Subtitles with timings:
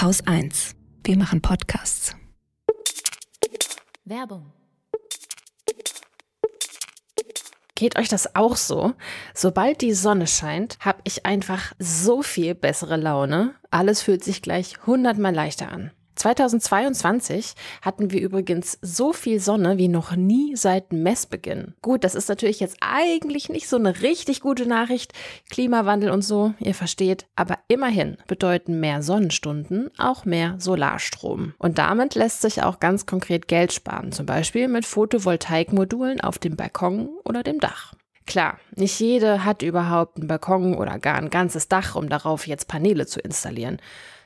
[0.00, 0.76] Haus 1.
[1.04, 2.16] Wir machen Podcasts.
[4.06, 4.50] Werbung.
[7.74, 8.94] Geht euch das auch so?
[9.34, 13.54] Sobald die Sonne scheint, habe ich einfach so viel bessere Laune.
[13.70, 15.90] Alles fühlt sich gleich hundertmal leichter an.
[16.20, 21.72] 2022 hatten wir übrigens so viel Sonne wie noch nie seit Messbeginn.
[21.80, 25.14] Gut, das ist natürlich jetzt eigentlich nicht so eine richtig gute Nachricht.
[25.48, 27.24] Klimawandel und so, ihr versteht.
[27.36, 31.54] Aber immerhin bedeuten mehr Sonnenstunden auch mehr Solarstrom.
[31.56, 34.12] Und damit lässt sich auch ganz konkret Geld sparen.
[34.12, 37.94] Zum Beispiel mit Photovoltaikmodulen auf dem Balkon oder dem Dach.
[38.26, 42.68] Klar, nicht jede hat überhaupt einen Balkon oder gar ein ganzes Dach, um darauf jetzt
[42.68, 43.80] Paneele zu installieren.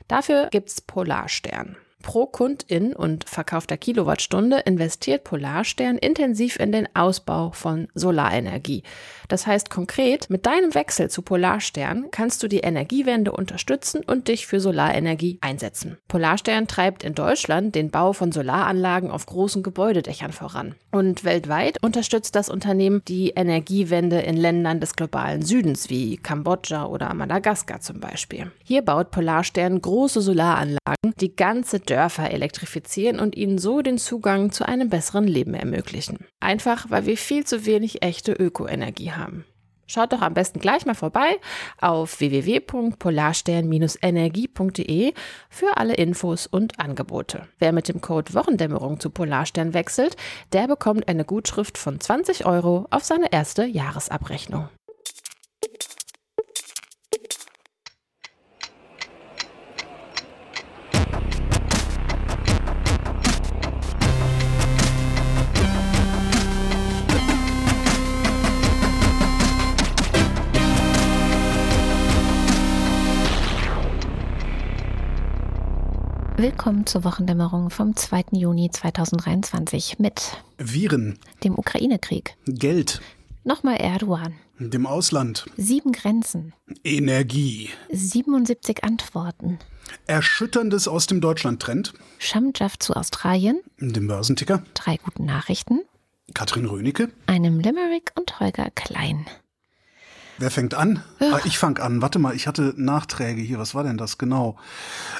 [0.09, 1.77] Dafür gibt's Polarstern.
[2.05, 8.83] Pro Kundin und verkaufter Kilowattstunde investiert Polarstern intensiv in den Ausbau von Solarenergie.
[9.27, 14.45] Das heißt konkret, mit deinem Wechsel zu Polarstern kannst du die Energiewende unterstützen und dich
[14.45, 15.97] für Solarenergie einsetzen.
[16.07, 20.75] Polarstern treibt in Deutschland den Bau von Solaranlagen auf großen Gebäudedächern voran.
[20.91, 27.11] Und weltweit unterstützt das Unternehmen die Energiewende in Ländern des globalen Südens wie Kambodscha oder
[27.15, 28.51] Madagaskar zum Beispiel.
[28.63, 34.67] Hier baut Polarstern große Solaranlagen, die ganze Dörfer elektrifizieren und ihnen so den Zugang zu
[34.67, 36.25] einem besseren Leben ermöglichen.
[36.41, 39.45] Einfach, weil wir viel zu wenig echte Ökoenergie haben.
[39.87, 41.37] Schaut doch am besten gleich mal vorbei
[41.79, 45.13] auf www.polarstern-energie.de
[45.49, 47.47] für alle Infos und Angebote.
[47.59, 50.17] Wer mit dem Code Wochendämmerung zu Polarstern wechselt,
[50.51, 54.67] der bekommt eine Gutschrift von 20 Euro auf seine erste Jahresabrechnung.
[76.37, 78.25] Willkommen zur Wochendämmerung vom 2.
[78.33, 82.99] Juni 2023 mit Viren, dem Ukraine-Krieg, Geld,
[83.45, 89.59] nochmal Erdogan, dem Ausland, sieben Grenzen, Energie, 77 Antworten,
[90.07, 95.79] Erschütterndes aus dem Deutschland-Trend, Schamjaf zu Australien, dem Börsenticker, drei guten Nachrichten,
[96.33, 97.11] Katrin Rönecke.
[97.27, 99.25] einem Limerick und Holger Klein.
[100.37, 101.01] Wer fängt an?
[101.19, 102.01] Ah, ich fange an.
[102.01, 103.57] Warte mal, ich hatte Nachträge hier.
[103.57, 104.57] Was war denn das genau?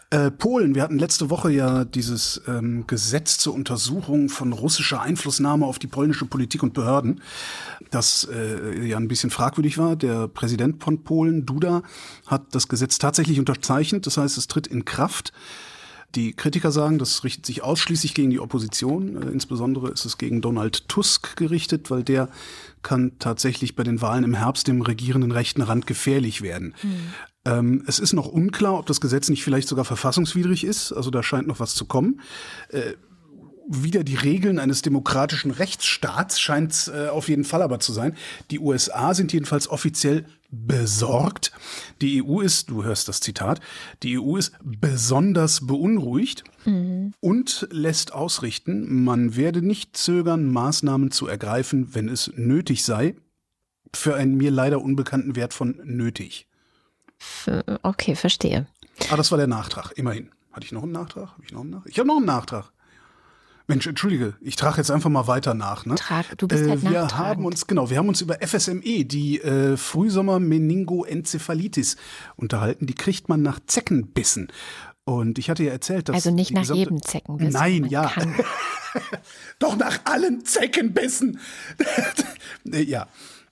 [0.09, 0.75] Äh, Polen.
[0.75, 5.87] Wir hatten letzte Woche ja dieses ähm, Gesetz zur Untersuchung von russischer Einflussnahme auf die
[5.87, 7.21] polnische Politik und Behörden,
[7.91, 9.95] das äh, ja ein bisschen fragwürdig war.
[9.95, 11.83] Der Präsident von Polen, Duda,
[12.27, 14.05] hat das Gesetz tatsächlich unterzeichnet.
[14.05, 15.31] Das heißt, es tritt in Kraft.
[16.15, 19.21] Die Kritiker sagen, das richtet sich ausschließlich gegen die Opposition.
[19.21, 22.29] Äh, insbesondere ist es gegen Donald Tusk gerichtet, weil der
[22.81, 26.73] kann tatsächlich bei den Wahlen im Herbst dem regierenden rechten Rand gefährlich werden.
[27.45, 30.91] Ähm, es ist noch unklar, ob das Gesetz nicht vielleicht sogar verfassungswidrig ist.
[30.91, 32.21] Also da scheint noch was zu kommen.
[32.69, 32.93] Äh,
[33.67, 38.15] wieder die Regeln eines demokratischen Rechtsstaats scheint es äh, auf jeden Fall aber zu sein.
[38.51, 41.51] Die USA sind jedenfalls offiziell besorgt.
[42.01, 43.59] Die EU ist, du hörst das Zitat,
[44.03, 46.43] die EU ist besonders beunruhigt
[47.19, 53.15] und lässt ausrichten, man werde nicht zögern, Maßnahmen zu ergreifen, wenn es nötig sei,
[53.93, 56.47] für einen mir leider unbekannten Wert von nötig.
[57.83, 58.67] Okay, verstehe.
[59.09, 60.31] Ah, das war der Nachtrag, immerhin.
[60.51, 61.31] Hatte ich noch einen Nachtrag?
[61.33, 61.91] Habe ich noch einen Nachtrag?
[61.91, 62.71] Ich habe noch einen Nachtrag.
[63.67, 65.85] Mensch, entschuldige, ich trage jetzt einfach mal weiter nach.
[65.85, 65.95] Ne?
[65.95, 67.37] Trag, du bist Äh, halt wir nachtragend.
[67.37, 71.97] haben uns genau, wir haben uns über FSME, die äh, Frühsommer-Meningoenzephalitis
[72.35, 72.85] unterhalten.
[72.85, 74.49] Die kriegt man nach Zeckenbissen.
[75.03, 77.53] Und ich hatte ja erzählt, dass Also nicht nach gesamte- jedem Zeckenbissen.
[77.53, 78.11] Nein, ja.
[79.59, 81.39] Doch nach allen Zeckenbissen.
[82.65, 83.07] ja.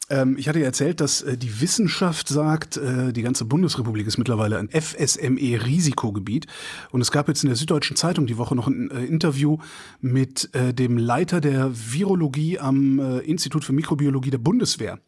[0.09, 4.17] Ähm, ich hatte ja erzählt, dass äh, die Wissenschaft sagt, äh, die ganze Bundesrepublik ist
[4.17, 6.47] mittlerweile ein FSME-Risikogebiet.
[6.91, 9.57] Und es gab jetzt in der Süddeutschen Zeitung die Woche noch ein äh, Interview
[10.01, 14.99] mit dem Leiter der Virologie am Institut für Mikrobiologie der Bundeswehr.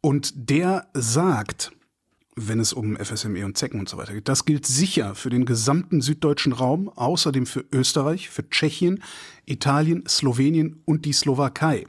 [0.00, 1.72] Und der sagt,
[2.36, 4.28] wenn es um FSME und Zecken und so weiter geht.
[4.28, 9.02] Das gilt sicher für den gesamten süddeutschen Raum, außerdem für Österreich, für Tschechien,
[9.46, 11.86] Italien, Slowenien und die Slowakei.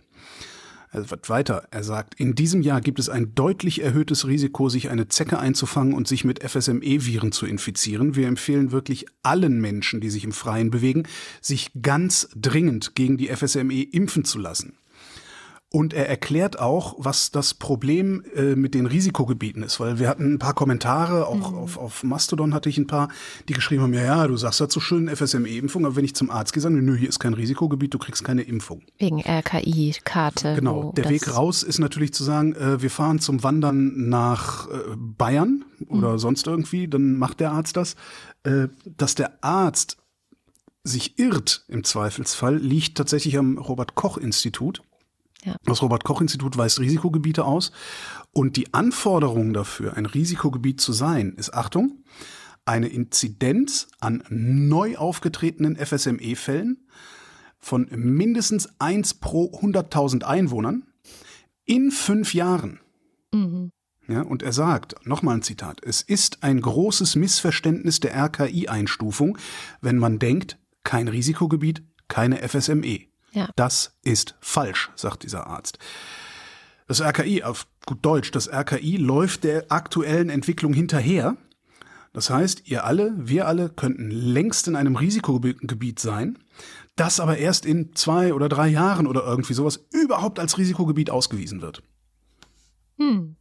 [0.93, 1.67] Er wird weiter.
[1.71, 5.93] Er sagt, in diesem Jahr gibt es ein deutlich erhöhtes Risiko, sich eine Zecke einzufangen
[5.93, 8.17] und sich mit FSME-Viren zu infizieren.
[8.17, 11.03] Wir empfehlen wirklich allen Menschen, die sich im Freien bewegen,
[11.39, 14.77] sich ganz dringend gegen die FSME impfen zu lassen.
[15.73, 20.33] Und er erklärt auch, was das Problem äh, mit den Risikogebieten ist, weil wir hatten
[20.33, 21.57] ein paar Kommentare, auch mhm.
[21.57, 23.07] auf, auf Mastodon hatte ich ein paar,
[23.47, 26.51] die geschrieben haben, ja, ja, du sagst dazu schön FSME-Impfung, aber wenn ich zum Arzt
[26.51, 28.81] gehe, sagen nö, hier ist kein Risikogebiet, du kriegst keine Impfung.
[28.97, 30.55] Wegen RKI-Karte.
[30.55, 34.73] Genau, der Weg raus ist natürlich zu sagen, äh, wir fahren zum Wandern nach äh,
[34.97, 36.17] Bayern oder mhm.
[36.17, 37.95] sonst irgendwie, dann macht der Arzt das.
[38.43, 39.95] Äh, dass der Arzt
[40.83, 44.81] sich irrt im Zweifelsfall, liegt tatsächlich am Robert Koch Institut.
[45.43, 45.55] Ja.
[45.63, 47.71] Das Robert Koch Institut weist Risikogebiete aus
[48.31, 52.03] und die Anforderung dafür, ein Risikogebiet zu sein, ist Achtung,
[52.65, 56.85] eine Inzidenz an neu aufgetretenen FSME-Fällen
[57.57, 60.87] von mindestens 1 pro 100.000 Einwohnern
[61.65, 62.79] in fünf Jahren.
[63.31, 63.71] Mhm.
[64.07, 69.37] Ja, und er sagt, nochmal ein Zitat, es ist ein großes Missverständnis der RKI-Einstufung,
[69.79, 73.10] wenn man denkt, kein Risikogebiet, keine FSME.
[73.31, 73.49] Ja.
[73.55, 75.79] Das ist falsch, sagt dieser Arzt.
[76.87, 81.37] Das RKI, auf gut Deutsch, das RKI läuft der aktuellen Entwicklung hinterher.
[82.13, 86.37] Das heißt, ihr alle, wir alle könnten längst in einem Risikogebiet sein,
[86.97, 91.61] das aber erst in zwei oder drei Jahren oder irgendwie sowas überhaupt als Risikogebiet ausgewiesen
[91.61, 91.81] wird.
[92.97, 93.37] Hm.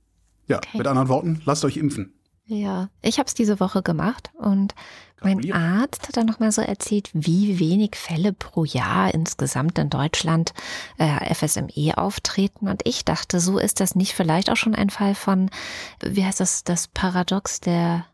[0.46, 0.78] Ja, okay.
[0.78, 2.14] mit anderen Worten, lasst euch impfen.
[2.50, 4.74] Ja, ich habe es diese Woche gemacht und
[5.22, 10.52] mein Arzt hat dann nochmal so erzählt, wie wenig Fälle pro Jahr insgesamt in Deutschland
[10.98, 12.66] äh, FSME auftreten.
[12.66, 15.48] Und ich dachte, so ist das nicht vielleicht auch schon ein Fall von,
[16.02, 18.06] wie heißt das, das Paradox der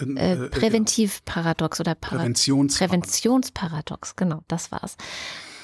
[0.00, 2.78] ähm, äh, äh, Präventivparadox oder Para Präventionsparadox.
[2.78, 4.96] Präventionsparadox, genau, das war's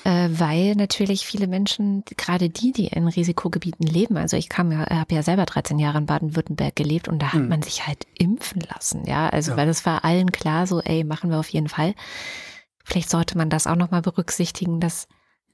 [0.05, 4.89] äh, weil natürlich viele Menschen, gerade die, die in Risikogebieten leben, also ich kam ja,
[4.89, 7.49] habe ja selber 13 Jahre in Baden-Württemberg gelebt und da hat mhm.
[7.49, 9.57] man sich halt impfen lassen, ja, also ja.
[9.57, 11.95] weil es war allen klar, so, ey, machen wir auf jeden Fall.
[12.85, 15.09] Vielleicht sollte man das auch nochmal berücksichtigen, dass,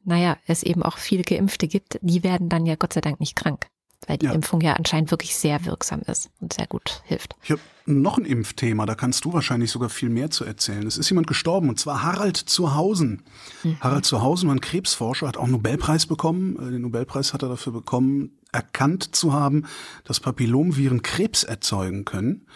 [0.04, 3.36] naja, es eben auch viele Geimpfte gibt, die werden dann ja Gott sei Dank nicht
[3.36, 3.68] krank
[4.06, 4.32] weil die ja.
[4.32, 7.36] Impfung ja anscheinend wirklich sehr wirksam ist und sehr gut hilft.
[7.42, 10.86] Ich habe noch ein Impfthema, da kannst du wahrscheinlich sogar viel mehr zu erzählen.
[10.86, 13.22] Es ist jemand gestorben und zwar Harald Zuhausen.
[13.62, 13.76] Mhm.
[13.80, 16.56] Harald Zuhausen war ein Krebsforscher, hat auch einen Nobelpreis bekommen.
[16.56, 19.66] Äh, den Nobelpreis hat er dafür bekommen, erkannt zu haben,
[20.04, 22.46] dass Papillomviren Krebs erzeugen können.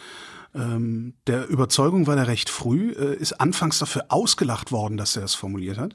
[0.54, 5.24] Ähm, der Überzeugung war er recht früh, äh, ist anfangs dafür ausgelacht worden, dass er
[5.24, 5.94] es formuliert hat,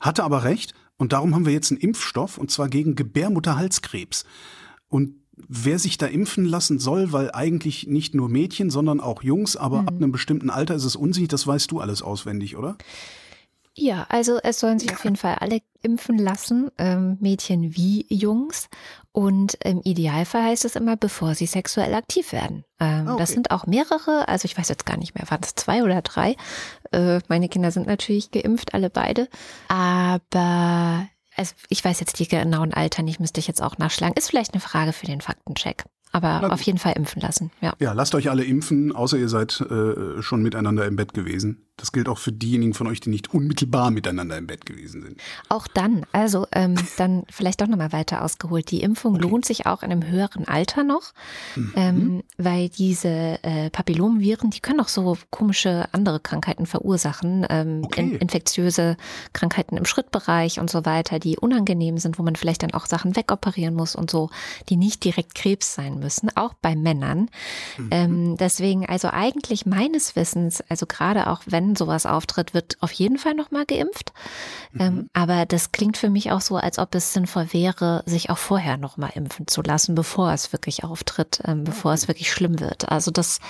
[0.00, 4.24] hatte aber recht und darum haben wir jetzt einen Impfstoff und zwar gegen Gebärmutterhalskrebs.
[4.94, 9.56] Und wer sich da impfen lassen soll, weil eigentlich nicht nur Mädchen, sondern auch Jungs,
[9.56, 9.88] aber mhm.
[9.88, 12.76] ab einem bestimmten Alter ist es unsicher, das weißt du alles auswendig, oder?
[13.76, 18.68] Ja, also es sollen sich auf jeden Fall alle impfen lassen, ähm, Mädchen wie Jungs.
[19.10, 22.64] Und im Idealfall heißt es immer, bevor sie sexuell aktiv werden.
[22.78, 23.20] Ähm, ah, okay.
[23.20, 26.02] Das sind auch mehrere, also ich weiß jetzt gar nicht mehr, waren es zwei oder
[26.02, 26.36] drei.
[26.92, 29.28] Äh, meine Kinder sind natürlich geimpft, alle beide.
[29.66, 34.16] Aber also ich weiß jetzt die genauen Alter nicht, müsste ich jetzt auch nachschlagen.
[34.16, 35.84] Ist vielleicht eine Frage für den Faktencheck.
[36.12, 37.50] Aber auf jeden Fall impfen lassen.
[37.60, 37.74] Ja.
[37.80, 41.63] ja, lasst euch alle impfen, außer ihr seid äh, schon miteinander im Bett gewesen.
[41.76, 45.20] Das gilt auch für diejenigen von euch, die nicht unmittelbar miteinander im Bett gewesen sind.
[45.48, 48.70] Auch dann, also ähm, dann vielleicht doch nochmal weiter ausgeholt.
[48.70, 49.28] Die Impfung okay.
[49.28, 51.12] lohnt sich auch in einem höheren Alter noch,
[51.56, 51.72] mhm.
[51.74, 58.02] ähm, weil diese äh, Papillomviren, die können auch so komische andere Krankheiten verursachen, ähm, okay.
[58.02, 58.96] in, infektiöse
[59.32, 63.16] Krankheiten im Schrittbereich und so weiter, die unangenehm sind, wo man vielleicht dann auch Sachen
[63.16, 64.30] wegoperieren muss und so,
[64.68, 67.28] die nicht direkt Krebs sein müssen, auch bei Männern.
[67.78, 67.88] Mhm.
[67.90, 72.92] Ähm, deswegen, also eigentlich meines Wissens, also gerade auch wenn wenn sowas auftritt, wird auf
[72.92, 74.12] jeden Fall nochmal geimpft.
[74.72, 74.80] Mhm.
[74.80, 78.38] Ähm, aber das klingt für mich auch so, als ob es sinnvoll wäre, sich auch
[78.38, 82.88] vorher nochmal impfen zu lassen, bevor es wirklich auftritt, ähm, bevor es wirklich schlimm wird.
[82.90, 83.40] Also das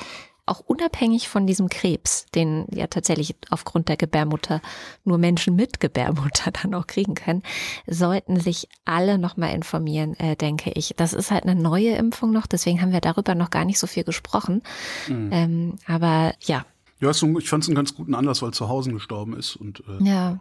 [0.47, 4.61] auch unabhängig von diesem Krebs, den ja tatsächlich aufgrund der Gebärmutter
[5.05, 7.43] nur Menschen mit Gebärmutter dann auch kriegen können,
[7.87, 10.95] sollten sich alle nochmal informieren, äh, denke ich.
[10.97, 13.87] Das ist halt eine neue Impfung noch, deswegen haben wir darüber noch gar nicht so
[13.87, 14.63] viel gesprochen.
[15.09, 15.31] Mhm.
[15.33, 16.67] Ähm, aber ja,
[17.05, 19.57] ja, ich fand es einen ganz guten Anlass, weil zu Hause gestorben ist.
[19.57, 20.41] Und, äh, ja.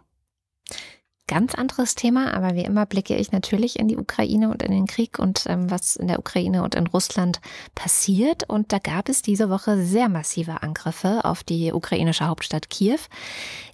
[1.26, 4.86] Ganz anderes Thema, aber wie immer blicke ich natürlich in die Ukraine und in den
[4.86, 7.40] Krieg und ähm, was in der Ukraine und in Russland
[7.74, 8.46] passiert.
[8.46, 12.98] Und da gab es diese Woche sehr massive Angriffe auf die ukrainische Hauptstadt Kiew.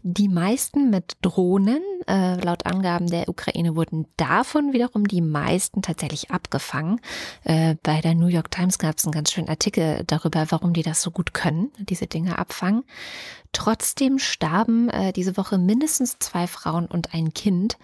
[0.05, 1.83] Die meisten mit Drohnen.
[2.07, 7.01] Äh, laut Angaben der Ukraine wurden davon wiederum die meisten tatsächlich abgefangen.
[7.43, 10.85] Äh, bei der New York Times gab es einen ganz schönen Artikel darüber, warum die
[10.85, 12.85] das so gut können, diese Dinge abfangen.
[13.53, 17.79] Trotzdem starben äh, diese Woche mindestens zwei Frauen und ein Kind.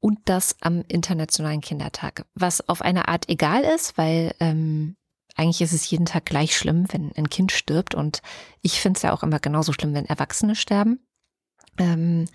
[0.00, 2.26] Und das am Internationalen Kindertag.
[2.34, 4.96] Was auf eine Art egal ist, weil ähm,
[5.36, 7.94] eigentlich ist es jeden Tag gleich schlimm, wenn ein Kind stirbt.
[7.94, 8.20] Und
[8.62, 11.00] ich finde es ja auch immer genauso schlimm, wenn Erwachsene sterben.
[11.78, 12.26] Ähm,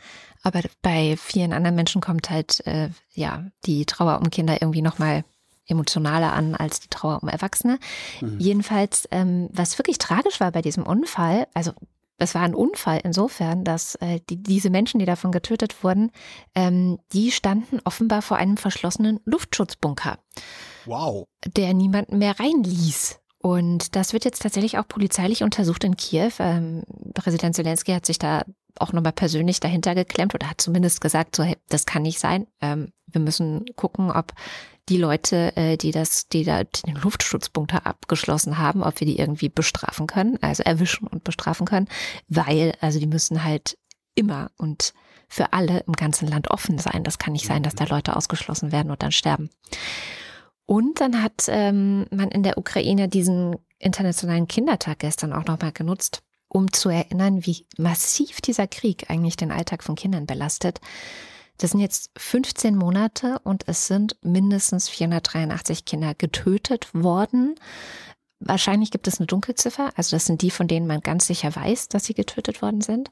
[0.44, 5.26] aber bei vielen anderen Menschen kommt halt äh, ja die Trauer um Kinder irgendwie nochmal
[5.68, 7.80] emotionaler an als die Trauer um Erwachsene.
[8.22, 8.40] Mhm.
[8.40, 11.74] Jedenfalls, ähm, was wirklich tragisch war bei diesem Unfall, also
[12.18, 16.12] es war ein Unfall insofern, dass äh, die, diese Menschen, die davon getötet wurden,
[16.56, 20.18] ähm, die standen offenbar vor einem verschlossenen Luftschutzbunker.
[20.86, 21.28] Wow.
[21.46, 23.20] Der niemanden mehr reinließ.
[23.40, 26.32] Und das wird jetzt tatsächlich auch polizeilich untersucht in Kiew.
[26.40, 26.84] Ähm,
[27.14, 28.44] Präsident Zelensky hat sich da
[28.80, 32.48] auch nochmal persönlich dahinter geklemmt oder hat zumindest gesagt, so, hey, das kann nicht sein.
[32.62, 34.34] Ähm, wir müssen gucken, ob
[34.90, 39.50] die Leute, äh, die das, die da den Luftschutzbunker abgeschlossen haben, ob wir die irgendwie
[39.50, 41.88] bestrafen können, also erwischen und bestrafen können,
[42.28, 43.78] weil, also die müssen halt
[44.16, 44.94] immer und
[45.28, 47.04] für alle im ganzen Land offen sein.
[47.04, 49.50] Das kann nicht sein, dass da Leute ausgeschlossen werden und dann sterben.
[50.66, 56.24] Und dann hat ähm, man in der Ukraine diesen internationalen Kindertag gestern auch nochmal genutzt,
[56.48, 60.80] um zu erinnern, wie massiv dieser Krieg eigentlich den Alltag von Kindern belastet.
[61.58, 67.56] Das sind jetzt 15 Monate und es sind mindestens 483 Kinder getötet worden.
[68.40, 71.90] Wahrscheinlich gibt es eine Dunkelziffer, also das sind die, von denen man ganz sicher weiß,
[71.90, 73.10] dass sie getötet worden sind.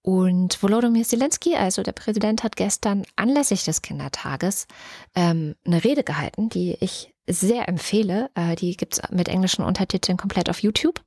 [0.00, 4.66] Und Volodymyr Zelensky, also der Präsident, hat gestern anlässlich des Kindertages
[5.14, 8.30] ähm, eine Rede gehalten, die ich sehr empfehle.
[8.34, 11.02] Äh, die gibt's mit englischen Untertiteln komplett auf YouTube.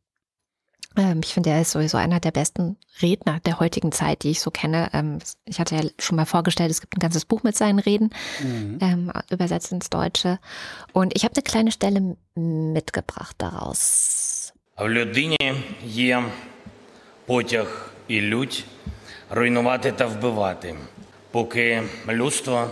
[0.96, 4.40] Ähm, ich finde, er ist sowieso einer der besten Redner der heutigen Zeit, die ich
[4.40, 4.90] so kenne.
[4.92, 8.10] Ähm, ich hatte ja schon mal vorgestellt, es gibt ein ganzes Buch mit seinen Reden,
[8.42, 8.78] mhm.
[8.80, 10.38] ähm, übersetzt ins Deutsche.
[10.92, 14.52] Und ich habe eine kleine Stelle mitgebracht daraus.
[14.78, 16.24] В людині є
[17.26, 18.64] потяг і лють
[19.30, 20.74] руйнувати та вбивати,
[21.30, 22.70] поки людство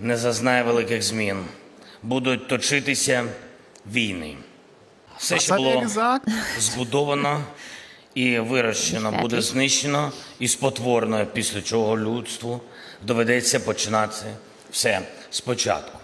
[0.00, 1.44] не зазнає великих змін,
[2.02, 3.24] будуть точитися
[3.86, 4.36] війни.
[5.18, 5.86] Все, що було
[6.58, 7.44] збудовано
[8.14, 12.60] і вирощено, буде знищено і спотворено, після чого людству
[13.02, 14.26] доведеться починати
[14.70, 15.98] все спочатку.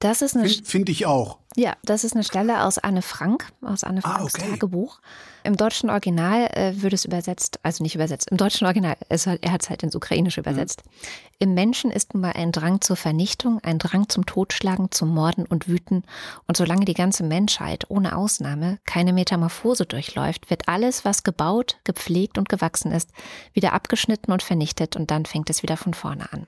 [0.00, 1.38] Das ist eine Finde ich auch.
[1.56, 4.50] Ja, das ist eine Stelle aus Anne Frank, aus Anne ah, Franks ah, okay.
[4.50, 5.00] Tagebuch.
[5.43, 9.51] Im deutschen Original äh, wird es übersetzt, also nicht übersetzt, im deutschen Original, es, er
[9.51, 10.83] hat es halt ins Ukrainische übersetzt.
[10.85, 10.91] Mhm.
[11.39, 15.45] Im Menschen ist nun mal ein Drang zur Vernichtung, ein Drang zum Totschlagen, zum Morden
[15.45, 16.03] und Wüten.
[16.47, 22.37] Und solange die ganze Menschheit ohne Ausnahme keine Metamorphose durchläuft, wird alles, was gebaut, gepflegt
[22.37, 23.11] und gewachsen ist,
[23.53, 26.47] wieder abgeschnitten und vernichtet und dann fängt es wieder von vorne an.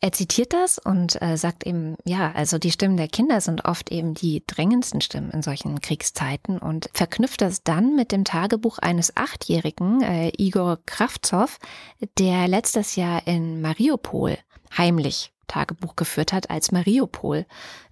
[0.00, 3.90] Er zitiert das und äh, sagt eben, ja, also die Stimmen der Kinder sind oft
[3.90, 9.16] eben die drängendsten Stimmen in solchen Kriegszeiten und verknüpft das dann mit dem Tagebuch eines
[9.16, 11.58] Achtjährigen, äh, Igor Kravtsov,
[12.18, 14.36] der letztes Jahr in Mariupol
[14.76, 17.46] heimlich Tagebuch geführt hat, als Mariupol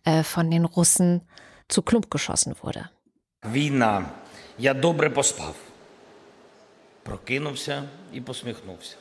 [0.05, 1.23] äh, von den Russen
[1.69, 2.89] zu Klump geschossen wurde.
[3.45, 4.07] Війна.
[4.59, 5.55] Я добре поспав.
[7.03, 7.83] Прокинувся
[8.13, 8.97] і посміхнувся.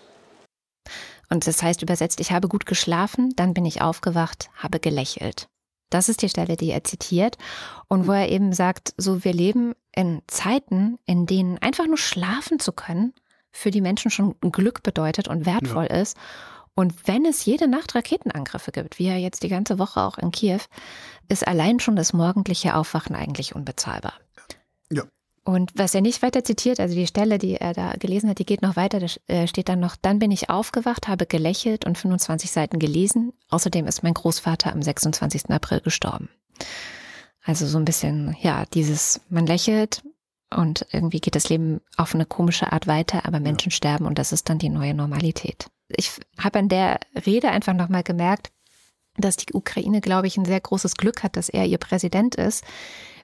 [1.28, 5.48] Und das heißt übersetzt, ich habe gut geschlafen, dann bin ich aufgewacht, habe gelächelt.
[5.90, 7.36] Das ist die Stelle, die er zitiert
[7.88, 12.60] und wo er eben sagt, so wir leben in Zeiten, in denen einfach nur schlafen
[12.60, 13.14] zu können
[13.50, 15.96] für die Menschen schon Glück bedeutet und wertvoll ja.
[15.96, 16.16] ist.
[16.74, 20.30] Und wenn es jede Nacht Raketenangriffe gibt, wie ja jetzt die ganze Woche auch in
[20.30, 20.60] Kiew,
[21.28, 24.14] ist allein schon das morgendliche Aufwachen eigentlich unbezahlbar.
[24.90, 25.04] Ja.
[25.48, 28.44] Und was er nicht weiter zitiert, also die Stelle, die er da gelesen hat, die
[28.44, 31.96] geht noch weiter, da äh, steht dann noch, dann bin ich aufgewacht, habe gelächelt und
[31.96, 33.32] 25 Seiten gelesen.
[33.48, 35.48] Außerdem ist mein Großvater am 26.
[35.48, 36.28] April gestorben.
[37.42, 40.02] Also so ein bisschen, ja, dieses, man lächelt
[40.54, 43.76] und irgendwie geht das Leben auf eine komische Art weiter, aber Menschen ja.
[43.76, 45.68] sterben und das ist dann die neue Normalität.
[45.88, 48.50] Ich habe an der Rede einfach nochmal gemerkt,
[49.16, 52.64] dass die Ukraine, glaube ich, ein sehr großes Glück hat, dass er ihr Präsident ist,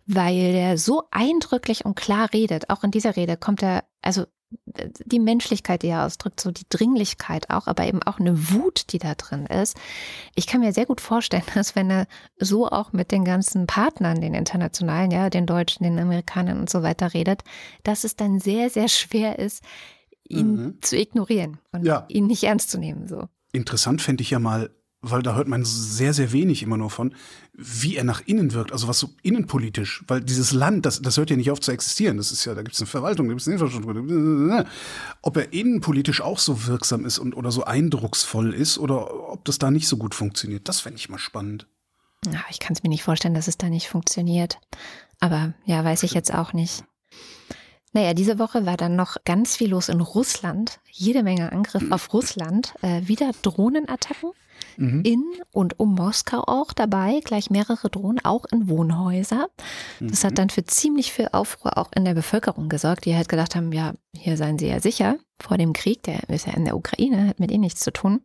[0.07, 2.71] weil er so eindrücklich und klar redet.
[2.71, 4.25] Auch in dieser Rede kommt er, also
[5.05, 8.99] die Menschlichkeit, die er ausdrückt, so die Dringlichkeit auch, aber eben auch eine Wut, die
[8.99, 9.77] da drin ist.
[10.35, 12.07] Ich kann mir sehr gut vorstellen, dass wenn er
[12.39, 16.83] so auch mit den ganzen Partnern, den internationalen, ja, den Deutschen, den Amerikanern und so
[16.83, 17.43] weiter redet,
[17.83, 19.65] dass es dann sehr, sehr schwer ist,
[20.29, 20.79] ihn mhm.
[20.81, 22.07] zu ignorieren und ja.
[22.09, 23.29] ihn nicht ernst zu nehmen, so.
[23.53, 24.71] Interessant fände ich ja mal,
[25.11, 27.15] weil da hört man sehr, sehr wenig immer nur von,
[27.53, 31.31] wie er nach innen wirkt, also was so innenpolitisch, weil dieses Land, das, das hört
[31.31, 32.17] ja nicht auf zu existieren.
[32.17, 34.65] Das ist ja, da gibt es eine Verwaltung, da gibt es eine Infrastruktur.
[35.23, 39.59] Ob er innenpolitisch auch so wirksam ist und oder so eindrucksvoll ist oder ob das
[39.59, 41.67] da nicht so gut funktioniert, das fände ich mal spannend.
[42.27, 44.59] Ja, ich kann es mir nicht vorstellen, dass es da nicht funktioniert.
[45.21, 46.85] Aber ja, weiß ich jetzt auch nicht.
[47.93, 50.81] Naja, diese Woche war dann noch ganz viel los in Russland.
[50.91, 52.75] Jede Menge Angriff auf Russland.
[52.83, 54.33] Äh, wieder Drohnenattacken.
[54.77, 59.49] In und um Moskau auch dabei, gleich mehrere Drohnen, auch in Wohnhäuser.
[60.01, 63.55] Das hat dann für ziemlich viel Aufruhr auch in der Bevölkerung gesorgt, die halt gedacht
[63.57, 66.77] haben, ja, hier seien sie ja sicher vor dem Krieg, der ist ja in der
[66.77, 68.21] Ukraine, hat mit ihnen nichts zu tun.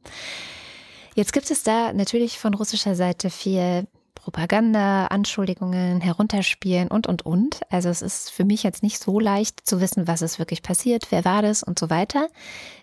[1.16, 3.88] Jetzt gibt es da natürlich von russischer Seite viel
[4.22, 7.62] Propaganda, Anschuldigungen, Herunterspielen und, und, und.
[7.70, 11.08] Also es ist für mich jetzt nicht so leicht zu wissen, was ist wirklich passiert,
[11.10, 12.28] wer war das und so weiter.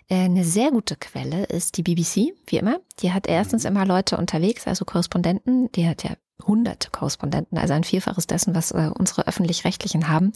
[0.09, 2.79] Äh, eine sehr gute Quelle ist die BBC, wie immer.
[2.99, 5.71] Die hat erstens immer Leute unterwegs, also Korrespondenten.
[5.73, 6.11] Die hat ja
[6.45, 10.33] hunderte Korrespondenten, also ein Vielfaches dessen, was äh, unsere öffentlich-rechtlichen haben.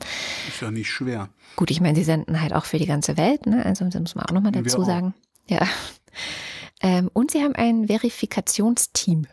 [0.48, 1.30] Ist ja nicht schwer.
[1.56, 3.66] Gut, ich meine, sie senden halt auch für die ganze Welt, ne?
[3.66, 5.14] also das muss man auch nochmal dazu sagen.
[5.48, 5.62] Ja.
[6.84, 9.28] Ähm, und sie haben ein Verifikationsteam.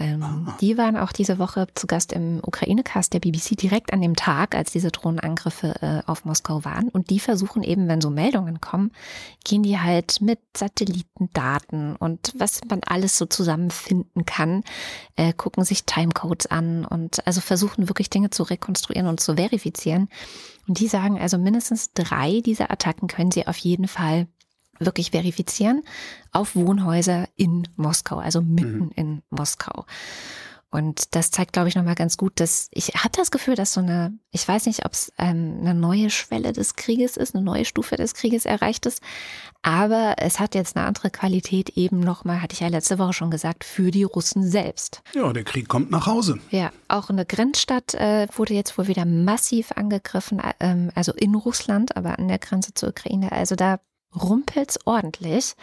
[0.00, 0.56] Ähm, Ah.
[0.60, 4.54] die waren auch diese Woche zu Gast im Ukraine-Cast der BBC direkt an dem Tag,
[4.54, 6.88] als diese Drohnenangriffe äh, auf Moskau waren.
[6.88, 8.92] Und die versuchen eben, wenn so Meldungen kommen,
[9.44, 14.64] gehen die halt mit Satellitendaten und was man alles so zusammenfinden kann,
[15.16, 20.08] äh, gucken sich Timecodes an und also versuchen wirklich Dinge zu rekonstruieren und zu verifizieren.
[20.66, 24.28] Und die sagen also mindestens drei dieser Attacken können sie auf jeden Fall
[24.80, 25.82] wirklich verifizieren
[26.32, 29.84] auf Wohnhäuser in Moskau, also mitten in Moskau.
[30.72, 33.80] Und das zeigt, glaube ich, nochmal ganz gut, dass ich habe das Gefühl, dass so
[33.80, 37.64] eine, ich weiß nicht, ob es ähm, eine neue Schwelle des Krieges ist, eine neue
[37.64, 39.02] Stufe des Krieges erreicht ist,
[39.62, 43.32] aber es hat jetzt eine andere Qualität eben nochmal, hatte ich ja letzte Woche schon
[43.32, 45.02] gesagt, für die Russen selbst.
[45.12, 46.38] Ja, der Krieg kommt nach Hause.
[46.50, 51.34] Ja, auch eine Grenzstadt äh, wurde jetzt wohl wieder massiv angegriffen, äh, ähm, also in
[51.34, 53.32] Russland, aber an der Grenze zur Ukraine.
[53.32, 53.80] Also da
[54.14, 55.54] rumpelt's ordentlich.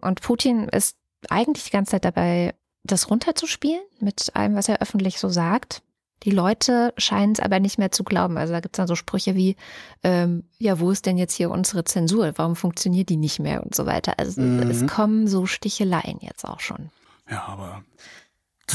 [0.00, 0.96] Und Putin ist
[1.28, 2.54] eigentlich die ganze Zeit dabei,
[2.84, 5.82] das runterzuspielen mit allem, was er öffentlich so sagt.
[6.22, 8.36] Die Leute scheinen es aber nicht mehr zu glauben.
[8.36, 9.56] Also da gibt's dann so Sprüche wie,
[10.02, 12.32] ähm, ja, wo ist denn jetzt hier unsere Zensur?
[12.36, 14.18] Warum funktioniert die nicht mehr und so weiter?
[14.18, 14.70] Also Mhm.
[14.70, 16.90] es kommen so Sticheleien jetzt auch schon.
[17.30, 17.84] Ja, aber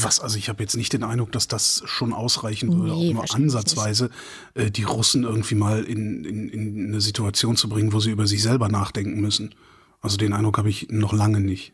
[0.02, 3.14] was, also ich habe jetzt nicht den Eindruck, dass das schon ausreichen würde, Nee, auch
[3.14, 4.10] nur ansatzweise
[4.54, 8.26] äh, die Russen irgendwie mal in, in, in eine Situation zu bringen, wo sie über
[8.26, 9.54] sich selber nachdenken müssen.
[10.00, 11.72] Also den Eindruck habe ich noch lange nicht.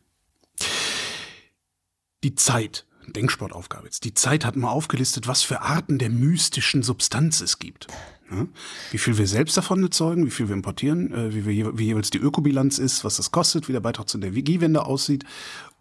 [2.25, 4.05] Die Zeit, Denksportaufgabe jetzt.
[4.05, 7.89] Die Zeit hat mal aufgelistet, was für Arten der mystischen Substanz es gibt.
[8.31, 8.47] Ja?
[8.91, 12.11] Wie viel wir selbst davon erzeugen, wie viel wir importieren, äh, wie, wir, wie jeweils
[12.11, 15.25] die Ökobilanz ist, was das kostet, wie der Beitrag zu der Energiewende aussieht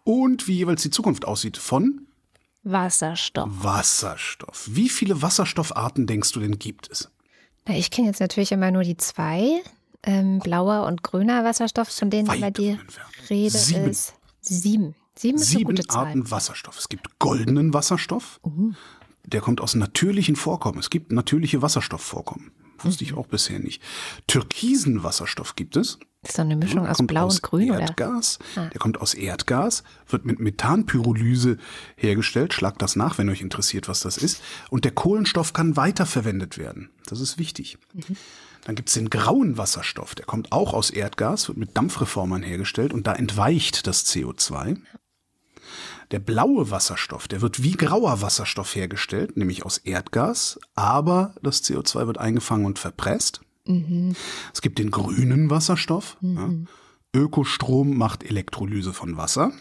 [0.04, 2.06] und wie jeweils die Zukunft aussieht von
[2.64, 3.48] Wasserstoff.
[3.50, 4.68] Wasserstoff.
[4.70, 7.10] Wie viele Wasserstoffarten denkst du denn gibt es?
[7.66, 9.62] Na, ich kenne jetzt natürlich immer nur die zwei,
[10.02, 12.78] ähm, blauer und grüner Wasserstoff, von denen Weit immer die.
[13.30, 13.90] Rede Sieben.
[13.90, 14.14] ist.
[14.40, 14.94] Sieben.
[15.14, 16.06] Sieben ist eine gute Zahl.
[16.06, 16.78] Arten Wasserstoff.
[16.78, 18.40] Es gibt goldenen Wasserstoff.
[19.24, 20.78] Der kommt aus natürlichen Vorkommen.
[20.78, 22.50] Es gibt natürliche Wasserstoffvorkommen.
[22.84, 23.82] Wusste ich auch bisher nicht.
[24.26, 25.98] Türkisen Wasserstoff gibt es.
[26.24, 27.80] Ist so eine Mischung aus Blau aus und Grün, oder?
[27.80, 28.38] Erdgas.
[28.54, 28.66] Ah.
[28.66, 31.58] Der kommt aus Erdgas, wird mit Methanpyrolyse
[31.96, 32.54] hergestellt.
[32.54, 34.40] Schlagt das nach, wenn euch interessiert, was das ist.
[34.70, 36.90] Und der Kohlenstoff kann weiterverwendet werden.
[37.06, 37.76] Das ist wichtig.
[37.92, 38.16] Mhm.
[38.64, 40.14] Dann gibt es den grauen Wasserstoff.
[40.14, 44.78] Der kommt auch aus Erdgas, wird mit Dampfreformern hergestellt und da entweicht das CO2.
[46.12, 52.06] Der blaue Wasserstoff, der wird wie grauer Wasserstoff hergestellt, nämlich aus Erdgas, aber das CO2
[52.06, 53.40] wird eingefangen und verpresst.
[54.52, 56.18] Es gibt den grünen Wasserstoff.
[56.20, 56.50] Ja.
[57.14, 59.52] Ökostrom macht Elektrolyse von Wasser.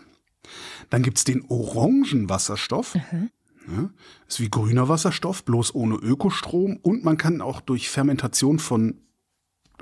[0.90, 2.96] Dann gibt's den orangen Wasserstoff.
[2.96, 3.90] Ja,
[4.28, 6.78] ist wie grüner Wasserstoff, bloß ohne Ökostrom.
[6.82, 9.00] Und man kann auch durch Fermentation von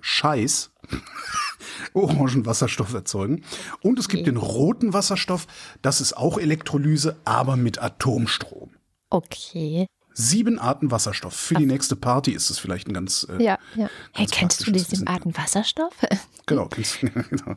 [0.02, 0.72] Scheiß
[1.94, 3.44] orangen Wasserstoff erzeugen.
[3.82, 5.48] Und es gibt den roten Wasserstoff.
[5.82, 8.72] Das ist auch Elektrolyse, aber mit Atomstrom.
[9.10, 9.88] Okay.
[10.14, 11.34] Sieben Arten Wasserstoff.
[11.34, 13.90] Für die nächste Party ist es vielleicht ein ganz äh, Ja, ja.
[14.14, 15.08] Hey, kennst du die sieben.
[15.08, 15.94] Arten Wasserstoff?
[16.46, 17.56] Genau, kennst, genau.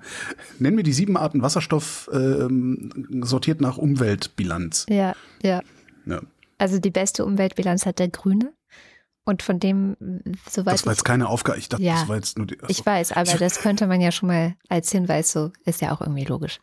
[0.58, 4.84] Nenn mir die sieben Arten Wasserstoff ähm, sortiert nach Umweltbilanz.
[4.90, 5.62] ja, ja.
[6.04, 6.20] Ja.
[6.58, 8.52] Also die beste Umweltbilanz hat der Grüne.
[9.24, 9.96] Und von dem,
[10.50, 11.58] soweit Das war ich, jetzt keine Aufgabe.
[11.58, 11.94] Ich dachte, Ja.
[12.00, 12.56] das war jetzt nur die.
[12.60, 12.66] achso.
[12.70, 16.00] ich weiß, aber das könnte man ja schon mal als Hinweis so, ist ja auch
[16.00, 16.58] irgendwie logisch.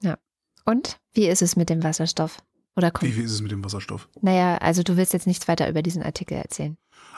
[0.00, 0.16] Ja.
[0.64, 2.38] Und wie ist es mit dem Wasserstoff?
[2.76, 4.08] Oder kommt, Wie, wie ist es mit dem Wasserstoff?
[4.20, 6.76] naja, also du willst jetzt nichts weiter über diesen Artikel erzählen.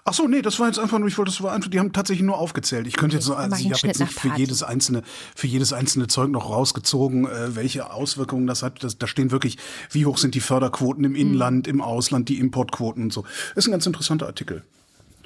[0.08, 1.92] Ach so, nee, das war jetzt einfach nur, ich wollte, das war einfach, die haben
[1.92, 2.86] tatsächlich nur aufgezählt.
[2.86, 5.02] Ich könnte jetzt so, also ich habe jetzt nicht für jedes einzelne,
[5.36, 8.82] für jedes einzelne Zeug noch rausgezogen, äh, welche Auswirkungen das hat.
[8.82, 9.58] Das, da stehen wirklich,
[9.90, 13.24] wie hoch sind die Förderquoten im Inland, im Ausland, die Importquoten und so.
[13.54, 14.64] Ist ein ganz interessanter Artikel.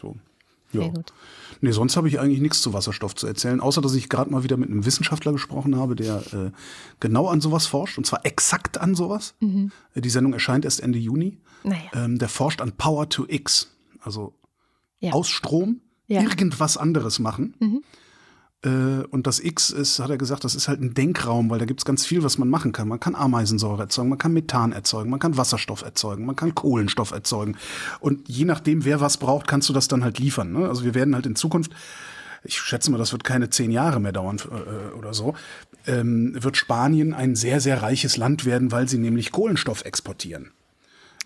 [0.00, 0.16] So.
[0.72, 0.90] Ja.
[1.60, 4.42] Nee, sonst habe ich eigentlich nichts zu Wasserstoff zu erzählen, außer dass ich gerade mal
[4.42, 6.50] wieder mit einem Wissenschaftler gesprochen habe, der äh,
[6.98, 9.34] genau an sowas forscht, und zwar exakt an sowas.
[9.40, 11.38] Äh, Die Sendung erscheint erst Ende Juni.
[11.62, 11.82] Naja.
[11.94, 14.34] Ähm, der forscht an Power to X, also
[15.02, 15.12] Ja.
[15.12, 16.22] aus Strom Ja.
[16.22, 17.82] irgendwas anderes machen.
[18.64, 21.64] Äh, und das X ist, hat er gesagt, das ist halt ein Denkraum, weil da
[21.64, 22.86] gibt's ganz viel, was man machen kann.
[22.88, 27.10] Man kann Ameisensäure erzeugen, man kann Methan erzeugen, man kann Wasserstoff erzeugen, man kann Kohlenstoff
[27.10, 27.56] erzeugen.
[28.00, 30.52] Und je nachdem, wer was braucht, kannst du das dann halt liefern.
[30.52, 30.68] Ne?
[30.68, 31.72] Also wir werden halt in Zukunft
[32.44, 35.34] ich schätze mal, das wird keine zehn Jahre mehr dauern äh, oder so,
[35.86, 40.50] ähm, wird Spanien ein sehr, sehr reiches Land werden, weil sie nämlich Kohlenstoff exportieren.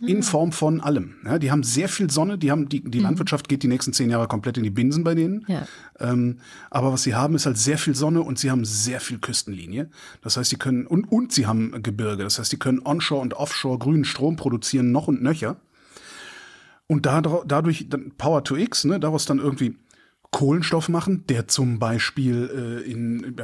[0.01, 1.15] In Form von allem.
[1.25, 4.11] Ja, die haben sehr viel Sonne, die haben die, die Landwirtschaft geht die nächsten zehn
[4.11, 5.47] Jahre komplett in die Binsen bei denen.
[5.49, 5.67] Ja.
[5.99, 6.39] Ähm,
[6.71, 9.89] aber was sie haben, ist halt sehr viel Sonne und sie haben sehr viel Küstenlinie.
[10.21, 12.25] Das heißt, sie können, und, und sie haben Gebirge.
[12.25, 15.57] Das heißt, sie können onshore und offshore grünen Strom produzieren, noch und nöcher.
[16.89, 19.77] Und dadurch, dadurch dann Power to X, ne, daraus dann irgendwie
[20.31, 23.37] Kohlenstoff machen, der zum Beispiel äh, in,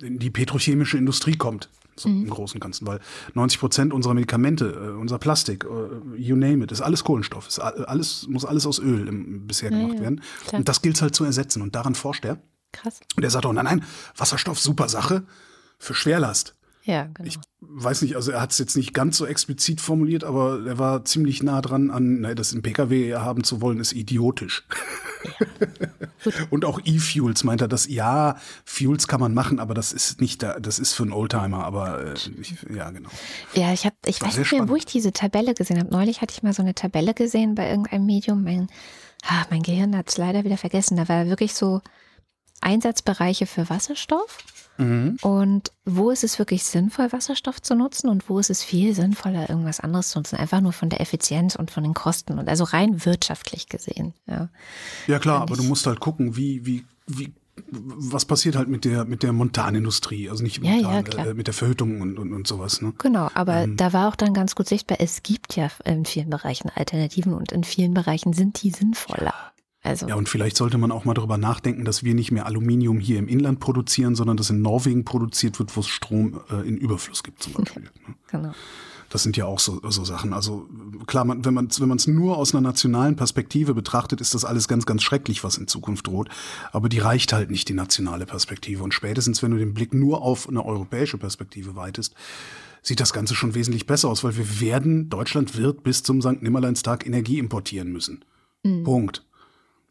[0.00, 1.68] in die petrochemische Industrie kommt.
[1.96, 3.00] So im Großen und Ganzen, weil
[3.34, 7.48] 90 Prozent unserer Medikamente, äh, unser Plastik, äh, you name it, ist alles Kohlenstoff.
[7.48, 10.20] Ist alles, muss alles aus Öl im, bisher gemacht ja, werden.
[10.46, 10.58] klar.
[10.60, 11.62] Und das gilt halt zu ersetzen.
[11.62, 12.38] Und daran forscht er.
[12.72, 13.00] Krass.
[13.16, 13.84] Und er sagt auch, nein, nein,
[14.16, 15.24] Wasserstoff, super Sache
[15.78, 16.56] für Schwerlast.
[16.84, 17.26] Ja, genau.
[17.26, 20.78] Ich weiß nicht, also er hat es jetzt nicht ganz so explizit formuliert, aber er
[20.78, 24.66] war ziemlich nah dran an, ne, das im Pkw haben zu wollen, ist idiotisch.
[26.50, 30.42] Und auch E-Fuels meint er, dass ja, Fuels kann man machen, aber das ist nicht
[30.42, 33.08] da, das ist für einen Oldtimer, aber äh, ich, ja, genau.
[33.54, 34.78] Ja, ich habe, ich War weiß nicht mehr, wo spannend.
[34.78, 35.90] ich diese Tabelle gesehen habe.
[35.90, 38.42] Neulich hatte ich mal so eine Tabelle gesehen bei irgendeinem Medium.
[38.44, 38.68] Mein,
[39.26, 40.96] ah, mein Gehirn hat es leider wieder vergessen.
[40.96, 41.80] Da war wirklich so
[42.60, 44.38] Einsatzbereiche für Wasserstoff.
[44.76, 45.18] Mhm.
[45.22, 49.48] Und wo ist es wirklich sinnvoll, Wasserstoff zu nutzen und wo ist es viel sinnvoller,
[49.48, 50.36] irgendwas anderes zu nutzen?
[50.36, 54.14] Einfach nur von der Effizienz und von den Kosten und also rein wirtschaftlich gesehen.
[54.26, 54.48] Ja,
[55.06, 57.32] Ja klar, aber du musst halt gucken, wie, wie, wie,
[57.70, 61.26] was passiert halt mit der, mit der Montanindustrie, also nicht Ja, ja, Montan, klar.
[61.28, 62.92] äh, mit der Verhüttung und, und, und sowas, ne?
[62.98, 63.76] Genau, aber Ähm.
[63.76, 67.52] da war auch dann ganz gut sichtbar, es gibt ja in vielen Bereichen Alternativen und
[67.52, 69.34] in vielen Bereichen sind die sinnvoller.
[69.84, 72.98] Also Ja, und vielleicht sollte man auch mal darüber nachdenken, dass wir nicht mehr Aluminium
[72.98, 76.78] hier im Inland produzieren, sondern dass in Norwegen produziert wird, wo es Strom äh, in
[76.78, 77.82] Überfluss gibt zum Beispiel.
[78.06, 78.14] ne?
[78.28, 78.52] genau.
[79.10, 80.32] Das sind ja auch so, so Sachen.
[80.32, 80.68] Also
[81.06, 84.44] klar, man, wenn man es wenn man's nur aus einer nationalen Perspektive betrachtet, ist das
[84.44, 86.30] alles ganz, ganz schrecklich, was in Zukunft droht.
[86.72, 88.82] Aber die reicht halt nicht, die nationale Perspektive.
[88.82, 92.14] Und spätestens, wenn du den Blick nur auf eine europäische Perspektive weitest,
[92.82, 96.42] sieht das Ganze schon wesentlich besser aus, weil wir werden, Deutschland wird bis zum St.
[96.42, 98.24] Nimmerleinstag Energie importieren müssen.
[98.82, 99.24] Punkt.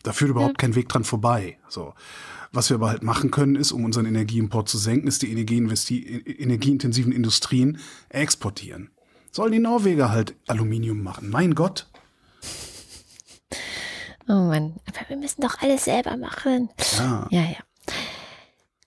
[0.03, 1.57] Da führt überhaupt kein Weg dran vorbei.
[1.69, 1.93] So.
[2.51, 7.11] Was wir aber halt machen können, ist, um unseren Energieimport zu senken, ist die energieintensiven
[7.11, 8.91] Industrien exportieren.
[9.31, 11.29] Sollen die Norweger halt Aluminium machen?
[11.31, 11.89] Mein Gott.
[14.27, 16.69] Oh Mann, aber wir müssen doch alles selber machen.
[16.97, 17.27] Ja.
[17.31, 17.57] Ja, ja.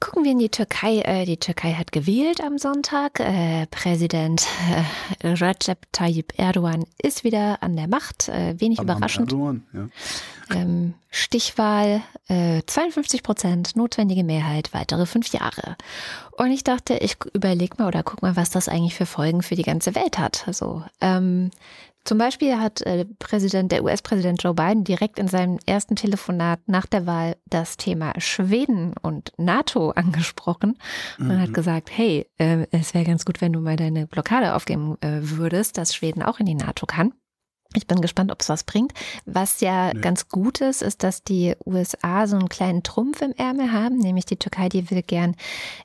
[0.06, 1.00] Gucken wir in die Türkei.
[1.00, 3.18] Äh, die Türkei hat gewählt am Sonntag.
[3.18, 4.46] Äh, Präsident
[5.20, 8.28] äh, Recep Tayyip Erdogan ist wieder an der Macht.
[8.28, 9.32] Wenig Am- überraschend.
[9.32, 9.88] Erdogan, ja.
[10.54, 15.76] Ähm, Stichwahl, äh, 52 Prozent, notwendige Mehrheit, weitere fünf Jahre.
[16.38, 19.56] Und ich dachte, ich überleg mal oder guck mal, was das eigentlich für Folgen für
[19.56, 20.44] die ganze Welt hat.
[20.46, 21.50] Also, ähm,
[22.06, 26.86] zum Beispiel hat äh, Präsident, der US-Präsident Joe Biden direkt in seinem ersten Telefonat nach
[26.86, 30.78] der Wahl das Thema Schweden und NATO angesprochen
[31.18, 34.96] und hat gesagt, hey, äh, es wäre ganz gut, wenn du mal deine Blockade aufgeben
[35.00, 37.12] äh, würdest, dass Schweden auch in die NATO kann.
[37.76, 38.92] Ich bin gespannt, ob es was bringt.
[39.26, 40.00] Was ja Nö.
[40.00, 44.24] ganz gut ist, ist, dass die USA so einen kleinen Trumpf im Ärmel haben, nämlich
[44.24, 45.36] die Türkei, die will gern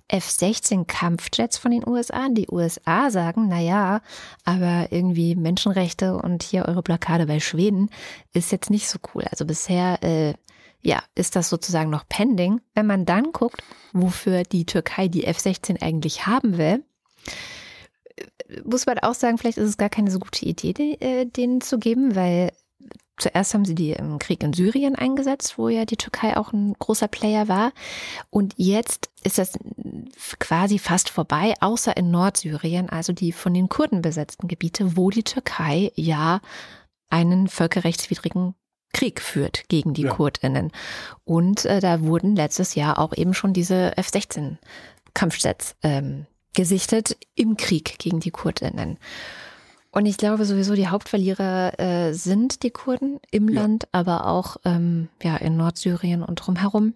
[0.08, 2.30] F-16 Kampfjets von den USA.
[2.30, 4.02] Die USA sagen, na ja,
[4.46, 7.90] aber irgendwie Menschenrechte und hier eure Blockade bei Schweden
[8.34, 9.26] ist jetzt nicht so cool.
[9.30, 10.34] Also bisher, äh,
[10.82, 12.62] ja, ist das sozusagen noch pending.
[12.74, 16.84] Wenn man dann guckt, wofür die Türkei die F-16 eigentlich haben will,
[18.64, 21.62] muss man auch sagen, vielleicht ist es gar keine so gute Idee, die, äh, denen
[21.62, 22.52] zu geben, weil
[23.18, 26.74] zuerst haben sie die im Krieg in Syrien eingesetzt, wo ja die Türkei auch ein
[26.80, 27.72] großer Player war.
[28.30, 29.54] Und jetzt ist das
[30.40, 35.24] quasi fast vorbei, außer in Nordsyrien, also die von den Kurden besetzten Gebiete, wo die
[35.24, 36.42] Türkei ja
[37.10, 38.56] einen völkerrechtswidrigen
[38.94, 40.14] Krieg führt gegen die Ja.
[40.14, 40.72] Kurdinnen.
[41.24, 44.58] Und äh, da wurden letztes Jahr auch eben schon diese F-16
[45.14, 48.98] Kampfjets ähm, gesichtet im Krieg gegen die Kurdinnen.
[49.92, 53.62] Und ich glaube sowieso, die Hauptverlierer äh, sind die Kurden im Ja.
[53.62, 56.94] Land, aber auch ähm, ja, in Nordsyrien und drumherum.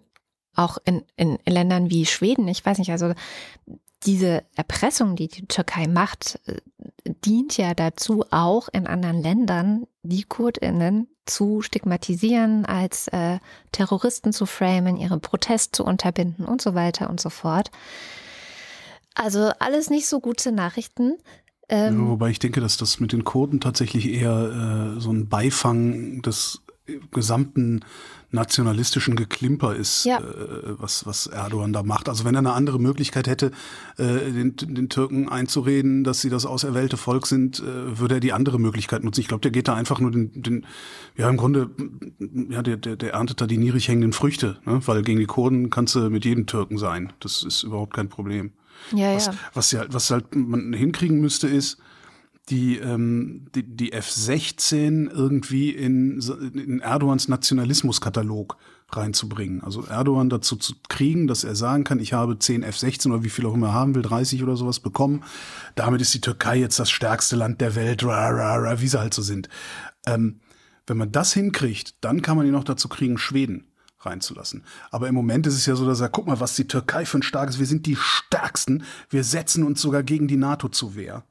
[0.54, 2.48] Auch in, in, Ländern wie Schweden.
[2.48, 3.12] Ich weiß nicht, also
[4.04, 6.60] diese Erpressung, die die Türkei macht, äh,
[7.04, 13.38] dient ja dazu, auch in anderen Ländern die Kurdinnen zu stigmatisieren, als äh,
[13.72, 17.70] Terroristen zu framen, ihre Protest zu unterbinden und so weiter und so fort.
[19.16, 21.14] Also alles nicht so gute Nachrichten.
[21.70, 25.28] Ja, Ähm, wobei ich denke, dass das mit den Kurden tatsächlich eher äh, so ein
[25.28, 26.62] Beifang des
[27.10, 27.80] gesamten
[28.30, 30.18] nationalistischen Geklimper ist, Ja.
[30.18, 30.22] äh,
[30.78, 32.08] was, was Erdogan da macht.
[32.08, 33.50] Also wenn er eine andere Möglichkeit hätte,
[33.98, 38.32] äh, den, den Türken einzureden, dass sie das auserwählte Volk sind, äh, würde er die
[38.32, 39.20] andere Möglichkeit nutzen.
[39.20, 40.66] Ich glaube, der geht da einfach nur den, den
[41.16, 41.70] ja im Grunde,
[42.50, 44.80] ja, der, der, der erntet da die niedrig hängenden Früchte, ne?
[44.86, 47.12] weil gegen die Kurden kannst du mit jedem Türken sein.
[47.20, 48.52] Das ist überhaupt kein Problem.
[48.92, 49.34] Ja, Was, ja.
[49.54, 51.78] was, ja, was halt man hinkriegen müsste, ist,
[52.48, 56.20] die, ähm, die, die F-16 irgendwie in,
[56.54, 58.56] in Erdogans Nationalismuskatalog
[58.88, 59.64] reinzubringen.
[59.64, 63.30] Also Erdogan dazu zu kriegen, dass er sagen kann, ich habe 10 F-16 oder wie
[63.30, 65.24] viel auch immer er haben will, 30 oder sowas bekommen.
[65.74, 69.00] Damit ist die Türkei jetzt das stärkste Land der Welt, ra, ra, ra, wie sie
[69.00, 69.48] halt so sind.
[70.06, 70.38] Ähm,
[70.86, 73.64] wenn man das hinkriegt, dann kann man ihn noch dazu kriegen, Schweden
[74.06, 74.64] reinzulassen.
[74.90, 77.18] Aber im Moment ist es ja so, dass er, guck mal, was die Türkei für
[77.18, 81.24] ein starkes, wir sind die stärksten, wir setzen uns sogar gegen die NATO zu Wehr.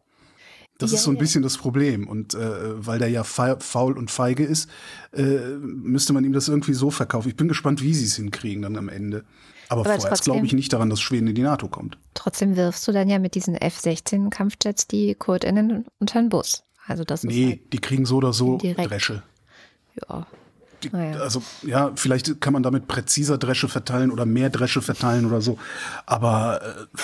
[0.78, 1.22] Das Ja, ist so ein ja.
[1.22, 2.08] bisschen das Problem.
[2.08, 4.70] Und äh, weil der ja fa faul und feige ist,
[5.14, 5.24] äh,
[5.58, 7.30] müsste man ihm das irgendwie so verkaufen.
[7.30, 9.24] Ich bin gespannt, wie sie es hinkriegen dann am Ende.
[9.70, 11.98] Aber, Aber vorerst glaube ich nicht daran, dass Schweden in die NATO kommt.
[12.14, 16.64] Trotzdem wirfst du dann ja mit diesen F-16-Kampfjets die KurdInnen unter den Bus.
[16.86, 18.92] Also das ist Nee, halt, die kriegen so oder so Direkt.
[18.92, 19.24] Dresche.
[20.10, 20.28] ja.
[20.86, 21.20] Die, Naja.
[21.20, 25.58] Also ja, vielleicht kann man damit präziser Dresche verteilen oder mehr Dresche verteilen oder so.
[26.06, 27.00] Aber äh,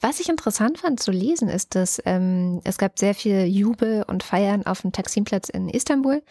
[0.00, 4.22] Was ich interessant fand zu lesen, ist, dass ähm, es gab sehr viel Jubel und
[4.22, 6.22] Feiern auf dem Taksimplatz in Istanbul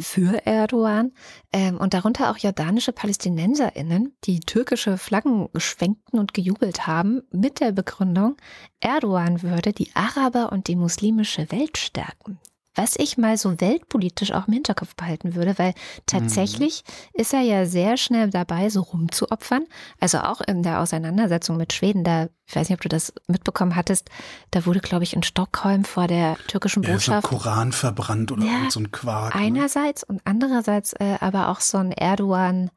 [0.00, 1.12] für Erdogan
[1.52, 7.70] ähm, und darunter auch jordanische PalästinenserInnen, die türkische Flaggen schwenkten und gejubelt haben mit der
[7.70, 8.36] Begründung,
[8.80, 12.40] Erdogan würde die Araber und die muslimische Welt stärken.
[12.76, 15.74] Was ich mal so weltpolitisch auch im Hinterkopf behalten würde, weil
[16.06, 16.82] tatsächlich
[17.12, 19.64] ist er ja sehr schnell dabei, so rumzuopfern.
[20.00, 23.76] Also auch in der Auseinandersetzung mit Schweden, da, ich weiß nicht, ob du das mitbekommen
[23.76, 24.10] hattest,
[24.50, 28.32] da wurde, glaube ich, in Stockholm vor der türkischen ja, so ein Botschaft Koran verbrannt
[28.32, 29.34] oder Ja, so ein Quark.
[29.34, 29.40] ne?
[29.40, 32.70] einerseits und andererseits äh, aber auch so ein Erdogan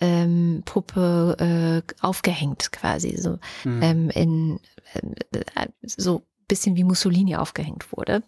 [0.00, 3.82] ähm, Puppe äh, aufgehängt quasi so Hm.
[3.82, 4.60] ähm, in
[4.94, 8.22] äh, so bisschen wie Mussolini aufgehängt wurde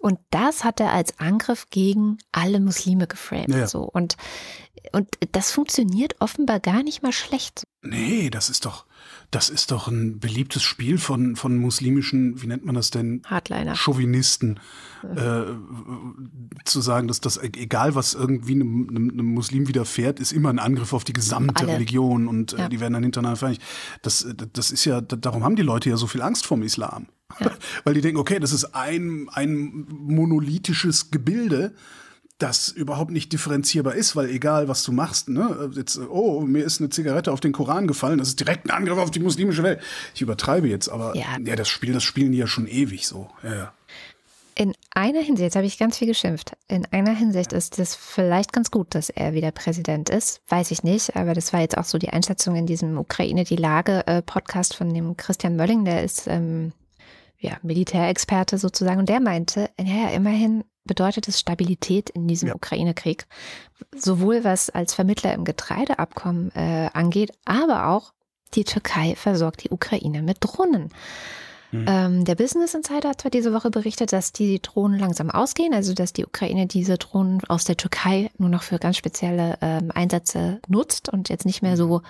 [0.00, 4.16] und das hat er als Angriff gegen alle Muslime geframed Ja, so und
[4.92, 8.84] und das funktioniert offenbar gar nicht mal schlecht Nee, das ist doch,
[9.30, 13.22] das ist doch ein beliebtes Spiel von, von muslimischen, wie nennt man das denn?
[13.24, 14.60] Hardliner Chauvinisten,
[15.16, 15.44] äh,
[16.66, 20.92] zu sagen, dass das, egal was irgendwie einem, einem, Muslim widerfährt, ist immer ein Angriff
[20.92, 21.72] auf die gesamte Alle.
[21.74, 22.68] Religion und äh, Ja.
[22.68, 23.62] die werden dann hintereinander vereinigt.
[24.02, 27.06] Das, äh, das ist ja, darum haben die Leute ja so viel Angst vorm Islam.
[27.84, 31.74] Weil die denken, okay, das ist ein, ein monolithisches Gebilde,
[32.42, 36.80] das überhaupt nicht differenzierbar ist, weil egal was du machst, ne, jetzt, oh, mir ist
[36.80, 39.80] eine Zigarette auf den Koran gefallen, das ist direkt ein Angriff auf die muslimische Welt.
[40.14, 41.36] Ich übertreibe jetzt, aber Ja.
[41.44, 43.28] ja, das Spiel, das spielen die ja schon ewig so.
[43.42, 43.72] Ja, ja.
[44.56, 46.52] In einer Hinsicht, jetzt habe ich ganz viel geschimpft.
[46.68, 50.42] In einer Hinsicht ist es vielleicht ganz gut, dass er wieder Präsident ist.
[50.48, 53.56] Weiß ich nicht, aber das war jetzt auch so die Einschätzung in diesem Ukraine die
[53.56, 54.22] Lage äh,
[54.76, 56.72] von dem Christian Mölling, der ist ähm,
[57.40, 62.54] ja Militärexperte sozusagen und der meinte, ja, ja, immerhin bedeutet es Stabilität in diesem Ja.
[62.54, 63.26] Ukraine-Krieg,
[63.94, 68.12] sowohl was als Vermittler im Getreideabkommen äh, angeht, aber auch
[68.54, 70.90] die Türkei versorgt die Ukraine mit Drohnen.
[71.72, 75.94] Ähm, der Business Insider hat zwar diese Woche berichtet, dass die Drohnen langsam ausgehen, also
[75.94, 80.60] dass die Ukraine diese Drohnen aus der Türkei nur noch für ganz spezielle ähm, Einsätze
[80.68, 82.02] nutzt und jetzt nicht mehr so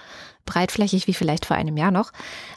[0.47, 2.13] breitflächig wie vielleicht vor einem Jahr noch.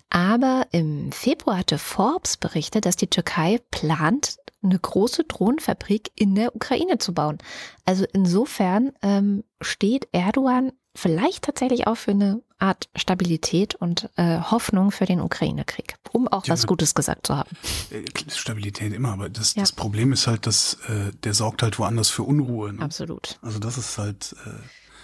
[0.10, 6.56] Aber im Februar hatte Forbes berichtet, dass die Türkei plant, eine große Drohnenfabrik in der
[6.56, 7.38] Ukraine zu bauen.
[7.84, 14.92] Also insofern ähm, steht Erdogan vielleicht tatsächlich auch für eine Art Stabilität und äh, Hoffnung
[14.92, 17.50] für den Ukraine-Krieg, um auch Ja, was Gutes gesagt zu haben.
[17.90, 18.04] Äh,
[18.34, 19.62] Stabilität immer, aber das, Ja.
[19.64, 22.74] das Problem ist halt, dass äh, der sorgt halt woanders für Unruhe.
[22.74, 22.82] Ne?
[22.82, 23.38] Absolut.
[23.42, 24.50] Also das ist halt, äh,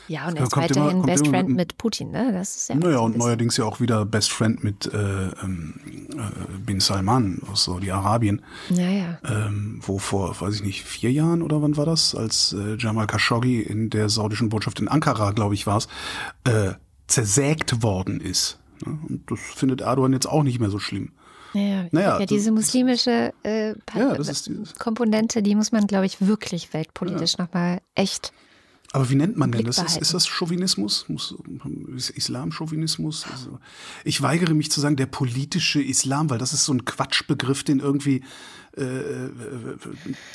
[0.10, 2.34] Ja, und Ja, er ist immer- weiterhin kommt Best immer Friend mit- mit Putin, ne?
[2.34, 2.76] Das ist ja.
[2.76, 5.76] naja, und bisschen- neuerdings ja auch wieder Best Friend mit äh, ähm,
[6.12, 8.42] äh, Bin Salman aus Saudi-Arabien,
[8.72, 9.20] Ja, ja.
[9.24, 13.08] ähm, wo vor, weiß ich nicht, vier Jahren oder wann war das, als äh, Jamal
[13.08, 15.88] Khashoggi in der saudischen Botschaft in Ankara, glaube ich, war es,
[16.46, 16.74] äh,
[17.08, 18.60] zersägt worden ist.
[18.86, 18.98] Ne?
[19.08, 21.12] Und das findet Erdogan jetzt auch nicht mehr so schlimm.
[21.54, 21.86] Ja, ja.
[21.92, 24.16] Naja, ja diese muslimische äh, Ja,
[24.78, 28.32] Komponente, die muss man, glaube ich, wirklich weltpolitisch nochmal echt.
[28.92, 29.78] Aber wie nennt man denn Blick das?
[29.78, 30.02] Ist, behalten.
[30.02, 31.06] ist das Chauvinismus?
[32.16, 33.26] Islam-Chauvinismus?
[33.32, 33.60] Also,
[34.04, 37.80] ich weigere mich zu sagen, der politische Islam, weil das ist so ein Quatschbegriff, den
[37.80, 38.24] irgendwie
[38.78, 39.30] äh, äh,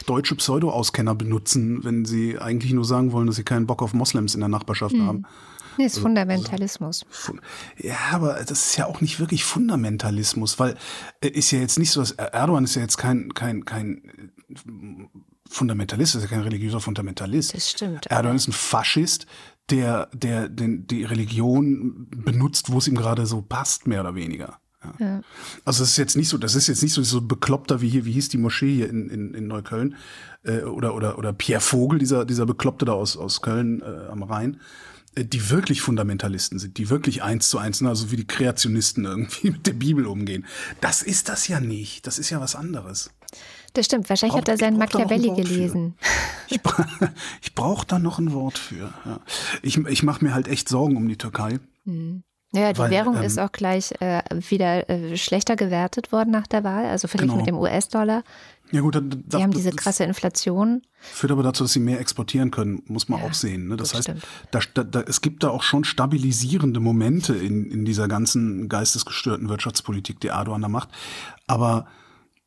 [0.06, 4.34] deutsche Pseudo-Auskenner benutzen, wenn sie eigentlich nur sagen wollen, dass sie keinen Bock auf Moslems
[4.34, 5.06] in der Nachbarschaft Hm.
[5.06, 5.22] haben.
[5.76, 7.04] Nee, ist Fundamentalismus.
[7.10, 7.40] Fun-
[7.78, 10.76] Ja, aber das ist ja auch nicht wirklich Fundamentalismus, weil
[11.20, 14.30] äh, ist ja jetzt nicht so, dass Erdogan ist ja jetzt kein, kein, kein
[15.54, 17.54] Fundamentalist, das ist ja kein religiöser Fundamentalist.
[17.54, 18.06] Das stimmt.
[18.06, 19.26] Erdogan ist ein Faschist,
[19.70, 24.58] der, der den, die Religion benutzt, wo es ihm gerade so passt, mehr oder weniger.
[24.82, 25.06] Ja.
[25.06, 25.20] Ja.
[25.64, 28.04] Also das ist jetzt nicht so, das ist jetzt nicht so, so bekloppter wie hier,
[28.04, 29.96] wie hieß die Moschee hier in, in, in Neukölln
[30.42, 34.22] äh, oder, oder, oder Pierre Vogel, dieser, dieser Bekloppte da aus, aus Köln äh, am
[34.22, 34.60] Rhein,
[35.14, 39.04] äh, die wirklich Fundamentalisten sind, die wirklich eins zu eins, ne, also wie die Kreationisten
[39.04, 40.44] irgendwie mit der Bibel umgehen.
[40.80, 42.06] Das ist das ja nicht.
[42.06, 43.10] Das ist ja was anderes.
[43.74, 44.08] Das stimmt.
[44.08, 45.94] Wahrscheinlich hat er seinen da Machiavelli gelesen.
[46.48, 46.87] Ich, bra
[47.42, 48.92] ich brauche da noch ein Wort für.
[49.04, 49.20] Ja.
[49.62, 51.58] Ich, ich mache mir halt echt Sorgen um die Türkei.
[52.54, 56.46] Ja, die Weil, Währung ähm, ist auch gleich äh, wieder äh, schlechter gewertet worden nach
[56.46, 57.44] der Wahl, also verglichen Genau.
[57.44, 58.22] mit dem US-Dollar.
[58.70, 60.82] Ja gut, dann, Die haben diese krasse Inflation.
[61.00, 63.68] führt aber dazu, dass sie mehr exportieren können, muss man auch sehen.
[63.68, 63.76] Ne?
[63.76, 67.84] Das, das heißt, da, da, da, es gibt da auch schon stabilisierende Momente in, in
[67.84, 70.90] dieser ganzen geistesgestörten Wirtschaftspolitik, die Erdogan da macht.
[71.46, 71.87] Aber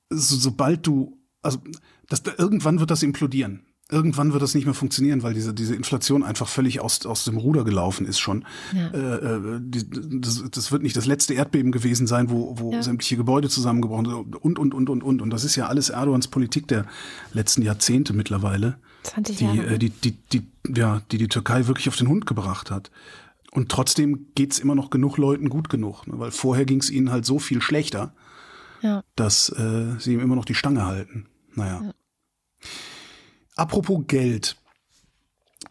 [0.09, 1.16] so, sobald du,
[1.47, 1.59] also
[2.09, 3.61] das, irgendwann wird das implodieren.
[3.89, 7.37] Irgendwann wird das nicht mehr funktionieren, weil diese, diese Inflation einfach völlig aus, aus dem
[7.37, 8.45] Ruder gelaufen ist schon.
[8.75, 8.87] Ja.
[8.89, 9.85] Äh, äh, die,
[10.19, 12.83] das, das wird nicht das letzte Erdbeben gewesen sein, wo, wo Ja.
[12.83, 15.21] sämtliche Gebäude zusammengebrochen sind und, und, und, und, und.
[15.21, 16.85] Und das ist ja alles Erdogans Politik der
[17.31, 19.75] letzten Jahrzehnte mittlerweile 20 die, Jahre.
[19.75, 22.91] äh, die, die, die, ja, die die Türkei wirklich auf den Hund gebracht hat.
[23.51, 26.19] Und trotzdem geht's immer noch genug Leuten gut genug, ne?
[26.19, 28.13] weil vorher ging's ihnen halt so viel schlechter,
[28.81, 29.01] ja.
[29.15, 31.27] dass äh, sie ihm immer noch die Stange halten.
[31.57, 31.91] Naja.
[33.55, 34.55] Apropos Geld.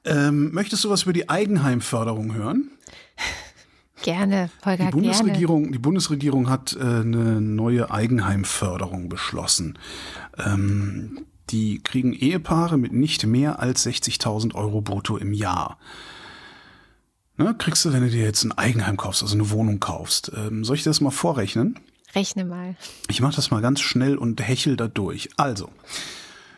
[0.05, 2.70] Ähm, möchtest du was über die Eigenheimförderung hören?
[4.03, 4.90] Gerne, Holger, Die gerne.
[4.90, 9.79] Bundesregierung, die Bundesregierung hat äh, eine neue Eigenheimförderung beschlossen.
[10.37, 15.79] Ähm, die kriegen Ehepaare mit nicht mehr als 60.000 Euro brutto im Jahr.
[17.37, 20.31] Ne, kriegst du, wenn du dir jetzt ein Eigenheim kaufst, also eine Wohnung kaufst.
[20.37, 21.79] Ähm, soll ich das mal vorrechnen?
[22.16, 22.74] Rechne mal.
[23.09, 25.29] Ich mache das mal ganz schnell und hechel da durch.
[25.37, 25.68] Also,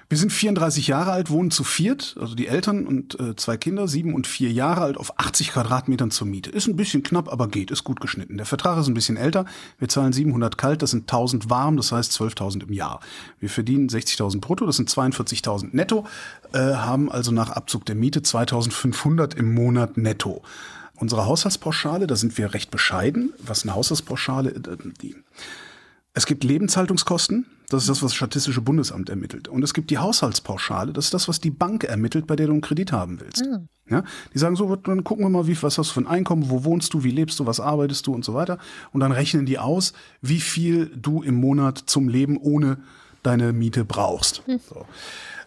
[0.09, 3.89] wir sind 34 Jahre alt, wohnen zu viert, also die Eltern und äh, zwei Kinder,
[3.89, 6.49] sieben und vier Jahre alt, auf 80 Quadratmetern zur Miete.
[6.49, 8.39] Ist ein bisschen knapp, aber geht, ist gut geschnitten.
[8.39, 9.45] Der Vertrag ist ein bisschen älter.
[9.79, 13.01] Wir zahlen 700 kalt, das sind 1000 warm, das heißt 12.000 im Jahr.
[13.39, 16.07] Wir verdienen 60.000 brutto, das sind 42.000 netto,
[16.55, 20.43] äh, haben also nach Abzug der Miete 2.500 im Monat netto.
[21.01, 23.33] Unsere Haushaltspauschale, da sind wir recht bescheiden.
[23.39, 25.17] Was eine Haushaltspauschale, äh, die
[26.19, 29.47] es gibt Lebenshaltungskosten, das ist das, was das Statistische Bundesamt ermittelt.
[29.47, 32.55] Und es gibt die Haushaltspauschale, das ist das, was die Bank ermittelt, bei der du
[32.55, 33.45] einen Kredit haben willst.
[33.89, 34.03] Ja,
[34.35, 36.65] die sagen so, dann gucken wir mal, wie, was hast du für ein Einkommen, wo
[36.65, 38.59] wohnst du, wie lebst du, was arbeitest du und so weiter.
[38.93, 42.79] Und dann rechnen die aus, wie viel du im Monat zum Leben ohne
[43.23, 44.43] deine Miete brauchst.
[44.69, 44.87] So.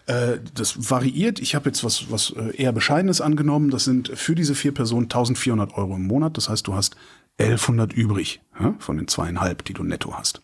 [0.06, 1.38] Äh, Das variiert.
[1.38, 3.70] Ich habe jetzt was, was äh, eher Bescheidenes angenommen.
[3.70, 6.36] Das sind für diese vier Personen 1400 Euro im Monat.
[6.36, 6.96] Das heißt, du hast
[7.38, 10.40] 1100 übrig ja, von den zweieinhalb, die du netto hast.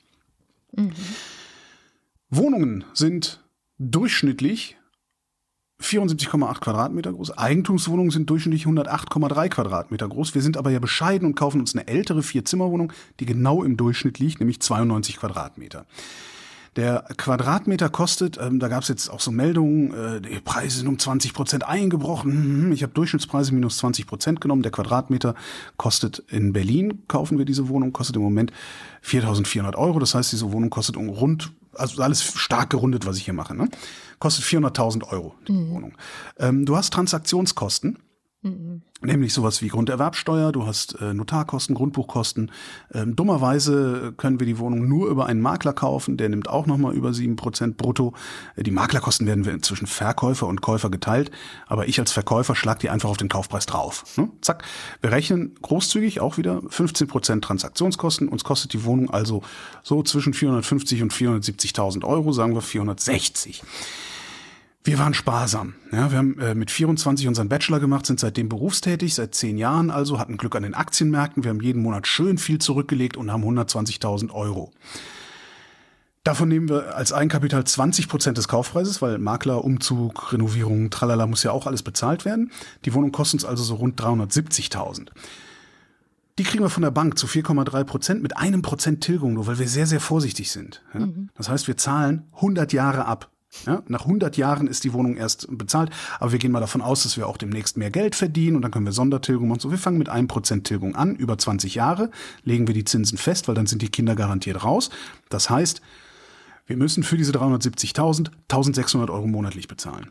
[2.31, 3.45] Wohnungen sind
[3.79, 4.77] durchschnittlich
[5.81, 7.39] 74,8 Quadratmeter groß.
[7.39, 10.35] Eigentumswohnungen sind durchschnittlich 108,3 Quadratmeter groß.
[10.35, 14.19] Wir sind aber ja bescheiden und kaufen uns eine ältere Vierzimmerwohnung, die genau im Durchschnitt
[14.19, 15.87] liegt, nämlich 92 Quadratmeter.
[16.79, 20.87] Der Quadratmeter kostet, ähm, da gab es jetzt auch so Meldungen, äh, die Preise sind
[20.87, 22.67] um 20 Prozent eingebrochen.
[22.67, 24.63] Mhm, Ich habe Durchschnittspreise minus 20 Prozent genommen.
[24.63, 25.35] Der Quadratmeter
[25.77, 28.53] kostet in Berlin, kaufen wir diese Wohnung, kostet im Moment
[29.05, 29.99] 4.400 Euro.
[29.99, 33.57] Das heißt, diese Wohnung kostet um rund, also alles stark gerundet, was ich hier mache,
[33.57, 33.69] ne?
[34.21, 35.95] kostet 400.000 Euro, die Wohnung.
[36.39, 37.99] Ähm, du hast Transaktionskosten.
[39.01, 42.53] Nämlich sowas wie Grunderwerbsteuer, du hast äh, Notarkosten, Grundbuchkosten.
[42.93, 46.95] Ähm, dummerweise können wir die Wohnung nur über einen Makler kaufen, der nimmt auch nochmal
[46.95, 48.15] über 7% brutto.
[48.55, 51.33] Äh, die Maklerkosten werden wir zwischen Verkäufer und Käufer geteilt,
[51.67, 54.05] aber ich als Verkäufer schlag die einfach auf den Kaufpreis drauf.
[54.17, 54.31] Ne?
[54.41, 54.63] Zack.
[55.01, 58.29] Wir rechnen großzügig auch wieder 15% Transaktionskosten.
[58.29, 59.43] Uns kostet die Wohnung also
[59.83, 63.63] so zwischen 450 und 470.000 Euro, sagen wir 460.
[64.89, 65.75] Wir waren sparsam.
[65.93, 69.91] Ja, wir haben äh, mit 24 unseren Bachelor gemacht, sind seitdem berufstätig, seit zehn Jahren
[69.91, 71.45] also, hatten Glück an den Aktienmärkten.
[71.45, 74.71] Wir haben jeden Monat schön viel zurückgelegt und haben 120.000 Euro.
[76.25, 81.43] Davon nehmen wir als Eigenkapital 20 Prozent des Kaufpreises, weil Makler, Umzug, Renovierung, tralala, muss
[81.43, 82.51] ja auch alles bezahlt werden.
[82.87, 85.09] Die Wohnung kostet uns also so rund 370.000.
[86.39, 89.59] Die kriegen wir von der Bank zu 4,3 Prozent mit einem Prozent Tilgung, nur weil
[89.59, 90.83] wir sehr, sehr vorsichtig sind.
[90.95, 91.07] Ja?
[91.35, 93.31] Das heißt, wir zahlen 100 Jahre ab.
[93.67, 93.83] Ja?
[93.89, 97.17] Nach 100 Jahren ist die Wohnung erst bezahlt, aber wir gehen mal davon aus, dass
[97.17, 99.61] wir auch demnächst mehr Geld verdienen und dann können wir Sondertilgung machen.
[99.61, 102.11] So, wir fangen mit einem Prozent Tilgung an, über 20 Jahre
[102.45, 104.91] legen wir die Zinsen fest, weil dann sind die Kinder garantiert raus.
[105.29, 105.81] Das heißt,
[106.67, 110.11] wir müssen für diese 370.000 1.600 Euro monatlich bezahlen.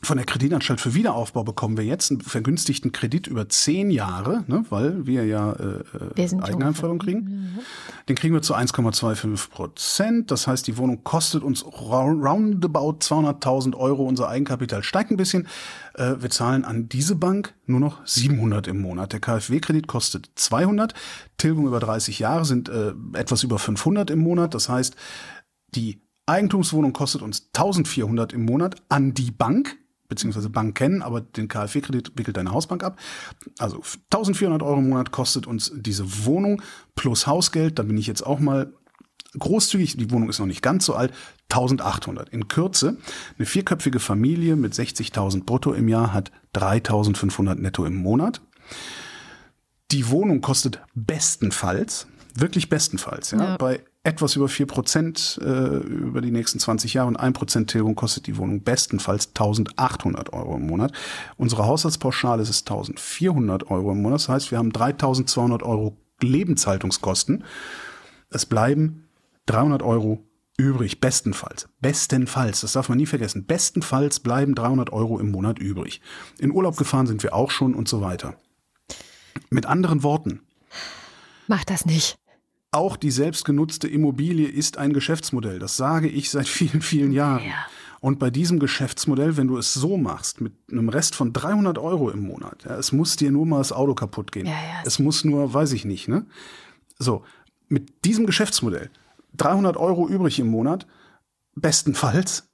[0.00, 4.64] Von der Kreditanstalt für Wiederaufbau bekommen wir jetzt einen vergünstigten Kredit über zehn Jahre, ne,
[4.70, 5.80] weil wir ja äh,
[6.14, 7.58] Wir sind Eigenheimförderung kriegen.
[8.08, 10.30] Den kriegen wir zu 1,25 Prozent.
[10.30, 14.04] Das heißt, die Wohnung kostet uns rou- roundabout 200.000 Euro.
[14.04, 15.48] Unser Eigenkapital steigt ein bisschen.
[15.94, 19.12] Äh, wir zahlen an diese Bank nur noch 700 im Monat.
[19.12, 20.94] Der KfW-Kredit kostet 200.
[21.38, 24.54] Tilgung über 30 Jahre sind äh, etwas über 500 im Monat.
[24.54, 24.94] Das heißt,
[25.74, 29.76] die Eigentumswohnung kostet uns 1400 im Monat an die Bank,
[30.08, 32.98] beziehungsweise Banken, aber den KfW-Kredit wickelt deine Hausbank ab.
[33.58, 33.82] Also
[34.12, 36.62] 1400 Euro im Monat kostet uns diese Wohnung
[36.94, 37.78] plus Hausgeld.
[37.78, 38.72] Da bin ich jetzt auch mal
[39.38, 39.96] großzügig.
[39.96, 41.12] Die Wohnung ist noch nicht ganz so alt.
[41.50, 42.28] 1800.
[42.30, 42.96] In Kürze,
[43.38, 48.40] eine vierköpfige Familie mit 60.000 brutto im Jahr hat 3500 netto im Monat.
[49.90, 53.56] Die Wohnung kostet bestenfalls, wirklich bestenfalls, ja, Ja.
[53.56, 57.94] bei etwas über 4 Prozent äh, über die nächsten 20 Jahre und 1 Prozent Tilgung
[57.94, 60.92] kostet die Wohnung bestenfalls 1800 Euro im Monat.
[61.36, 64.20] Unsere Haushaltspauschale ist es 1400 Euro im Monat.
[64.20, 67.44] Das heißt, wir haben 3200 Euro Lebenshaltungskosten.
[68.30, 69.08] Es bleiben
[69.46, 70.24] 300 Euro
[70.56, 71.68] übrig, bestenfalls.
[71.80, 73.46] Bestenfalls, das darf man nie vergessen.
[73.46, 76.00] Bestenfalls bleiben 300 Euro im Monat übrig.
[76.38, 78.34] In Urlaub gefahren sind wir auch schon und so weiter.
[79.50, 80.40] Mit anderen Worten,
[81.48, 82.18] Mach das nicht.
[82.70, 85.58] Auch die selbstgenutzte Immobilie ist ein Geschäftsmodell.
[85.58, 87.44] Das sage ich seit vielen, vielen Jahren.
[88.00, 92.10] Und bei diesem Geschäftsmodell, wenn du es so machst, mit einem Rest von 300 Euro
[92.10, 94.46] im Monat, ja, es muss dir nur mal das Auto kaputt gehen.
[94.46, 94.82] Ja, ja.
[94.84, 96.26] Es muss nur, weiß ich nicht, ne?
[96.98, 97.24] So,
[97.68, 98.90] mit diesem Geschäftsmodell,
[99.36, 100.86] 300 Euro übrig im Monat,
[101.56, 102.48] bestenfalls,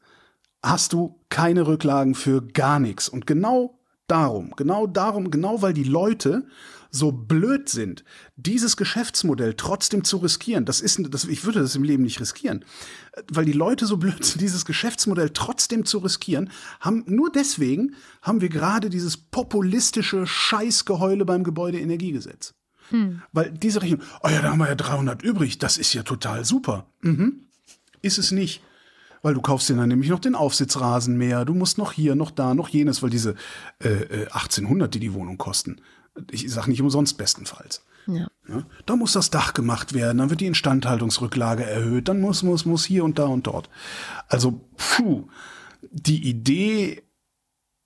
[0.63, 3.09] hast du keine Rücklagen für gar nichts.
[3.09, 6.47] Und genau darum, genau darum, genau weil die Leute
[6.95, 8.05] so blöd sind,
[8.37, 12.65] dieses Geschäftsmodell trotzdem zu riskieren, das ist, das, ich würde das im Leben nicht riskieren,
[13.29, 18.41] weil die Leute so blöd sind, dieses Geschäftsmodell trotzdem zu riskieren, haben, nur deswegen haben
[18.41, 22.55] wir gerade dieses populistische Scheißgeheule beim Gebäudeenergiegesetz.
[23.33, 26.45] Weil diese Rechnung, oh ja, da haben wir ja 300 übrig, das ist ja total
[26.45, 26.87] super.
[27.01, 27.41] Mhm.
[28.03, 28.63] Ist es nicht.
[29.23, 32.31] Weil du kaufst dir dann nämlich noch den Aufsitzrasen mehr, du musst noch hier, noch
[32.31, 33.35] da, noch jenes, weil diese
[33.83, 35.81] äh, äh, 1800, die die Wohnung kosten,
[36.31, 37.85] ich sage nicht umsonst bestenfalls.
[38.07, 38.29] Ja.
[38.49, 42.67] Ja, da muss das Dach gemacht werden, dann wird die Instandhaltungsrücklage erhöht, dann muss, muss,
[42.67, 43.71] muss hier und da und dort.
[44.29, 45.29] Also, puh,
[45.91, 47.03] die Idee,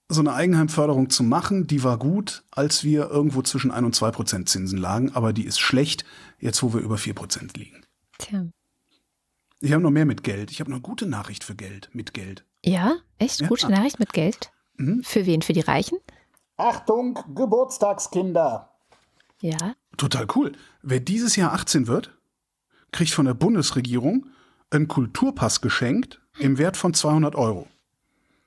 [0.09, 4.11] so eine Eigenheimförderung zu machen, die war gut, als wir irgendwo zwischen 1 und 2
[4.11, 6.05] Prozent Zinsen lagen, aber die ist schlecht,
[6.41, 7.85] jetzt wo wir über 4 Prozent liegen.
[8.18, 8.47] Tja.
[9.61, 10.51] Ich habe noch mehr mit Geld.
[10.51, 12.45] Ich habe noch eine gute Nachricht für Geld, mit Geld.
[12.64, 13.41] Ja, echt?
[13.41, 13.49] Ja.
[13.49, 14.51] Gute Nachricht mit Geld?
[14.76, 15.03] Mhm.
[15.05, 15.43] Für wen?
[15.43, 15.99] Für die Reichen?
[16.59, 18.69] Achtung, Geburtstagskinder.
[19.41, 19.57] Ja.
[19.97, 20.53] Total cool.
[20.83, 22.17] Wer dieses Jahr 18 wird,
[22.93, 24.27] kriegt von der Bundesregierung
[24.71, 27.67] einen Kulturpass geschenkt im Wert von 200 Euro.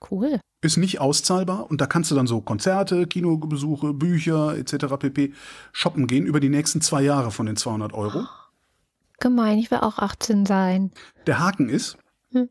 [0.09, 0.39] Cool.
[0.61, 4.97] Ist nicht auszahlbar und da kannst du dann so Konzerte, Kinobesuche, Bücher etc.
[4.99, 5.33] pp.
[5.71, 8.25] shoppen gehen über die nächsten zwei Jahre von den 200 Euro.
[9.19, 10.91] Gemein, ich will auch 18 sein.
[11.27, 11.97] Der Haken ist,
[12.31, 12.49] Hm.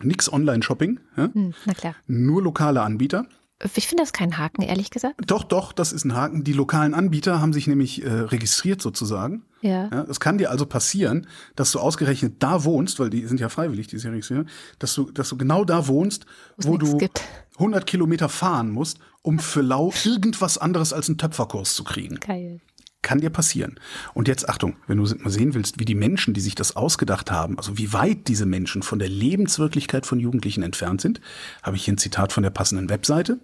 [0.00, 1.30] nix Online-Shopping, ja?
[1.32, 1.94] Hm, na klar.
[2.06, 3.26] nur lokale Anbieter.
[3.74, 5.20] Ich finde das kein Haken, ehrlich gesagt.
[5.26, 6.44] Doch, doch, das ist ein Haken.
[6.44, 9.42] Die lokalen Anbieter haben sich nämlich äh, registriert sozusagen.
[9.62, 9.88] Ja.
[9.88, 13.48] Ja, es kann dir also passieren, dass du ausgerechnet da wohnst, weil die sind ja
[13.48, 14.48] freiwillig, die sich registrieren,
[14.78, 17.22] dass du, dass du genau da wohnst, Wo's wo du gibt.
[17.56, 22.20] 100 Kilometer fahren musst, um für lau irgendwas anderes als einen Töpferkurs zu kriegen.
[22.20, 22.60] Geil.
[23.00, 23.78] Kann dir passieren.
[24.12, 27.30] Und jetzt Achtung, wenn du mal sehen willst, wie die Menschen, die sich das ausgedacht
[27.30, 31.20] haben, also wie weit diese Menschen von der Lebenswirklichkeit von Jugendlichen entfernt sind,
[31.62, 33.38] habe ich hier ein Zitat von der passenden Webseite.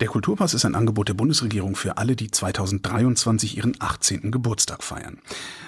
[0.00, 4.30] Der Kulturpass ist ein Angebot der Bundesregierung für alle, die 2023 ihren 18.
[4.30, 5.18] Geburtstag feiern.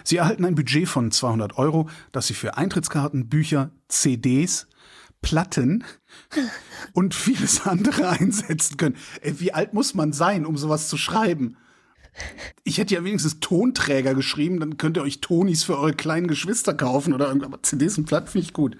[0.05, 4.69] Sie erhalten ein Budget von 200 Euro, das Sie für Eintrittskarten, Bücher, CDs,
[5.23, 5.85] Platten
[6.93, 8.97] und vieles andere einsetzen können.
[9.21, 11.57] Ey, wie alt muss man sein, um sowas zu schreiben?
[12.65, 16.75] Ich hätte ja wenigstens Tonträger geschrieben, dann könnt ihr euch Tonis für eure kleinen Geschwister
[16.75, 17.49] kaufen oder irgendwas.
[17.49, 18.77] Aber CDs und Platten finde ich gut.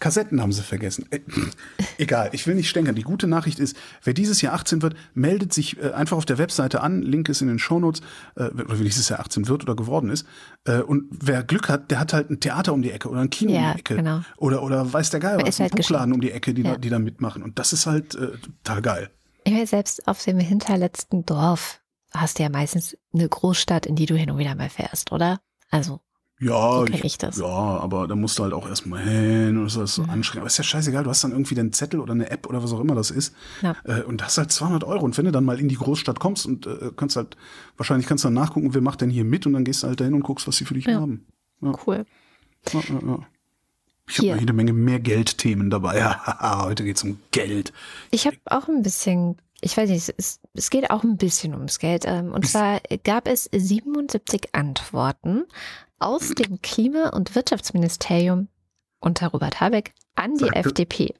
[0.00, 1.06] Kassetten haben sie vergessen.
[1.10, 1.20] Äh,
[1.98, 2.94] egal, ich will nicht stänkern.
[2.94, 6.38] Die gute Nachricht ist, wer dieses Jahr 18 wird, meldet sich äh, einfach auf der
[6.38, 7.02] Webseite an.
[7.02, 8.02] Link ist in den Shownotes,
[8.36, 10.26] äh, wie dieses Jahr 18 wird oder geworden ist.
[10.64, 13.30] Äh, und wer Glück hat, der hat halt ein Theater um die Ecke oder ein
[13.30, 13.96] Kino um Ja, die Ecke.
[13.96, 14.20] genau.
[14.36, 16.72] Oder, oder weiß der Geil, was, ist ein halt Buchladen um die Ecke, die, Ja.
[16.72, 17.42] da, die da mitmachen.
[17.42, 19.10] Und das ist halt total geil.
[19.44, 21.80] Ich meine, selbst auf dem hinterletzten Dorf
[22.14, 25.40] hast du ja meistens eine Großstadt, in die du hin und wieder mal fährst, oder?
[25.70, 26.00] Also,
[26.40, 27.36] Ja, So kenn ich das.
[27.38, 30.42] ja, aber da musst du halt auch erstmal hin und das ist so anstrengend.
[30.42, 32.72] Aber ist ja scheißegal, du hast dann irgendwie den Zettel oder eine App oder was
[32.72, 33.76] auch immer das ist Ja.
[33.84, 35.04] äh, und hast halt 200 Euro.
[35.04, 37.36] Und wenn du dann mal in die Großstadt kommst und äh, kannst halt,
[37.76, 40.00] wahrscheinlich kannst du dann nachgucken, wer macht denn hier mit und dann gehst du halt
[40.00, 41.00] dahin und guckst, was sie für dich Ja.
[41.00, 41.26] haben.
[41.86, 42.04] cool.
[42.72, 43.18] Ja, ja, ja.
[44.06, 45.98] Ich habe jede Menge mehr Geldthemen dabei.
[45.98, 47.72] Ja, heute geht's um Geld.
[48.10, 51.78] Ich habe auch ein bisschen, ich weiß nicht, es, es geht auch ein bisschen ums
[51.78, 52.04] Geld.
[52.06, 55.44] ähm, Und zwar gab es 77 Antworten
[55.98, 58.48] aus dem Klima- und Wirtschaftsministerium
[59.00, 61.14] unter Robert Habeck an die Sagte- FDP.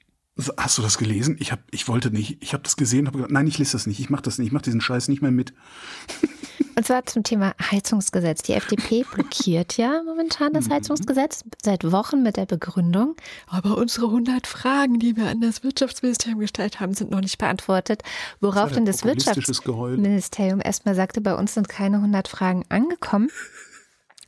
[0.57, 1.37] Hast du das gelesen?
[1.39, 2.39] Ich hab, ich wollte nicht.
[2.43, 4.01] Ich habe das gesehen, habe gesagt, nein, ich lese das nicht.
[4.01, 4.49] Ich mache das nicht.
[4.49, 5.53] Ich mache diesen Scheiß nicht mehr mit.
[6.77, 8.43] Und zwar zum Thema Heizungsgesetz.
[8.43, 10.73] Die FDP blockiert ja momentan das Mhm.
[10.73, 13.15] Heizungsgesetz seit Wochen mit der Begründung,
[13.47, 18.03] aber unsere 100 Fragen, die wir an das Wirtschaftsministerium gestellt haben, sind noch nicht beantwortet.
[18.41, 19.05] Worauf Das denn das.
[19.05, 23.31] Wirtschaftsministerium erstmal sagte, bei uns sind keine 100 Fragen angekommen.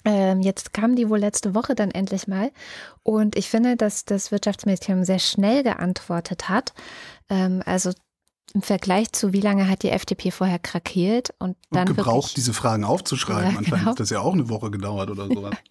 [0.07, 2.53] Ähm, jetzt kamen die wohl letzte Woche dann endlich mal.
[3.03, 6.73] Und ich finde, dass das Wirtschaftsministerium sehr schnell geantwortet hat.
[7.29, 7.91] Ähm, also
[8.55, 12.35] im Vergleich zu, wie lange hat die FDP vorher krakeelt und dann Und gebraucht, wirklich,
[12.35, 13.51] diese Fragen aufzuschreiben.
[13.51, 13.91] Ja, Anscheinend genau.
[13.91, 15.55] hat das ja auch eine Woche gedauert oder sowas.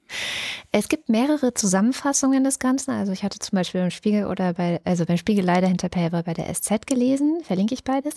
[0.71, 2.91] Es gibt mehrere Zusammenfassungen des Ganzen.
[2.91, 6.33] Also ich hatte zum Beispiel beim Spiegel oder bei, also beim Spiegel leider hinterher bei
[6.33, 8.15] der SZ gelesen, verlinke ich beides.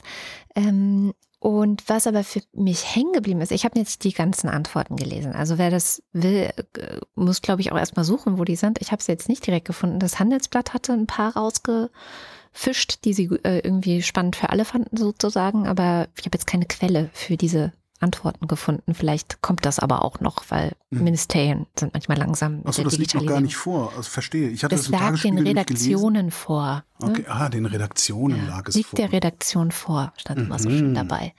[0.57, 4.97] Ähm, und was aber für mich hängen geblieben ist, ich habe jetzt die ganzen Antworten
[4.97, 5.33] gelesen.
[5.33, 8.81] Also wer das will, äh, muss, glaube ich, auch erstmal suchen, wo die sind.
[8.81, 10.01] Ich habe sie jetzt nicht direkt gefunden.
[10.01, 15.69] Das Handelsblatt hatte ein paar rausgefischt, die sie äh, irgendwie spannend für alle fanden, sozusagen.
[15.69, 18.95] Aber ich habe jetzt keine Quelle für diese Antworten gefunden.
[18.95, 21.05] Vielleicht kommt das aber auch noch, weil Mhm.
[21.05, 22.63] Ministerien sind manchmal langsam.
[22.65, 23.93] Achso, das liegt noch gar nicht vor.
[23.97, 24.49] Also verstehe.
[24.49, 25.39] Ich hatte das, Das lag den.
[25.39, 26.85] Redaktionen vor.
[27.03, 27.09] ne?
[27.11, 28.97] Okay, ah, den Redaktionen Ja, lag es liegt vor.
[28.97, 30.95] der Redaktion vor, stand immer so schön Mhm.
[30.95, 31.35] dabei.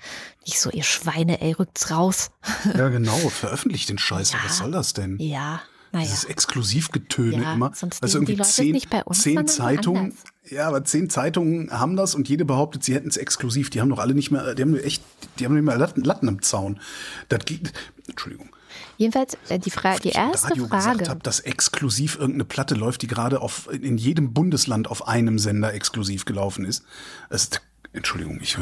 [0.46, 2.32] Nicht so, ihr Schweine, ey, rückt's raus.
[2.78, 3.16] Ja, genau.
[3.30, 4.34] Veröffentlicht den Scheiß.
[4.34, 4.40] Ja.
[4.44, 5.18] Was soll das denn?
[5.20, 6.06] Ja, naja.
[6.06, 7.72] Dieses Exklusivgetöne Ja, immer.
[7.74, 10.02] sonst du, lesen die irgendwie Leute zehn, nicht bei uns, zehn Zeitungen.
[10.12, 10.24] woanders.
[10.50, 13.70] Ja, aber zehn Zeitungen haben das und jede behauptet, sie hätten es exklusiv.
[13.70, 15.04] Die haben doch alle nicht mehr, die haben echt,
[15.38, 16.80] die haben nicht mehr Latten, Latten im Zaun.
[17.28, 17.72] Das geht,
[18.08, 18.50] Entschuldigung.
[18.98, 20.84] Jedenfalls, äh, die, Fra die erste Radio Frage.
[20.84, 25.40] gesagt habe, dass exklusiv irgendeine Platte läuft, die gerade auf in jedem Bundesland auf einem
[25.40, 26.84] Sender exklusiv gelaufen ist.
[27.30, 27.50] Es
[27.92, 28.58] Entschuldigung, ich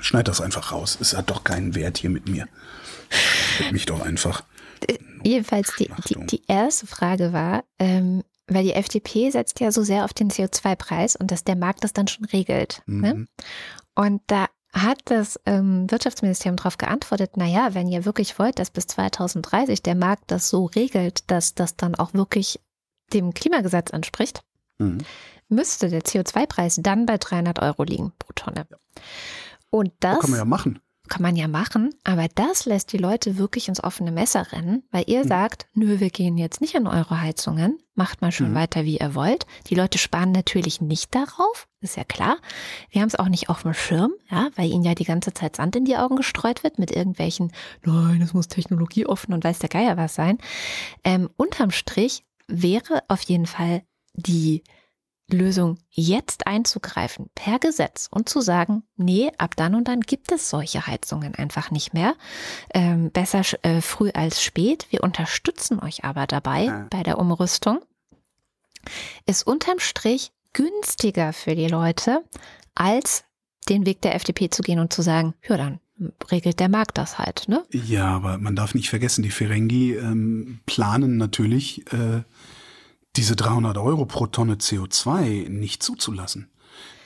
[0.00, 0.98] schneide das einfach raus.
[1.00, 2.46] Es hat doch keinen Wert hier mit mir.
[3.60, 4.44] Mit mich doch einfach.
[5.22, 10.04] Jedenfalls die, die, die erste Frage war, ähm, weil die FDP setzt ja so sehr
[10.04, 12.82] auf den CO2-Preis und dass der Markt das dann schon regelt.
[12.86, 13.14] Ne?
[13.14, 13.28] Mhm.
[13.94, 18.86] Und da hat das ähm, Wirtschaftsministerium darauf geantwortet, naja, wenn ihr wirklich wollt, dass bis
[18.88, 22.60] 2030 der Markt das so regelt, dass das dann auch wirklich
[23.12, 24.42] dem Klimagesetz entspricht,
[24.78, 24.98] Mhm.
[25.48, 28.66] müsste der CO2-Preis dann bei 300 Euro liegen pro Tonne.
[29.70, 30.80] Und das Kann man ja machen.
[31.08, 35.04] Kann man ja machen, aber das lässt die Leute wirklich ins offene Messer rennen, weil
[35.06, 35.28] ihr Mhm.
[35.28, 38.54] sagt, nö, wir gehen jetzt nicht in eure Heizungen, macht mal schon Mhm.
[38.56, 39.46] weiter, wie ihr wollt.
[39.68, 42.36] Die Leute sparen natürlich nicht darauf, ist ja klar.
[42.90, 45.56] Wir haben es auch nicht auf dem Schirm, ja, weil ihnen ja die ganze Zeit
[45.56, 47.52] Sand in die Augen gestreut wird mit irgendwelchen,
[47.84, 50.38] nein, es muss technologieoffen und weiß der Geier was sein.
[51.04, 53.82] Ähm, unterm Strich wäre auf jeden Fall
[54.14, 54.62] die
[55.30, 60.50] Lösung, jetzt einzugreifen per Gesetz und zu sagen, nee, ab dann und dann gibt es
[60.50, 62.14] solche Heizungen einfach nicht mehr.
[62.72, 64.86] Ähm, besser äh, früh als spät.
[64.90, 66.86] Wir unterstützen euch aber dabei Ja.
[66.90, 67.80] bei der Umrüstung.
[69.26, 72.22] Ist unterm Strich günstiger für die Leute,
[72.76, 73.24] als
[73.68, 75.80] den Weg der FDP zu gehen und zu sagen, ja, dann
[76.30, 77.64] regelt der Markt das halt, ne?
[77.72, 82.22] Ja, aber man darf nicht vergessen, die Ferengi ähm, planen natürlich, äh,
[83.16, 86.48] diese 300 Euro pro Tonne CO2 nicht zuzulassen.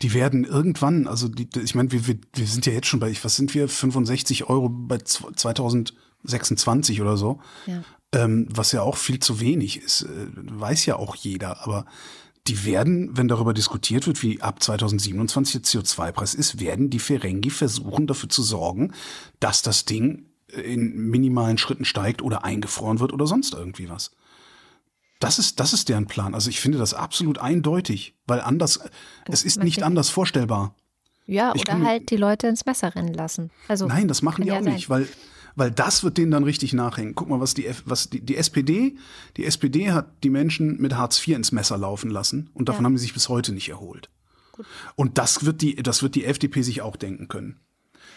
[0.02, 3.14] Die werden irgendwann, also die, ich meine, wir, wir, wir sind ja jetzt schon bei,
[3.22, 5.34] was sind wir, 65 Euro bei zw-
[6.24, 7.82] 2026 oder so, Ja.
[8.12, 11.86] ähm, was ja auch viel zu wenig ist, äh, weiß ja auch jeder, aber
[12.46, 17.50] die werden, wenn darüber diskutiert wird, wie ab 2027 der CO2-Preis ist, werden die Ferengi
[17.50, 18.92] versuchen dafür zu sorgen,
[19.40, 24.11] dass das Ding in minimalen Schritten steigt oder eingefroren wird oder sonst irgendwie was.
[25.20, 26.34] Das ist, das ist deren Plan.
[26.34, 28.80] Also ich finde das absolut eindeutig, weil anders,
[29.28, 30.74] es ist nicht anders vorstellbar.
[31.26, 33.50] Ja, Ich oder kann- halt die Leute ins Messer rennen lassen.
[33.68, 35.06] Also, Nein, das machen die auch nicht, weil,
[35.54, 37.14] weil das wird denen dann richtig nachhängen.
[37.14, 38.96] Guck mal, was die, F- was die, die SPD,
[39.36, 42.86] die SPD hat die Menschen mit Hartz IV ins Messer laufen lassen und davon Ja.
[42.86, 44.10] haben sie sich bis heute nicht erholt.
[44.96, 47.60] Und das wird die, das wird die FDP sich auch denken können.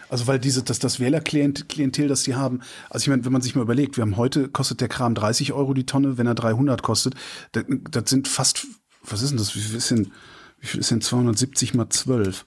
[0.09, 3.55] Also weil diese, das, das Wählerklientel, das die haben, also ich meine, wenn man sich
[3.55, 6.83] mal überlegt, wir haben heute, kostet der Kram 30 Euro die Tonne, wenn er 300
[6.83, 7.15] kostet,
[7.53, 8.67] das, das sind fast,
[9.03, 10.11] was ist denn das, wie viel ist denn,
[10.59, 12.45] wie viel ist denn 270 mal 12?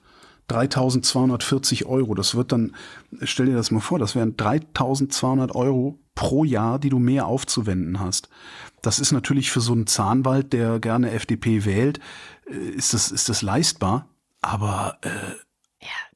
[0.48, 2.74] 3240 Euro, das wird dann,
[3.22, 8.00] stell dir das mal vor, das wären 3200 Euro pro Jahr, die du mehr aufzuwenden
[8.00, 8.28] hast.
[8.82, 11.98] Das ist natürlich für so einen Zahnwald, der gerne FDP wählt,
[12.48, 14.08] äh, ist das, ist das leistbar,
[14.40, 15.10] aber äh,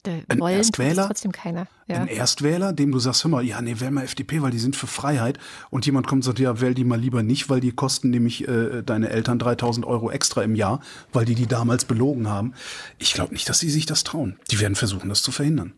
[0.07, 1.07] Ein tut es Erstwähler?
[1.07, 1.66] trotzdem keiner.
[1.86, 1.96] Ja.
[1.96, 4.76] Ein Erstwähler, dem du sagst, hör mal, ja, nee, wähl mal FDP, weil die sind
[4.76, 5.38] für Freiheit.
[5.70, 8.46] Und jemand kommt und sagt, ja, wähl die mal lieber nicht, weil die kosten nämlich
[8.48, 10.80] äh, deine Eltern 3000 Euro extra im Jahr,
[11.12, 12.55] weil die die damals belogen haben.
[12.98, 14.38] Ich glaube nicht, dass sie sich das trauen.
[14.51, 15.74] Die werden versuchen, das zu verhindern.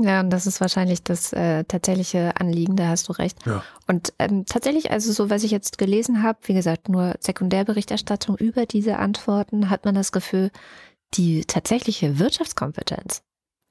[0.00, 3.44] Ja, und das ist wahrscheinlich das äh, tatsächliche Anliegen, da hast du recht.
[3.46, 3.62] Ja.
[3.86, 8.66] Und ähm, tatsächlich, also so, was ich jetzt gelesen habe, wie gesagt, nur Sekundärberichterstattung über
[8.66, 10.50] diese Antworten, hat man das Gefühl,
[11.14, 13.22] die tatsächliche Wirtschaftskompetenz,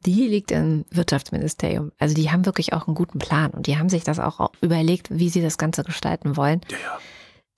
[0.05, 1.91] die liegt im Wirtschaftsministerium.
[1.97, 5.07] Also die haben wirklich auch einen guten Plan und die haben sich das auch überlegt,
[5.11, 6.61] wie sie das Ganze gestalten wollen.
[6.69, 6.99] Ja, ja.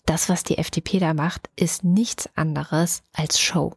[0.06, 3.74] Das, was die FDP da macht, ist nichts anderes als Show.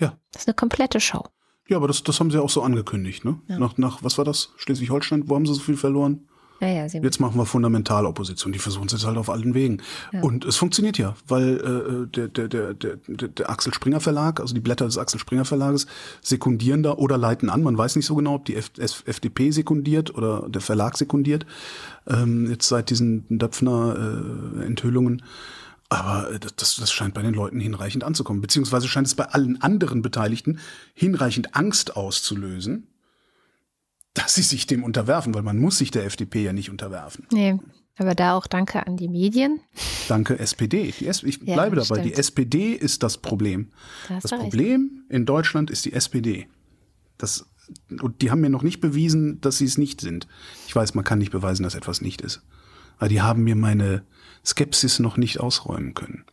[0.00, 0.18] Ja.
[0.32, 1.24] Das ist eine komplette Show.
[1.68, 3.40] Ja, aber das, das haben sie auch so angekündigt, ne?
[3.48, 3.58] Ja.
[3.58, 4.52] Nach, nach, was war das?
[4.56, 6.28] Schleswig-Holstein, wo haben sie so viel verloren?
[6.62, 8.52] Naja, sie Jetzt machen wir Fundamentalopposition.
[8.52, 9.82] Die versuchen es jetzt halt auf allen Wegen.
[10.12, 10.20] Ja.
[10.22, 14.54] Und es funktioniert ja, weil äh, der, der, der, der, der, Axel Springer Verlag, also
[14.54, 15.88] die Blätter des Axel Springer Verlages,
[16.20, 17.64] sekundieren da oder leiten an.
[17.64, 21.46] Man weiß nicht so genau, ob die F F FDP sekundiert oder der Verlag sekundiert.
[22.06, 25.24] Ähm, jetzt seit diesen Döpfner-Enthüllungen.
[25.88, 28.40] Aber äh, das, das scheint bei den Leuten hinreichend anzukommen.
[28.40, 30.60] Beziehungsweise scheint es bei allen anderen Beteiligten
[30.94, 32.86] hinreichend Angst auszulösen,
[34.14, 37.26] dass sie sich dem unterwerfen, weil man muss sich der FDP ja nicht unterwerfen.
[37.32, 37.58] Nee,
[37.96, 39.60] aber da auch danke an die Medien.
[40.08, 40.92] Danke SPD.
[40.98, 41.84] Die S ich Ja, bleibe dabei.
[41.86, 42.04] stimmt.
[42.04, 43.70] Die SPD ist das Problem.
[44.08, 44.42] Da Das du recht.
[44.44, 46.48] Problem in Deutschland ist die SPD.
[47.18, 47.46] Das,
[48.00, 50.26] und die haben mir noch nicht bewiesen, dass sie es nicht sind.
[50.66, 52.42] Ich weiß, man kann nicht beweisen, dass etwas nicht ist.
[52.98, 54.04] Aber die haben mir meine
[54.44, 56.24] Skepsis noch nicht ausräumen können.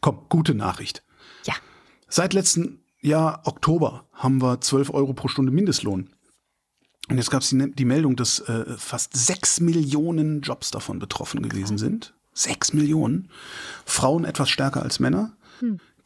[0.00, 1.02] Komm, gute Nachricht.
[1.44, 1.54] Ja.
[2.08, 6.10] Seit letzten Jahr Oktober haben wir 12 Euro pro Stunde Mindestlohn.
[7.08, 11.48] Und jetzt gab es die, die Meldung, dass äh, fast sechs Millionen Jobs davon betroffen
[11.48, 12.14] gewesen sind.
[12.32, 13.28] Sechs Millionen.
[13.84, 15.36] Frauen etwas stärker als Männer.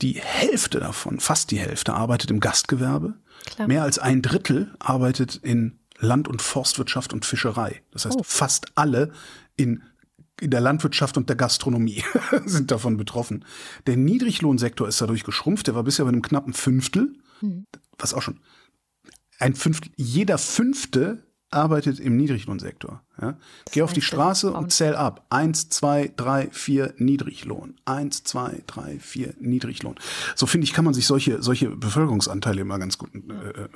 [0.02, 3.14] Die Hälfte davon, fast die Hälfte, arbeitet im Gastgewerbe.
[3.46, 3.68] Klar.
[3.68, 7.80] Mehr als ein Drittel arbeitet in Land- und Forstwirtschaft und Fischerei.
[7.92, 8.22] Das heißt, Oh.
[8.24, 9.12] fast alle
[9.56, 9.82] in,
[10.40, 12.04] in der Landwirtschaft und der Gastronomie
[12.44, 13.44] sind davon betroffen.
[13.86, 15.66] Der Niedriglohnsektor ist dadurch geschrumpft.
[15.68, 17.14] Der war bisher bei einem knappen Fünftel,
[17.98, 18.40] was auch schon
[19.38, 23.02] ein Fünftel, jeder Fünfte arbeitet im Niedriglohnsektor.
[23.20, 23.38] Ja?
[23.70, 25.26] Geh auf die Straße und zähl ab.
[25.30, 27.74] Eins, zwei, drei, vier Niedriglohn.
[27.84, 29.94] Eins, zwei, drei, vier Niedriglohn.
[30.34, 33.68] So finde ich, kann man sich solche, solche Bevölkerungsanteile immer ganz gut äh,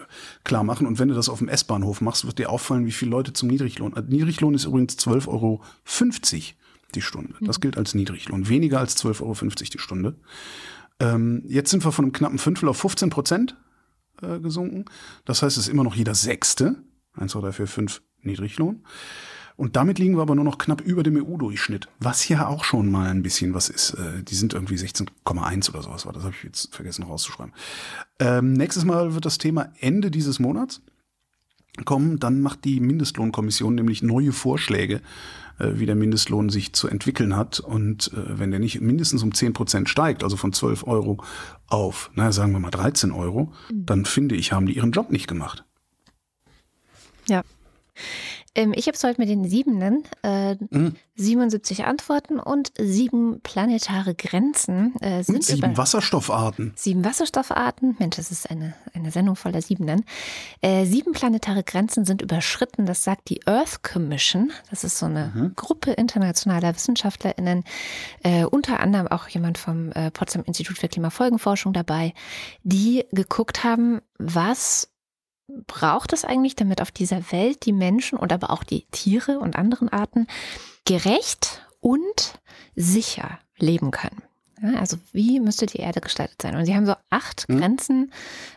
[0.45, 0.87] klar machen.
[0.87, 3.49] Und wenn du das auf dem S-Bahnhof machst, wird dir auffallen, wie viele Leute zum
[3.49, 3.97] Niedriglohn.
[3.97, 5.63] Äh, Niedriglohn ist übrigens 12,50 Euro
[6.95, 7.35] die Stunde.
[7.41, 8.49] Das gilt als Niedriglohn.
[8.49, 9.35] Weniger als 12,50 Euro
[9.73, 10.15] die Stunde.
[10.99, 13.57] Ähm, jetzt sind wir von einem knappen Fünftel auf 15 Prozent
[14.23, 14.85] äh, gesunken.
[15.25, 16.77] Das heißt, es ist immer noch jeder Sechste.
[17.15, 18.85] 1, 2, 3, 4, 5 Niedriglohn.
[19.57, 22.91] Und damit liegen wir aber nur noch knapp über dem EU-Durchschnitt, was ja auch schon
[22.91, 23.93] mal ein bisschen was ist.
[23.93, 26.15] Äh, die sind irgendwie 16,1 oder sowas war.
[26.15, 27.53] Das habe ich jetzt vergessen rauszuschreiben.
[28.21, 30.81] Ähm, nächstes Mal wird das Thema Ende dieses Monats
[31.85, 32.19] kommen.
[32.19, 35.03] Dann macht die Mindestlohnkommission nämlich neue Vorschläge,
[35.79, 37.61] wie der Mindestlohn sich zu entwickeln hat.
[37.61, 41.23] Und äh, wenn der nicht mindestens um 10 Prozent steigt, also von 12 Euro
[41.67, 45.29] auf, na, sagen wir mal 13 Euro, dann finde ich, haben die ihren Job nicht
[45.29, 45.65] gemacht.
[47.29, 47.43] Ja.
[48.55, 50.05] Ähm, ich habe es heute mit den Siebenen.
[50.23, 50.97] Äh, Mhm.
[51.17, 56.73] 77 Antworten und sieben planetare Grenzen äh, sind sieben Wasserstoffarten.
[56.77, 57.97] sieben Wasserstoffarten.
[57.99, 60.05] Mensch, das ist eine, eine Sendung voller Siebenen.
[60.63, 62.87] Äh, sieben planetare Grenzen sind überschritten.
[62.87, 64.51] Das sagt die Earth Commission.
[64.71, 67.65] Das ist so eine Gruppe internationaler WissenschaftlerInnen.
[68.23, 72.15] Äh, unter anderem auch jemand vom äh, Potsdam Institut für Klimafolgenforschung dabei,
[72.63, 74.90] die geguckt haben, was
[75.67, 79.57] braucht es eigentlich, damit auf dieser Welt die Menschen und aber auch die Tiere und
[79.57, 80.27] anderen Arten
[80.85, 82.39] gerecht und
[82.75, 84.23] sicher leben können.
[84.63, 86.55] Ja, also wie müsste die Erde gestaltet sein?
[86.55, 87.59] Und sie haben so acht Mhm.
[87.59, 88.13] Grenzen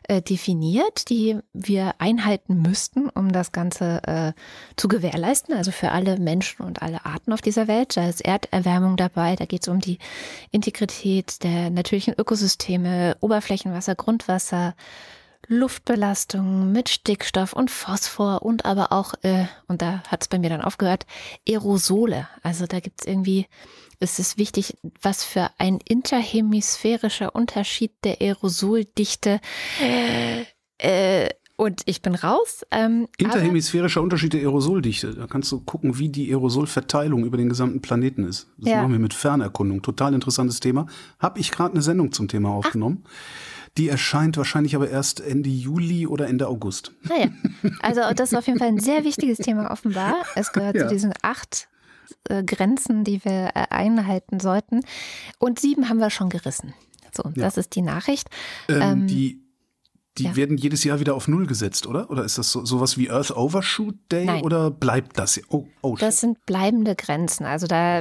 [0.10, 4.34] äh, definiert, die wir einhalten müssten, um das Ganze äh,
[4.76, 5.56] zu gewährleisten.
[5.56, 7.96] Also für alle Menschen und alle Arten auf dieser Welt.
[7.96, 9.98] Da ist Erderwärmung dabei, da geht es um die
[10.52, 14.76] Integrität der natürlichen Ökosysteme, Oberflächenwasser, Grundwasser,
[15.48, 20.50] Luftbelastung mit Stickstoff und Phosphor und aber auch, äh, und da hat es bei mir
[20.50, 21.06] dann aufgehört,
[21.48, 22.28] Aerosole.
[22.41, 23.48] Also da gibt es irgendwie,
[24.00, 29.39] es ist wichtig, was für ein interhemisphärischer Unterschied der Aerosoldichte.
[30.78, 32.66] Äh, und ich bin raus.
[32.72, 35.14] Ähm, aber- Interhemisphärischer Unterschied der Aerosoldichte.
[35.14, 38.48] Da kannst du gucken, wie die Aerosolverteilung über den gesamten Planeten ist.
[38.58, 38.78] Das Ja.
[38.82, 39.82] machen wir mit Fernerkundung.
[39.82, 40.88] Total interessantes Thema.
[41.20, 43.04] Hab ich gerade eine Sendung zum Thema aufgenommen.
[43.78, 46.91] Die erscheint wahrscheinlich aber erst Ende Juli oder Ende August.
[47.03, 47.28] Naja,
[47.82, 50.15] also das ist auf jeden Fall ein sehr wichtiges Thema offenbar.
[50.36, 50.88] Es gehört Ja.
[50.88, 51.67] zu diesen acht
[52.30, 54.82] äh, Grenzen, die wir äh, einhalten sollten.
[55.39, 56.74] Und sieben haben wir schon gerissen.
[57.15, 58.28] So, das ist die Nachricht.
[58.69, 59.43] Ähm, Ähm, die
[60.18, 60.36] die Ja.
[60.36, 62.09] werden jedes Jahr wieder auf Null gesetzt, oder?
[62.11, 64.43] Oder ist das so, sowas wie Earth Overshoot Day Nein.
[64.43, 65.41] oder bleibt das?
[65.49, 67.45] Oh, oh Das sind bleibende Grenzen.
[67.45, 67.99] Also da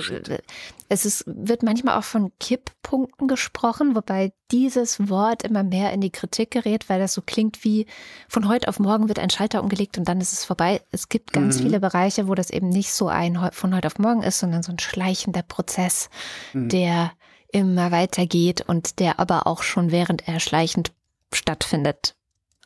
[0.88, 6.10] es ist, wird manchmal auch von Kipppunkten gesprochen, wobei dieses Wort immer mehr in die
[6.10, 7.86] Kritik gerät, weil das so klingt wie
[8.28, 10.82] von heute auf morgen wird ein Schalter umgelegt und dann ist es vorbei.
[10.90, 11.62] Es gibt ganz Mhm.
[11.62, 14.70] viele Bereiche, wo das eben nicht so ein von heute auf morgen ist, sondern so
[14.72, 16.10] ein schleichender Prozess,
[16.52, 16.68] Mhm.
[16.68, 17.12] der
[17.54, 20.92] immer weitergeht und der aber auch schon während er schleichend
[21.36, 22.14] stattfindet,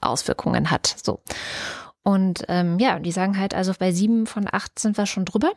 [0.01, 0.97] Auswirkungen hat.
[1.03, 1.21] So.
[2.03, 5.51] Und ähm, ja, die sagen halt, also bei sieben von acht sind wir schon drüber.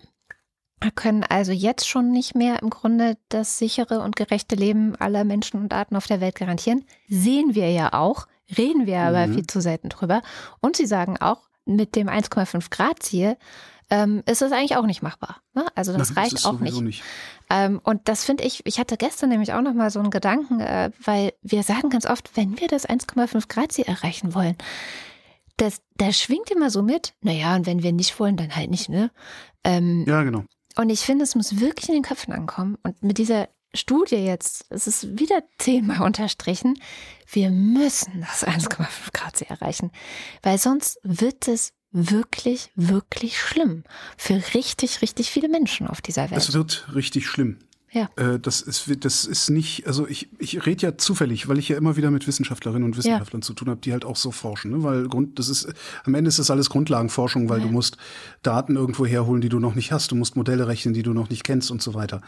[0.82, 5.26] Wir können also jetzt schon nicht mehr im Grunde das sichere und gerechte Leben aller
[5.26, 6.86] Menschen und Arten auf der Welt garantieren.
[7.10, 9.34] Sehen wir ja auch, reden wir aber Mhm.
[9.34, 10.22] viel zu selten drüber.
[10.62, 13.38] Und sie sagen auch, mit dem 1,5 Grad Ziel
[13.90, 15.42] ähm, ist es eigentlich auch nicht machbar.
[15.54, 15.66] Ne?
[15.76, 16.80] Also das Nein, reicht ist auch nicht.
[16.82, 17.04] nicht.
[17.50, 20.60] Ähm, und das finde ich, ich hatte gestern nämlich auch noch mal so einen Gedanken,
[20.60, 24.56] äh, weil wir sagen ganz oft, wenn wir das 1,5 Grad Ziel erreichen wollen,
[25.58, 28.88] das, da schwingt immer so mit, naja, und wenn wir nicht wollen, dann halt nicht,
[28.90, 29.12] ne?
[29.64, 30.46] Ähm, Ja, genau.
[30.78, 32.78] und ich finde, es muss wirklich in den Köpfen ankommen.
[32.84, 36.80] Und mit dieser Studie jetzt, es ist wieder zehnmal unterstrichen,
[37.32, 39.92] wir müssen das 1,5 Grad Ziel erreichen,
[40.44, 43.84] weil sonst wird es wirklich, wirklich schlimm
[44.18, 46.40] für richtig, richtig viele Menschen auf dieser Welt.
[46.40, 47.58] Es wird richtig schlimm.
[47.92, 48.10] Ja.
[48.18, 51.78] Äh, das ist, das ist nicht, also ich, ich rede ja zufällig, weil ich ja
[51.78, 54.72] immer wieder mit Wissenschaftlerinnen und Wissenschaftlern zu tun habe, die halt auch so forschen.
[54.72, 54.84] Ne?
[54.84, 55.74] Weil Grund, das ist,
[56.04, 57.98] am Ende ist das alles Grundlagenforschung, weil du musst
[58.44, 60.12] Daten irgendwo herholen, die du noch nicht hast.
[60.12, 62.22] Du musst Modelle rechnen, die du noch nicht kennst und so weiter.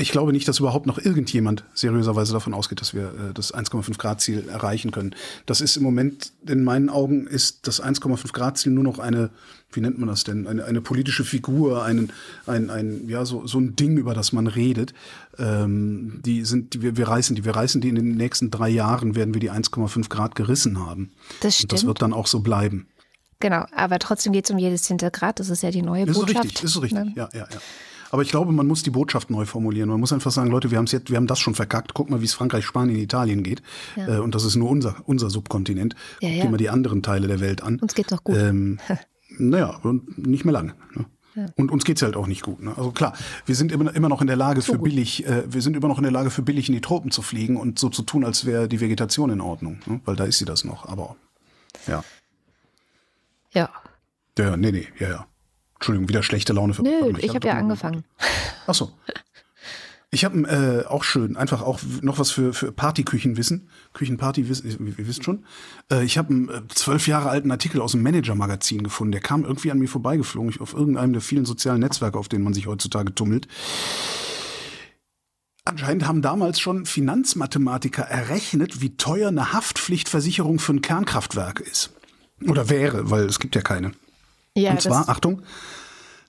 [0.00, 3.98] Ich glaube nicht, dass überhaupt noch irgendjemand seriöserweise davon ausgeht, dass wir äh, das 1,5
[3.98, 5.14] Grad Ziel erreichen können.
[5.44, 9.28] Das ist im Moment, in meinen Augen, ist das 1,5 Grad Ziel nur noch eine,
[9.72, 12.12] wie nennt man das denn, eine, eine politische Figur, einen,
[12.46, 14.94] ein, ein, ja, so, so ein Ding, über das man redet.
[15.38, 18.70] Ähm, die sind, die, wir, wir reißen die, wir reißen die in den nächsten drei
[18.70, 21.12] Jahren, werden wir die 1,5 Grad gerissen haben.
[21.42, 21.88] Das Und das stimmt.
[21.88, 22.86] wird dann auch so bleiben.
[23.38, 25.40] Genau, aber trotzdem geht es um jedes zehnte Grad.
[25.40, 26.44] Das ist ja die neue Ist Botschaft.
[26.44, 27.12] richtig, ist richtig, ne?
[27.16, 27.58] ja, ja, ja.
[28.10, 29.88] Aber ich glaube, man muss die Botschaft neu formulieren.
[29.88, 31.94] Man muss einfach sagen, Leute, wir haben jetzt, wir haben das schon verkackt.
[31.94, 33.62] Guck mal, wie es Frankreich, Spanien, Italien geht.
[33.96, 35.94] Äh, und das ist nur unser, unser Subkontinent.
[36.20, 36.44] Ja, Guck ja.
[36.44, 37.78] dir mal die anderen Teile der Welt an.
[37.78, 38.36] Uns geht's noch gut.
[38.36, 38.78] Ähm,
[39.38, 40.74] naja, und nicht mehr lange.
[40.94, 41.06] Ne?
[41.56, 42.60] Und uns geht's halt auch nicht gut.
[42.60, 42.72] Ne?
[42.76, 43.14] Also klar,
[43.46, 45.98] wir sind immer, immer noch in der Lage für billig, äh, wir sind immer noch
[45.98, 48.46] in der Lage für billig in die Tropen zu fliegen und so zu tun, als
[48.46, 49.78] wäre die Vegetation in Ordnung.
[49.86, 50.00] Ne?
[50.04, 50.88] Weil da ist sie das noch.
[50.88, 51.16] Aber
[51.86, 52.02] ja.
[53.52, 53.70] Ja.
[54.38, 55.26] Ja, ja, nee, nee, ja, ja.
[55.80, 58.04] Entschuldigung, wieder schlechte Laune für Nö, mal, ich habe ja angefangen.
[58.66, 58.92] Ach so.
[60.12, 63.68] Ich habe äh, auch schön, einfach auch noch was für, für Partyküchenwissen.
[63.92, 65.44] Küchenpartywissen, ihr, wisst schon.
[65.88, 69.12] Äh, ich habe einen äh, zwölf Jahre alten Artikel aus dem Manager-Magazin gefunden.
[69.12, 72.42] Der kam irgendwie an mir vorbeigeflogen, ich, auf irgendeinem der vielen sozialen Netzwerke, auf denen
[72.42, 73.46] man sich heutzutage tummelt.
[75.64, 81.92] Anscheinend haben damals schon Finanzmathematiker errechnet, wie teuer eine Haftpflichtversicherung für ein Kernkraftwerk ist.
[82.48, 83.92] Oder wäre, weil es gibt ja keine.
[84.56, 85.42] Ja, Und zwar, Achtung,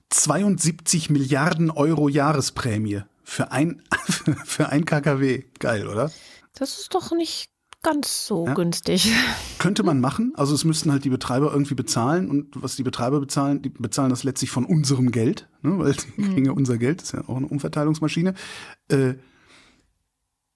[0.10, 3.82] 72 Milliarden Euro Jahresprämie für ein,
[4.46, 5.44] für ein KKW.
[5.60, 6.12] Geil, oder?
[6.54, 7.50] das ist doch nicht
[7.82, 8.54] ganz so Ja.
[8.54, 9.12] günstig.
[9.58, 10.34] Könnte man machen.
[10.36, 12.30] Also es müssten halt die Betreiber irgendwie bezahlen.
[12.30, 15.48] Und was die Betreiber bezahlen, die bezahlen das letztlich von unserem Geld.
[15.62, 15.80] Ne?
[15.80, 17.00] Weil die kriegen ja unser Geld.
[17.02, 18.34] Das ist ja auch eine Umverteilungsmaschine.
[18.90, 19.14] Äh,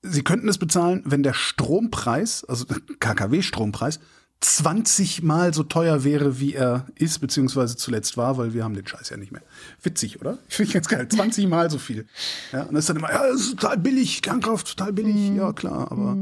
[0.03, 3.99] sie könnten es bezahlen, wenn der Strompreis, also der KKW-Strompreis,
[4.45, 8.85] 20 Mal so teuer wäre, wie er ist, beziehungsweise zuletzt war, weil wir haben den
[8.85, 9.41] Scheiß ja nicht mehr.
[9.81, 10.37] Witzig, oder?
[10.47, 11.07] Finde ich ganz geil.
[11.07, 12.05] 20 Mal so viel.
[12.51, 15.35] Ja, und das ist dann immer, ja, das ist total billig, Kernkraft, total billig.
[15.35, 16.15] Ja, klar, aber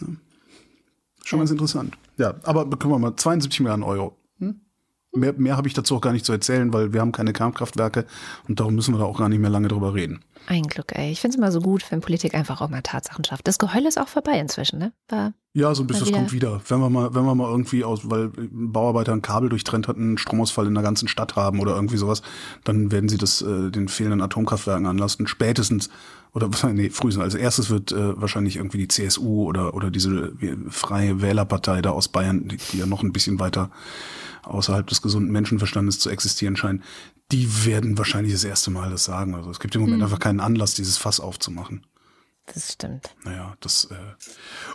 [0.00, 0.06] ja.
[1.24, 1.96] schon ganz interessant.
[2.18, 4.16] Ja, aber bekommen wir mal 72 Milliarden Euro.
[5.16, 8.06] Mehr, mehr habe ich dazu auch gar nicht zu erzählen, weil wir haben keine Kernkraftwerke
[8.48, 10.24] und darum müssen wir da auch gar nicht mehr lange drüber reden.
[10.48, 11.10] Ein Glück, ey.
[11.10, 13.48] Ich finde es immer so gut, wenn Politik einfach auch mal Tatsachen schafft.
[13.48, 14.92] Das Geheul ist auch vorbei inzwischen, ne?
[15.08, 16.60] War, Ja, so ein bisschen, das kommt wieder.
[16.68, 19.96] Wenn wir mal, wenn wir mal irgendwie aus, weil ein Bauarbeiter ein Kabel durchtrennt hat,
[19.96, 22.22] einen Stromausfall in der ganzen Stadt haben oder irgendwie sowas,
[22.62, 25.26] dann werden sie das äh, den fehlenden Atomkraftwerken anlasten.
[25.26, 25.90] Spätestens
[26.32, 30.56] oder nee, frühestens als erstes wird äh, wahrscheinlich irgendwie die CSU oder oder diese äh,
[30.68, 33.70] freie Wählerpartei da aus Bayern, die, die ja noch ein bisschen weiter
[34.46, 36.82] außerhalb des gesunden Menschenverstandes zu existieren scheinen,
[37.32, 39.34] die werden wahrscheinlich das erste Mal das sagen.
[39.34, 41.84] Also es gibt im Moment einfach keinen Anlass, dieses Fass aufzumachen.
[42.52, 43.14] Das stimmt.
[43.24, 43.94] Naja, das äh,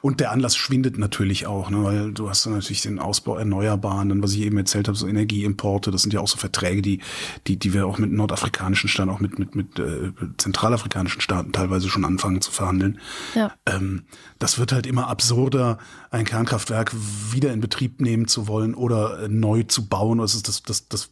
[0.01, 4.09] und der Anlass schwindet natürlich auch, ne, weil du hast dann natürlich den Ausbau Erneuerbaren,
[4.09, 7.01] dann was ich eben erzählt habe, so Energieimporte, das sind ja auch so Verträge, die
[7.47, 11.89] die die wir auch mit nordafrikanischen Staaten, auch mit mit mit äh, zentralafrikanischen Staaten teilweise
[11.89, 12.99] schon anfangen zu verhandeln.
[13.36, 13.53] Ja.
[13.65, 14.03] Ähm,
[14.39, 15.78] das wird halt immer absurder,
[16.09, 16.93] ein Kernkraftwerk
[17.32, 20.17] wieder in Betrieb nehmen zu wollen oder äh, neu zu bauen.
[20.17, 21.09] Das ist das das das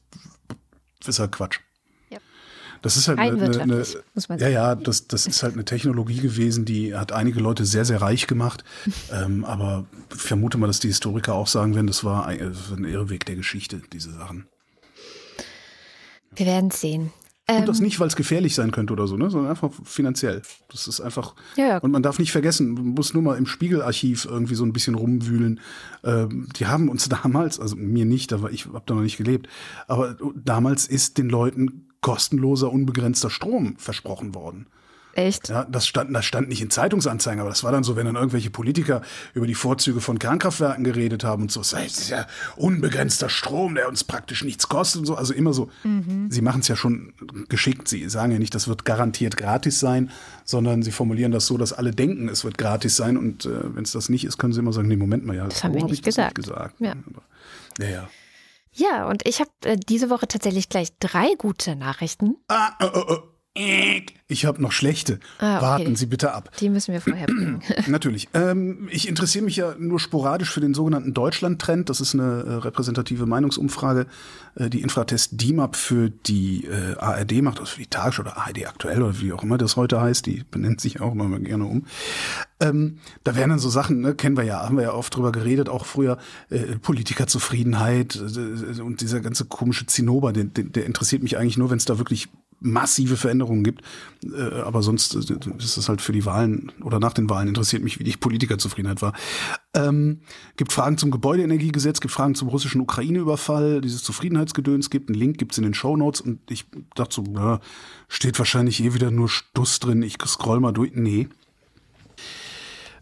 [1.08, 1.60] ist halt Quatsch.
[2.80, 2.84] Ja.
[2.84, 4.54] Das ist halt eine, eine, muss man ja, sagen.
[4.54, 8.28] ja, das, das ist halt eine Technologie gewesen, die hat einige Leute sehr, sehr reich
[8.28, 8.64] gemacht.
[9.12, 12.72] ähm, aber ich vermute mal, dass die Historiker auch sagen werden, das war ein, das
[12.72, 14.48] war ein Irrweg der Geschichte, diese Sachen.
[16.36, 17.12] Wir werden sehen.
[17.58, 20.42] Und das nicht, weil es gefährlich sein könnte oder so, ne, sondern einfach finanziell.
[20.70, 21.36] Das ist einfach.
[21.58, 21.78] Ja, ja.
[21.80, 24.96] Und man darf nicht vergessen, man muss nur mal im Spiegelarchiv irgendwie so ein bisschen
[24.96, 25.60] rumwühlen.
[26.04, 29.48] Ähm, die haben uns damals, also mir nicht, aber ich habe da noch nicht gelebt,
[29.88, 34.68] aber damals ist den Leuten kostenloser, unbegrenzter Strom versprochen worden.
[35.14, 35.50] Echt?
[35.50, 38.16] Ja, das stand, das stand nicht in Zeitungsanzeigen, aber das war dann so, wenn dann
[38.16, 39.02] irgendwelche Politiker
[39.34, 43.88] über die Vorzüge von Kernkraftwerken geredet haben und so, das ist ja unbegrenzter Strom, der
[43.88, 45.16] uns praktisch nichts kostet und so.
[45.16, 45.70] Also immer so,
[46.30, 47.14] sie machen es ja schon
[47.50, 47.88] geschickt.
[47.88, 50.12] Sie sagen ja nicht, das wird garantiert gratis sein,
[50.46, 53.18] sondern sie formulieren das so, dass alle denken, es wird gratis sein.
[53.18, 55.48] Und äh, wenn es das nicht ist, können sie immer sagen, nee, Moment mal, ja,
[55.48, 56.38] Das haben wir hab nicht ich das gesagt.
[56.38, 56.76] nicht gesagt.
[56.80, 56.92] Ja.
[56.92, 57.24] Aber,
[57.80, 58.10] ja, ja.
[58.72, 62.36] Ja, und ich habe äh, diese Woche tatsächlich gleich drei gute Nachrichten.
[62.48, 63.18] Ah, äh, äh, äh,
[64.28, 65.20] ich habe noch schlechte.
[65.40, 65.66] Ah, okay.
[65.66, 66.52] Warten Sie bitte ab.
[66.60, 67.62] Die müssen wir vorher bringen.
[67.88, 68.30] Natürlich.
[68.34, 71.90] Ähm, ich interessiere mich ja nur sporadisch für den sogenannten Deutschland-Trend.
[71.90, 74.06] Das ist eine äh, repräsentative Meinungsumfrage,
[74.56, 78.68] äh, die Infratest DIMAP für die äh, ARD macht, also für die Tagesschau oder ARD
[78.68, 80.26] aktuell oder wie auch immer das heute heißt.
[80.26, 81.86] Die benennt sich auch immer gerne um.
[82.60, 85.32] Ähm, da wären dann so Sachen, ne, kennen wir ja, haben wir ja oft drüber
[85.32, 86.18] geredet, auch früher
[86.50, 91.78] äh, Politikerzufriedenheit äh, und dieser ganze komische Zinnober, der, der interessiert mich eigentlich nur, wenn
[91.78, 92.30] es da wirklich
[92.60, 93.84] massive Veränderungen gibt.
[94.24, 97.84] Äh, aber sonst äh, ist es halt für die Wahlen oder nach den Wahlen interessiert
[97.84, 99.14] mich, wie die Politikerzufriedenheit war.
[99.74, 100.22] Ähm,
[100.58, 105.10] gibt Fragen zum Gebäudeenergiegesetz, gibt Fragen zum russischen Ukraine-Überfall, dieses Zufriedenheitsgedöns gibt.
[105.10, 107.60] Einen Link gibt's in den Shownotes und ich dachte so, na,
[108.08, 110.02] steht wahrscheinlich eh wieder nur Stuss drin.
[110.02, 110.92] Ich scroll mal durch.
[110.94, 111.30] Nee.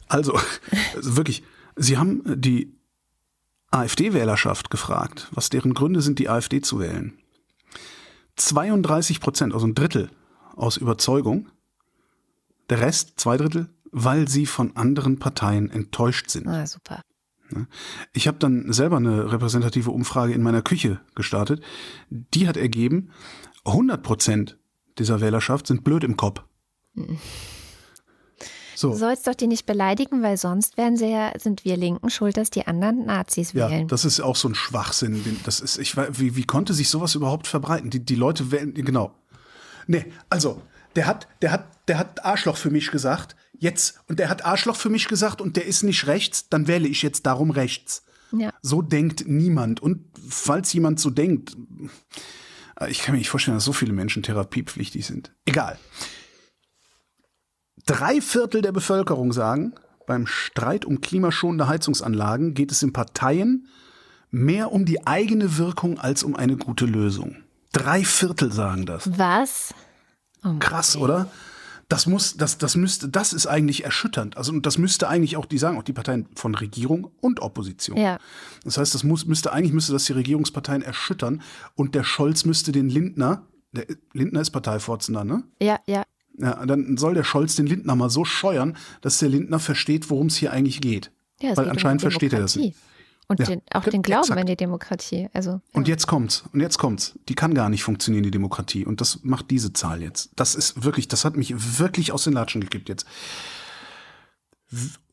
[0.07, 0.33] Also,
[0.95, 1.43] also wirklich,
[1.75, 2.73] sie haben die
[3.71, 7.13] AfD-Wählerschaft gefragt, was deren Gründe sind, die AfD zu wählen.
[8.37, 10.09] 32 Prozent, also ein Drittel
[10.55, 11.49] aus Überzeugung.
[12.69, 16.47] Der Rest, zwei Drittel, weil sie von anderen Parteien enttäuscht sind.
[16.47, 17.01] Ah, super.
[18.13, 21.63] Ich habe dann selber eine repräsentative Umfrage in meiner Küche gestartet.
[22.09, 23.11] Die hat ergeben,
[23.65, 24.57] 100 Prozent
[24.97, 26.43] dieser Wählerschaft sind blöd im Kopf.
[28.77, 28.91] So.
[28.91, 32.37] Du sollst doch die nicht beleidigen, weil sonst werden sie ja, sind wir Linken schuld,
[32.37, 33.87] dass die anderen Nazis Ja, wählen.
[33.87, 35.39] das ist auch so ein Schwachsinn.
[35.45, 37.89] Das ist, ich, wie, wie konnte sich sowas überhaupt verbreiten?
[37.89, 39.15] Die, die Leute wählen, genau.
[39.87, 40.61] Nee, also,
[40.95, 43.35] der hat, der hat, der hat Arschloch für mich gesagt.
[43.57, 46.87] Jetzt, und der hat Arschloch für mich gesagt und der ist nicht rechts, dann wähle
[46.87, 48.03] ich jetzt darum rechts.
[48.31, 48.53] ja.
[48.61, 49.79] So denkt niemand.
[49.81, 51.57] Und falls jemand so denkt,
[52.89, 55.31] ich kann mir nicht vorstellen, dass so viele Menschen therapiepflichtig sind.
[55.45, 55.79] Egal.
[57.87, 59.73] Drei Viertel der Bevölkerung sagen,
[60.05, 63.67] beim Streit um klimaschonende Heizungsanlagen geht es in Parteien
[64.29, 67.37] mehr um die eigene Wirkung als um eine gute Lösung.
[67.71, 69.17] Drei Viertel sagen das.
[69.17, 69.73] Was?
[70.43, 70.55] Oh.
[70.59, 71.31] Krass, oder?
[71.87, 74.35] Das muss, das, das müsste, das ist eigentlich erschütternd.
[74.35, 77.95] Also, und das müsste eigentlich auch, die sagen auch die Parteien von Regierung und Opposition.
[77.95, 78.19] Ja.
[78.65, 81.41] Das heißt, das muss, müsste, eigentlich müsste das die Regierungsparteien erschüttern
[81.75, 85.43] und der Scholz müsste den Lindner, der Lindner ist Parteivorsitzender, ne?
[85.61, 86.03] Ja, ja.
[86.37, 90.27] Ja, dann soll der Scholz den Lindner mal so scheuern, dass der Lindner versteht, worum
[90.27, 91.11] es hier eigentlich geht.
[91.41, 92.75] ja Weil geht um anscheinend die versteht er das nicht.
[93.29, 94.39] Und Ja, den, auch den Glauben exakt.
[94.39, 95.27] an die Demokratie.
[95.33, 96.45] Also, Und jetzt kommt's.
[96.53, 97.19] Und jetzt kommt's.
[97.27, 98.85] Die kann gar nicht funktionieren, die Demokratie.
[98.85, 100.29] Und das macht diese Zahl jetzt.
[100.37, 103.05] Das ist wirklich, das hat mich wirklich aus den Latschen gekippt jetzt.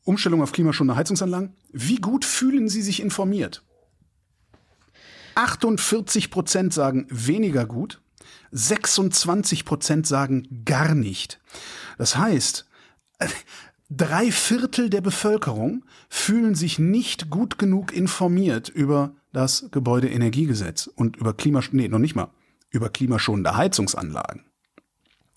[0.05, 1.55] Umstellung auf klimaschonende Heizungsanlagen.
[1.73, 3.63] Wie gut fühlen Sie sich informiert?
[5.35, 8.01] 48 Prozent sagen weniger gut.
[8.55, 11.41] 26 Prozent sagen gar nicht.
[11.97, 12.65] Das heißt,
[13.89, 21.33] drei Viertel der Bevölkerung fühlen sich nicht gut genug informiert über das Gebäudeenergiegesetz und über
[21.33, 22.29] Klima, nee, noch nicht mal,
[22.69, 24.45] über klimaschonende Heizungsanlagen.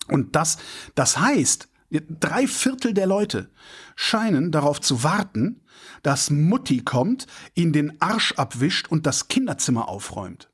[0.07, 0.57] Und das,
[0.95, 3.49] das heißt, drei Viertel der Leute
[3.97, 5.61] scheinen darauf zu warten,
[6.03, 10.49] dass Mutti kommt, ihn den Arsch abwischt und das Kinderzimmer aufräumt.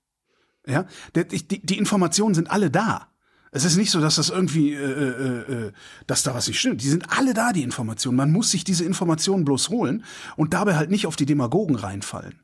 [0.68, 3.08] Ja, der- die, die Informationen sind alle da.
[3.52, 5.72] Es ist nicht so, dass das irgendwie, äh, äh, äh,
[6.08, 6.82] dass da was nicht stimmt.
[6.82, 8.18] Die sind alle da, die Informationen.
[8.18, 10.04] Man muss sich diese Informationen bloß holen
[10.36, 12.42] und dabei halt nicht auf die Demagogen reinfallen.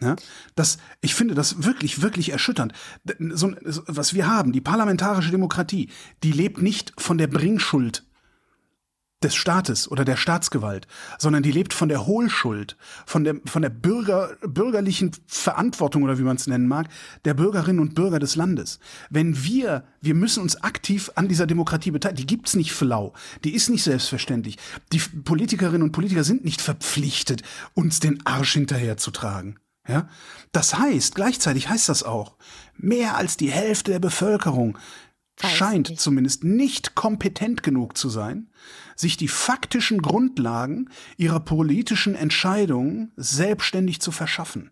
[0.00, 0.16] Ja,
[0.54, 2.72] das, ich finde das wirklich, wirklich erschütternd.
[3.30, 3.52] So,
[3.86, 5.90] was wir haben, die parlamentarische Demokratie,
[6.22, 8.04] die lebt nicht von der Bringschuld
[9.24, 10.86] des Staates oder der Staatsgewalt,
[11.18, 16.22] sondern die lebt von der Hohlschuld, von der, von der Bürger, bürgerlichen Verantwortung oder wie
[16.22, 16.88] man es nennen mag,
[17.24, 18.78] der Bürgerinnen und Bürger des Landes.
[19.10, 23.12] Wenn wir, wir müssen uns aktiv an dieser Demokratie beteiligen, die gibt's nicht flau,
[23.44, 24.58] die ist nicht selbstverständlich.
[24.92, 27.42] Die Politikerinnen und Politiker sind nicht verpflichtet,
[27.74, 29.58] uns den Arsch hinterherzutragen.
[29.88, 30.08] Ja?
[30.52, 32.36] Das heißt, gleichzeitig heißt das auch,
[32.76, 34.78] mehr als die Hälfte der Bevölkerung
[35.40, 36.00] scheint nicht.
[36.00, 38.48] zumindest nicht kompetent genug zu sein,
[39.02, 40.88] sich die faktischen Grundlagen
[41.18, 44.70] ihrer politischen Entscheidungen selbstständig zu verschaffen.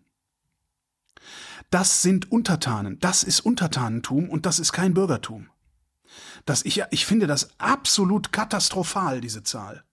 [1.69, 5.49] Das sind Untertanen, das ist Untertanentum und das ist kein Bürgertum.
[6.45, 9.83] Das ich, ich finde das absolut katastrophal, diese Zahl.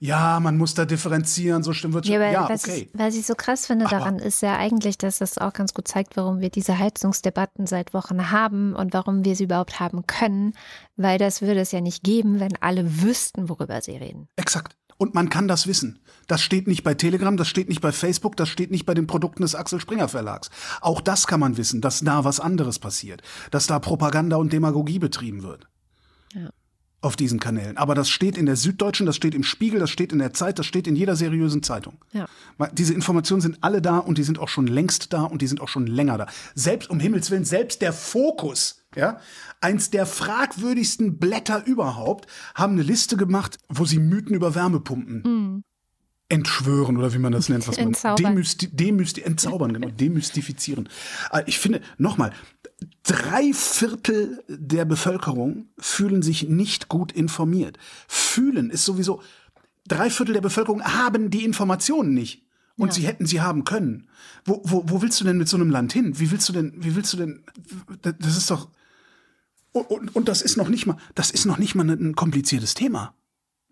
[0.00, 2.88] Ja, man muss da differenzieren, so stimmt wird Ja, aber Ja, was, okay.
[2.92, 5.74] ich, was ich so krass finde Aber- daran ist ja eigentlich, dass das auch ganz
[5.74, 10.06] gut zeigt, warum wir diese Heizungsdebatten seit Wochen haben und warum wir sie überhaupt haben
[10.06, 10.52] können,
[10.96, 14.28] weil das würde es ja nicht geben, wenn alle wüssten, worüber sie reden.
[14.36, 14.76] Exakt.
[15.00, 16.00] Und man kann das wissen.
[16.26, 19.06] Das steht nicht bei Telegram, das steht nicht bei Facebook, das steht nicht bei den
[19.06, 20.50] Produkten des Axel Springer Verlags.
[20.80, 23.22] Auch das kann man wissen, dass da was anderes passiert,
[23.52, 25.68] dass da Propaganda und Demagogie betrieben wird.
[27.00, 27.76] Auf diesen Kanälen.
[27.76, 30.58] Aber das steht in der Süddeutschen, das steht im Spiegel, das steht in der Zeit,
[30.58, 31.98] das steht in jeder seriösen Zeitung.
[32.12, 32.26] Ja.
[32.72, 35.60] Diese Informationen sind alle da und die sind auch schon längst da und die sind
[35.60, 36.26] auch schon länger da.
[36.56, 39.20] Selbst, um Himmels Willen, selbst der Fokus, ja,
[39.60, 42.26] eins der fragwürdigsten Blätter überhaupt,
[42.56, 45.62] haben eine Liste gemacht, wo sie Mythen über Wärmepumpen
[46.30, 48.16] entschwören oder wie man das nennt, was man Entzaubern.
[48.34, 50.88] demysti demysti entzaubern, genau, demystifizieren.
[51.32, 52.32] Äh, Ich finde, nochmal,
[53.02, 57.78] drei Viertel der Bevölkerung fühlen sich nicht gut informiert.
[58.06, 59.22] Fühlen ist sowieso,
[59.86, 62.44] drei Viertel der Bevölkerung haben die Informationen nicht.
[62.76, 64.08] Und sie hätten sie haben können.
[64.44, 66.20] Wo, wo, wo willst du denn mit so einem Land hin?
[66.20, 67.42] Wie willst du denn, wie willst du denn,
[68.02, 68.68] das ist doch,
[69.72, 72.14] und, und, und das ist noch nicht mal, das ist noch nicht mal ein, ein
[72.14, 73.14] kompliziertes Thema.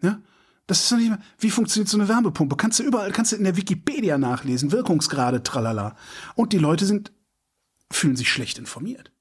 [0.02, 0.20] Ja?
[0.66, 2.56] Das ist noch nicht mal, wie funktioniert so eine Wärmepumpe?
[2.56, 5.94] Kannst du überall, kannst du in der Wikipedia nachlesen, Wirkungsgrade, tralala.
[6.34, 7.12] Und die Leute sind,
[7.90, 9.12] fühlen sich schlecht informiert.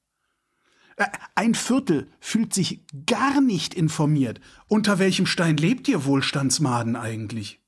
[1.35, 4.39] Ein Viertel fühlt sich gar nicht informiert.
[4.67, 7.59] Unter welchem Stein lebt ihr Wohlstandsmaden eigentlich?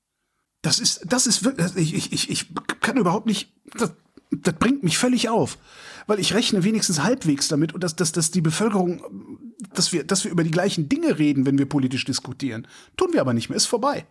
[0.61, 2.45] Das ist, das ist wirklich, ich, ich, ich, ich
[2.79, 3.93] kann überhaupt nicht, das,
[4.31, 5.57] das bringt mich völlig auf.
[6.07, 9.01] Weil ich rechne wenigstens halbwegs damit, und dass, dass, dass die Bevölkerung,
[9.73, 12.65] dass wir, dass wir über die gleichen Dinge reden, wenn wir politisch diskutieren.
[12.95, 14.05] Tun wir aber nicht mehr, ist vorbei.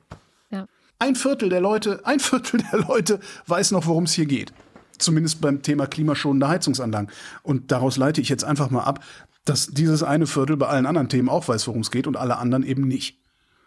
[0.50, 0.66] Ja.
[0.98, 4.52] Ein Viertel der Leute, ein Viertel der Leute weiß noch, worum es hier geht.
[4.98, 7.10] Zumindest beim Thema klimaschonende Heizungsanlagen.
[7.42, 9.04] Und daraus leite ich jetzt einfach mal ab,
[9.44, 12.38] dass dieses eine Viertel bei allen anderen Themen auch weiß, worum es geht und alle
[12.38, 13.18] anderen eben nicht.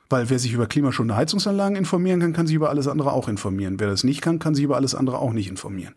[0.09, 3.80] Weil wer sich über klimaschonende Heizungsanlagen informieren kann, kann sich über alles andere auch informieren.
[3.80, 5.93] Wer das nicht kann, kann sich über alles andere auch nicht informieren.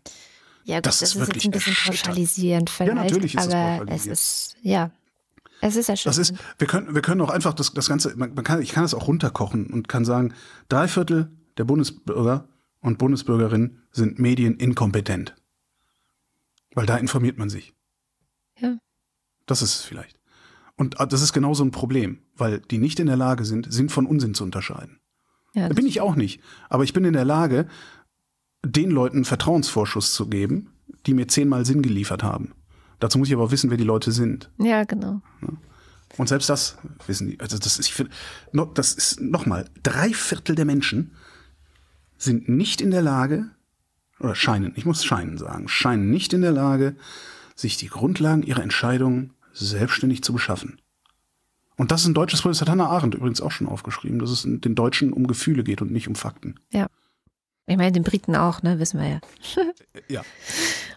[0.65, 3.53] Ja, gut, Das das, ist ist, jetzt wirklich ein bisschen pauschalisierend vielleicht, natürlich ist es
[3.53, 4.91] aber es ist, ja,
[5.59, 6.39] es ist Das erschütternd.
[6.39, 8.83] ist, wir können, wir können auch einfach das, das Ganze, man, man kann, ich kann
[8.85, 10.33] es auch runterkochen und kann sagen,
[10.69, 12.45] drei Viertel der Bundesbürger
[12.83, 15.33] und Bundesbürgerinnen sind medieninkompetent.
[16.75, 17.73] Weil da informiert man sich.
[18.59, 18.77] Ja.
[19.45, 20.19] Das ist es vielleicht.
[20.75, 23.89] Und äh, das ist genauso ein Problem, weil die nicht in der Lage sind, Sinn
[23.89, 24.99] von Unsinn zu unterscheiden.
[25.53, 26.41] ja, Da bin ich auch nicht.
[26.69, 27.67] Aber ich bin in der Lage,
[28.65, 30.73] den Leuten Vertrauensvorschuss zu geben,
[31.05, 32.53] die mir zehnmal Sinn geliefert haben.
[32.99, 34.51] Dazu muss ich aber auch wissen, wer die Leute sind.
[34.59, 35.21] ja, genau.
[36.17, 36.77] Und selbst das
[37.07, 37.39] wissen die.
[37.39, 38.11] Also das ist, ich finde,
[38.75, 41.15] das ist nochmal, drei Viertel der Menschen
[42.23, 43.49] sind nicht in der Lage,
[44.19, 46.95] oder scheinen, ich muss scheinen sagen, scheinen nicht in der Lage,
[47.55, 50.79] sich die Grundlagen ihrer Entscheidungen selbstständig zu beschaffen.
[51.75, 54.29] Und das ist ein deutsches Wort, das hat Hannah Arendt übrigens auch schon aufgeschrieben, dass
[54.29, 56.55] es den Deutschen um Gefühle geht und nicht um Fakten.
[56.71, 56.87] Ja.
[57.65, 59.19] Ich meine, den Briten auch, ne, wissen wir ja.
[60.09, 60.21] Ja.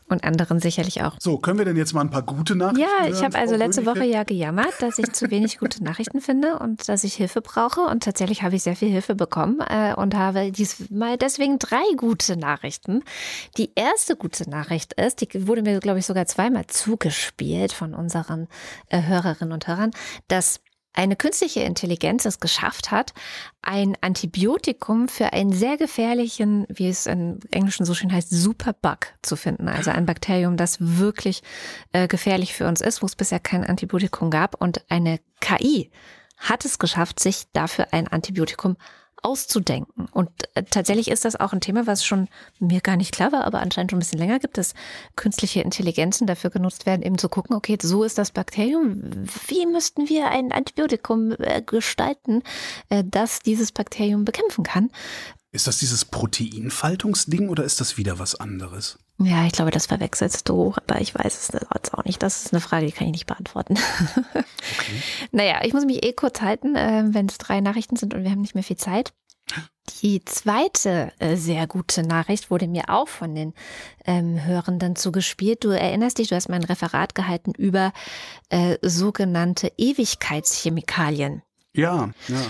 [0.09, 1.17] Und anderen sicherlich auch.
[1.21, 3.65] So, können wir denn jetzt mal ein paar gute Nachrichten Ja, ich habe also Frau
[3.65, 7.41] letzte Woche ja gejammert, dass ich zu wenig gute Nachrichten finde und dass ich Hilfe
[7.41, 7.81] brauche.
[7.81, 12.37] Und tatsächlich habe ich sehr viel Hilfe bekommen äh, und habe diesmal deswegen drei gute
[12.37, 13.03] Nachrichten.
[13.57, 18.47] Die erste gute Nachricht ist, die wurde mir, glaube ich, sogar zweimal zugespielt von unseren
[18.89, 19.91] äh, Hörerinnen und Hörern,
[20.29, 20.61] dass
[20.97, 23.13] eine künstliche Intelligenz es geschafft hat,
[23.63, 29.37] ein Antibiotikum für einen sehr gefährlichen, wie es im Englischen so schön heißt, Superbug zu
[29.37, 29.69] finden.
[29.69, 31.43] Also ein Bakterium, das wirklich
[31.93, 34.61] äh, gefährlich für uns ist, wo es bisher kein Antibiotikum gab.
[34.61, 35.91] Und eine KI
[36.39, 38.77] hat es geschafft, sich dafür ein Antibiotikum
[39.27, 40.07] auszudenken.
[40.13, 42.29] Und äh, tatsächlich ist das auch ein Thema, was schon
[42.61, 44.75] mir gar nicht klar war, aber anscheinend schon ein bisschen länger gibt, dass
[45.17, 49.03] künstliche Intelligenzen dafür genutzt werden, eben zu gucken, okay, so ist das Bakterium.
[49.49, 52.43] Wie müssten wir ein Antibiotikum äh, gestalten,
[52.89, 54.91] äh, das dieses Bakterium bekämpfen kann?
[55.57, 58.99] Ist das dieses Proteinfaltungsding oder ist das wieder was anderes?
[59.19, 62.23] Ja, ich glaube, das verwechselst du, aber ich weiß es jetzt auch nicht.
[62.23, 63.79] Das ist eine Frage, die kann ich nicht beantworten.
[65.33, 68.31] Naja, ich muss mich eh kurz halten, äh, wenn es drei Nachrichten sind und wir
[68.31, 69.15] haben nicht mehr viel Zeit.
[70.03, 73.55] Die zweite äh, sehr gute Nachricht wurde mir auch von den
[74.05, 75.65] ähm, Hörenden zugespielt.
[75.65, 77.93] Du erinnerst dich, du hast mein Referat gehalten über
[78.51, 81.43] äh, sogenannte Ewigkeitschemikalien.
[81.73, 82.43] Ja, ja.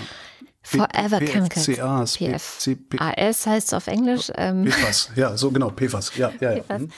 [0.67, 1.67] Forever Chemicals.
[1.67, 4.33] PFCAs, PFAS heißt es auf Englisch.
[4.35, 6.63] Ähm, PFAS, ja, so genau, PFAS, ja, ja, ja.
[6.63, 6.83] PFAS.
[6.83, 6.89] Mhm.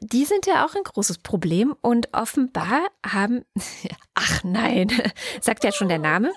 [0.00, 3.44] Die sind ja auch ein großes Problem und offenbar haben,
[4.14, 4.90] ach nein,
[5.42, 6.32] sagt ja schon der Name.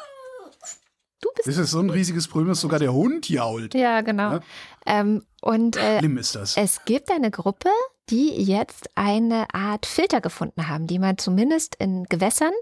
[1.22, 3.74] Du bist, Das ist so ein riesiges Problem, dass sogar der Hund jault.
[3.76, 4.34] ja genau.
[4.34, 4.42] Ja.
[4.86, 6.58] Ähm, und äh, Schlimm ist das.
[6.58, 7.70] Es gibt eine Gruppe,
[8.10, 12.54] die jetzt eine Art Filter gefunden haben, die man zumindest in Gewässern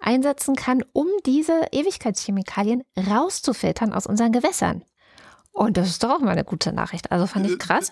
[0.00, 4.84] einsetzen kann, um diese Ewigkeitschemikalien rauszufiltern aus unseren Gewässern.
[5.52, 7.10] Und das ist doch auch mal eine gute Nachricht.
[7.10, 7.90] Also fand ich krass.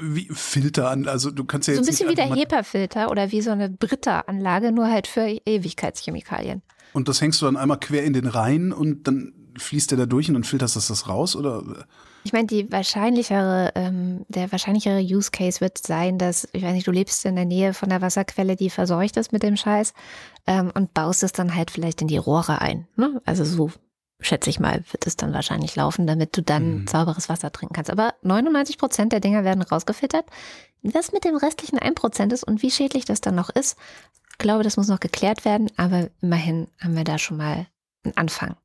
[0.00, 3.32] Wie Filter an, also du kannst ja So jetzt ein bisschen wie der HEPA-Filter oder
[3.32, 6.62] wie so eine Brita-Anlage, nur halt für Ewigkeitschemikalien.
[6.92, 10.06] Und das hängst du dann einmal quer in den Rhein und dann fließt der da
[10.06, 11.86] durch und dann filterst du das raus oder?
[12.26, 16.88] Ich meine, die wahrscheinlichere, ähm, der wahrscheinlichere Use Case wird sein, dass, ich weiß nicht,
[16.88, 19.94] du lebst in der Nähe von der Wasserquelle, die verseucht ist mit dem Scheiß
[20.48, 22.88] ähm, und baust es dann halt vielleicht in die Rohre ein.
[22.96, 23.22] Ne?
[23.24, 23.70] Also so
[24.18, 26.86] schätze ich mal, wird es dann wahrscheinlich laufen, damit du dann Mhm.
[26.88, 27.92] sauberes Wasser trinken kannst.
[27.92, 30.24] Aber 99 Prozent der Dinger werden rausgefiltert.
[30.82, 33.78] Was mit dem restlichen 1 Prozent ist und wie schädlich das dann noch ist,
[34.32, 37.68] ich glaube, das muss noch geklärt werden, aber immerhin haben wir da schon mal
[38.02, 38.56] einen Anfang.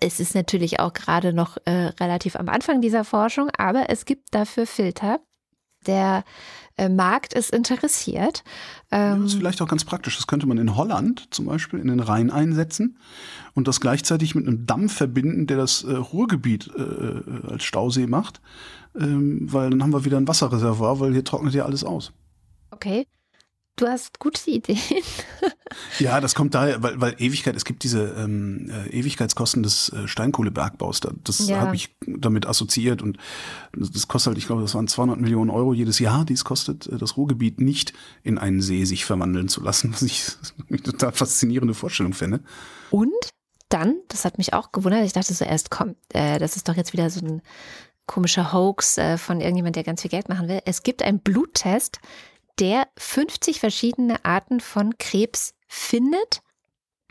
[0.00, 4.34] Es ist natürlich auch gerade noch äh, relativ am Anfang dieser Forschung, aber es gibt
[4.34, 5.20] dafür Filter.
[5.86, 6.24] Der
[6.76, 8.42] äh, Markt ist interessiert.
[8.90, 10.16] Ja, Ähm, das ist vielleicht auch ganz praktisch.
[10.16, 12.98] Das könnte man in Holland zum Beispiel in den Rhein einsetzen
[13.54, 18.40] und das gleichzeitig mit einem Damm verbinden, der das äh, Ruhrgebiet äh, als Stausee macht,
[18.98, 22.12] ähm, weil dann haben wir wieder ein Wasserreservoir, weil hier trocknet ja alles aus.
[22.70, 23.06] okay.
[23.76, 24.78] Du hast gute Ideen.
[25.98, 30.06] Ja, das kommt daher, weil, weil Ewigkeit, es gibt diese ähm, äh, Ewigkeitskosten des äh,
[30.06, 31.00] Steinkohlebergbaus.
[31.00, 31.58] Da, das Ja.
[31.58, 33.18] habe ich damit assoziiert und
[33.76, 36.86] das, kostet halt, ich glaube, das waren 200 Millionen Euro jedes Jahr, die es kostet,
[36.86, 40.24] äh, das Ruhrgebiet nicht in einen See sich verwandeln zu lassen, was ich
[40.68, 42.40] eine total faszinierende Vorstellung fände.
[42.90, 43.10] Und
[43.68, 46.92] dann, das hat mich auch gewundert, ich dachte zuerst, komm, äh, das ist doch jetzt
[46.92, 47.42] wieder so ein
[48.06, 50.60] komischer Hoax äh, von irgendjemand, der ganz viel Geld machen will.
[50.66, 51.98] Es gibt einen Bluttest,
[52.60, 56.40] der 50 verschiedene Arten von Krebs findet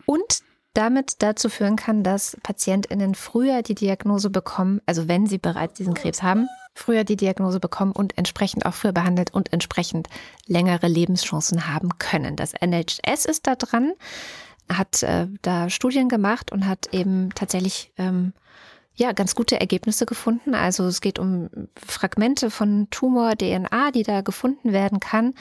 [0.06, 0.42] und
[0.74, 5.94] damit dazu führen kann, dass PatientInnen früher die Diagnose bekommen, also wenn sie bereits diesen
[5.94, 10.08] Krebs haben, früher die Diagnose bekommen und entsprechend auch früher behandelt und entsprechend
[10.48, 12.36] längere Lebenschancen haben können.
[12.36, 13.94] Das NHS ist da dran,
[14.72, 18.34] hat äh, da Studien gemacht und hat eben tatsächlich ähm,
[18.96, 20.56] ja ganz gute Ergebnisse gefunden.
[20.56, 25.34] Also es geht um Fragmente von Tumor-DNA, die da gefunden werden kann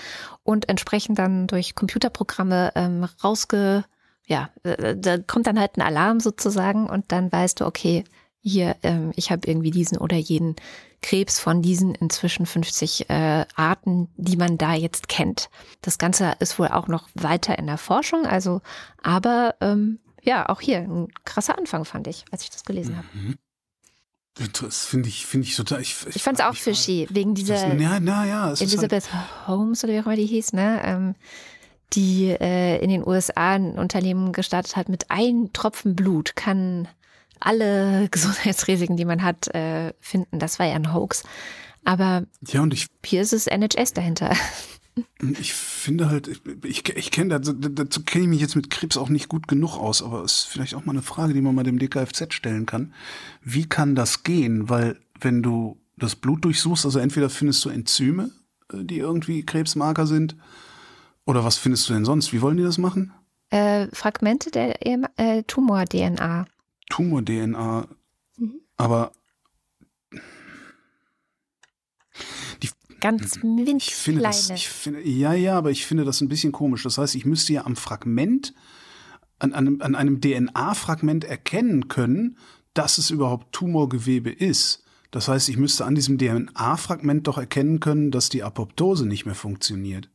[0.42, 3.84] und entsprechend dann durch Computerprogramme ähm, rausge
[4.26, 8.05] ja, äh, da kommt dann halt ein Alarm sozusagen und dann weißt du, okay,
[8.40, 10.57] hier, ähm, ich habe irgendwie diesen oder jeden
[11.00, 15.48] Krebs von diesen inzwischen 50 äh, Arten, die man da jetzt kennt.
[15.80, 18.61] Das Ganze ist wohl auch noch weiter in der Forschung, also,
[19.03, 23.08] aber ähm, ja, auch hier ein krasser Anfang fand ich, als ich das gelesen habe.
[24.62, 25.82] Das finde ich, finde ich total.
[25.82, 29.10] Ich, Ich fand es auch fishy, wegen dieser Das, na, na ja, halt, Elizabeth
[29.46, 30.80] Holmes oder wie auch immer die hieß, ne?
[30.84, 31.14] Ähm,
[31.92, 36.88] die äh, in den USA ein Unternehmen gestartet hat mit einem Tropfen Blut, kann
[37.40, 40.38] alle Gesundheitsrisiken, die man hat, äh, finden.
[40.38, 41.24] Das war ja ein Hoax.
[41.84, 44.34] Aber ja, und ich, hier ist es NHS dahinter.
[45.40, 46.28] ich finde halt,
[46.64, 49.78] ich, ich, kenne dazu, dazu kenne ich mich jetzt mit Krebs auch nicht gut genug
[49.78, 52.66] aus, aber es ist vielleicht auch mal eine Frage, die man mal dem DKFZ stellen
[52.66, 52.93] kann.
[53.43, 54.68] Wie kann das gehen?
[54.68, 58.30] Weil wenn du das Blut durchsuchst, also entweder findest du Enzyme,
[58.72, 60.36] äh, die irgendwie Krebsmarker sind,
[61.24, 62.32] oder was findest du denn sonst?
[62.32, 63.12] Wie wollen die das machen?
[63.51, 66.47] Äh, Fragmente der EM äh, Tumor-DNA.
[66.90, 67.86] Tumor-DNA.
[68.38, 68.61] Mhm.
[68.76, 69.12] Aber
[73.03, 74.59] Ganz winzig ich finde das, kleine.
[74.59, 76.84] ich finde, ja, ja, aber ich finde das ein bisschen komisch.
[76.84, 78.55] Das heißt, ich müsste ja am Fragment,
[79.40, 82.38] an, an, an einem DNA-Fragment erkennen können,
[82.74, 84.84] dass es überhaupt Tumorgewebe ist.
[85.11, 89.34] Das heißt, ich müsste an diesem DNA-Fragment doch erkennen können, dass die Apoptose nicht mehr
[89.34, 90.09] funktioniert.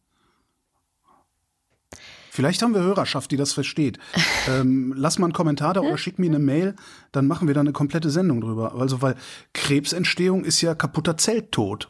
[2.31, 3.99] Vielleicht haben wir Hörerschaft, die das versteht.
[4.47, 6.75] ähm, lass mal einen Kommentar da oder schick mir eine Mail,
[7.11, 8.75] dann machen wir da eine komplette Sendung drüber.
[8.75, 9.15] Also, weil
[9.53, 11.89] Krebsentstehung ist ja kaputter Zelltod.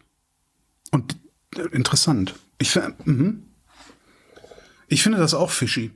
[0.91, 1.17] Und
[1.55, 2.35] äh, interessant.
[2.59, 3.43] Ich, mhm.
[4.87, 5.91] ich finde das auch fishy.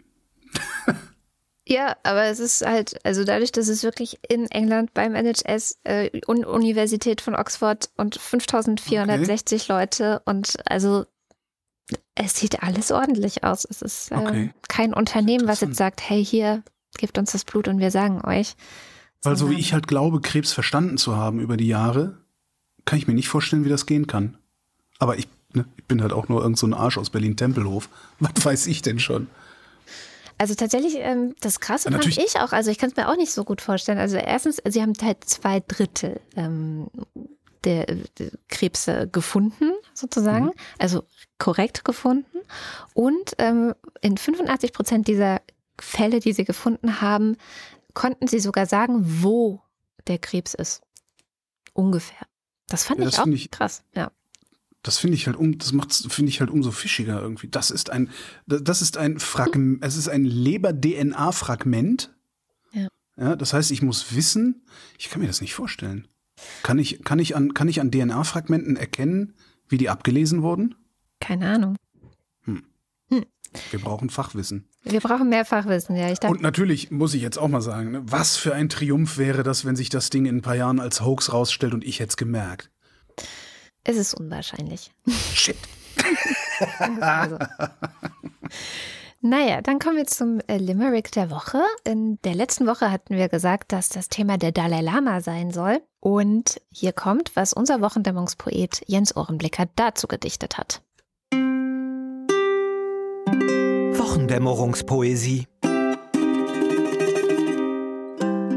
[1.68, 6.10] Ja, aber es ist halt, also dadurch, dass es wirklich in England beim NHS äh,
[6.28, 11.06] Un Universität von Oxford und 5460 Leute und also
[12.16, 13.66] es sieht alles ordentlich aus.
[13.70, 14.54] Es ist äh, Okay.
[14.68, 16.64] kein Unternehmen, was jetzt sagt, hey, hier,
[16.98, 18.56] gebt uns das Blut und wir sagen euch.
[19.22, 22.18] Weil so wie ich halt glaube, Krebs verstanden zu haben über die Jahre,
[22.86, 24.38] kann ich mir nicht vorstellen, wie das gehen kann.
[25.02, 27.90] Aber ich, ne, ich bin halt auch nur irgend so ein Arsch aus Berlin-Tempelhof.
[28.20, 29.28] Was weiß ich denn schon?
[30.38, 32.52] Also tatsächlich, ähm, das Krasse fand Natürlich- ich auch.
[32.52, 33.98] Also ich kann es mir auch nicht so gut vorstellen.
[33.98, 36.88] Also erstens, sie haben halt zwei Drittel ähm,
[37.64, 37.86] der,
[38.18, 40.46] der Krebse gefunden, sozusagen.
[40.46, 40.52] Mhm.
[40.80, 41.04] Also
[41.40, 42.38] korrekt gefunden.
[42.94, 45.42] Und ähm, in 85 Prozent dieser
[45.80, 47.38] Fälle, die sie gefunden haben,
[47.96, 49.62] konnten sie sogar sagen, wo
[50.08, 50.82] der Krebs ist.
[51.74, 52.26] Ungefähr.
[52.68, 53.84] Das fand Ja, ich das auch ich- krass.
[53.96, 54.12] Ja.
[54.84, 57.48] Das finde ich halt um, das macht, finde ich halt umso fischiger irgendwie.
[57.48, 58.10] Das ist ein,
[58.48, 62.16] das ist ein Fragment, es ist ein Leber-DNA-Fragment.
[62.74, 62.88] Ja.
[63.18, 64.66] Ja, das heißt, ich muss wissen,
[64.98, 66.08] ich kann mir das nicht vorstellen.
[66.64, 69.36] Kann ich, kann ich an, kann ich an DNA-Fragmenten erkennen,
[69.68, 70.76] wie die abgelesen wurden?
[71.20, 71.76] Keine Ahnung.
[73.70, 74.66] Wir brauchen Fachwissen.
[74.84, 76.10] Wir brauchen mehr Fachwissen, ja.
[76.12, 79.18] Ich dachte, Und natürlich muss ich jetzt auch mal sagen, ne, was für ein Triumph
[79.18, 82.00] wäre das, wenn sich das Ding in ein paar Jahren als Hoax rausstellt und ich
[82.00, 82.72] hätte es gemerkt.
[83.84, 84.92] Es ist unwahrscheinlich.
[85.34, 85.58] Shit.
[87.00, 87.38] Also.
[89.24, 91.62] Naja, dann kommen wir zum äh, Limerick der Woche.
[91.84, 95.80] In der letzten Woche hatten wir gesagt, dass das Thema der Dalai Lama sein soll.
[96.00, 100.82] Und hier kommt, was unser Wochendämmungspoet Jens Ohrenblicker dazu gedichtet hat.
[103.94, 105.46] Wochendämmerungspoesie.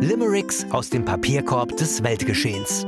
[0.01, 2.87] Limericks aus dem Papierkorb des Weltgeschehens.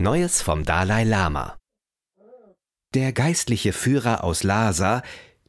[0.00, 1.58] Neues vom Dalai Lama.
[2.94, 5.02] Der geistliche Führer aus Lhasa,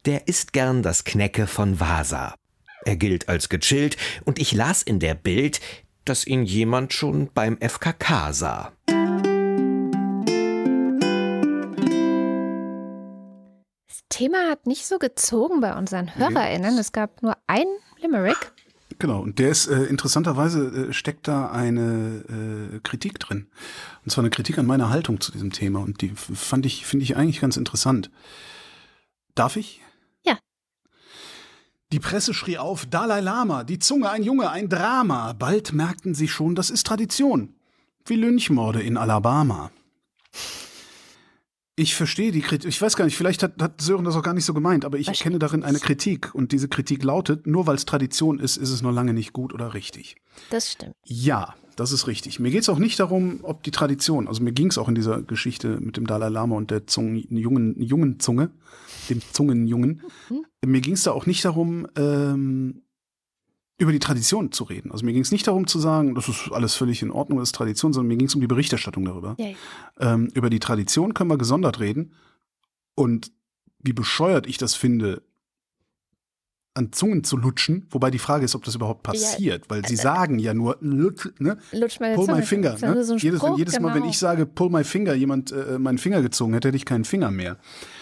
[0.05, 2.35] der isst gern das Knecke von Vasa.
[2.83, 3.95] Er gilt als gechillt
[4.25, 5.61] und ich las in der Bild,
[6.03, 8.73] dass ihn jemand schon beim FKK sah.
[13.87, 16.77] Das Thema hat nicht so gezogen bei unseren HörerInnen.
[16.77, 17.67] Es gab nur ein
[18.01, 18.51] Limerick.
[18.99, 22.23] Genau, und der ist äh, interessanterweise äh, steckt da eine
[22.75, 23.47] äh, Kritik drin.
[24.03, 25.79] Und zwar eine Kritik an meiner Haltung zu diesem Thema.
[25.79, 28.09] Und die fand ich, finde ich eigentlich ganz interessant.
[29.35, 29.81] Darf ich?
[30.25, 30.37] Ja.
[31.91, 35.33] Die Presse schrie auf, Dalai Lama, die Zunge, ein Junge, ein Drama.
[35.33, 37.53] Bald merkten sie schon, das ist Tradition.
[38.05, 39.71] Wie Lynchmorde in Alabama.
[41.81, 42.69] Ich verstehe die Kritik.
[42.69, 44.99] Ich weiß gar nicht, vielleicht hat, hat Sören das auch gar nicht so gemeint, aber
[44.99, 46.35] ich erkenne darin eine Kritik.
[46.35, 49.51] Und diese Kritik lautet, nur weil es Tradition ist, ist es noch lange nicht gut
[49.51, 50.17] oder richtig.
[50.51, 50.93] Das stimmt.
[51.03, 52.39] Ja, das ist richtig.
[52.39, 54.93] Mir geht es auch nicht darum, ob die Tradition, also mir ging es auch in
[54.93, 58.51] dieser Geschichte mit dem Dalai Lama und der Zungen, jungen, jungen Zunge,
[59.09, 60.03] dem Zungenjungen,
[60.63, 62.83] mir ging es da auch nicht darum, ähm,
[63.81, 64.91] über die Tradition zu reden.
[64.91, 67.47] Also mir ging es nicht darum zu sagen, das ist alles völlig in Ordnung, das
[67.47, 69.35] ist Tradition, sondern mir ging es um die Berichterstattung darüber.
[69.99, 72.13] Ähm, über die Tradition können wir gesondert reden.
[72.93, 73.31] Und
[73.79, 75.23] wie bescheuert ich das finde,
[76.73, 80.39] an Zungen zu lutschen, wobei die Frage ist, ob das überhaupt passiert, weil sie sagen
[80.39, 81.57] ja nur, lutsch, ne?
[81.73, 82.39] Lutsch meine Pull Zunge.
[82.39, 82.77] my finger.
[82.79, 83.03] Ne?
[83.03, 84.09] so jedes wenn, Spruch, jedes Mal, wenn genau.
[84.09, 87.29] ich sage, pull my finger, jemand äh, meinen Finger gezogen hätte, hätte ich keinen Finger
[87.29, 87.57] mehr.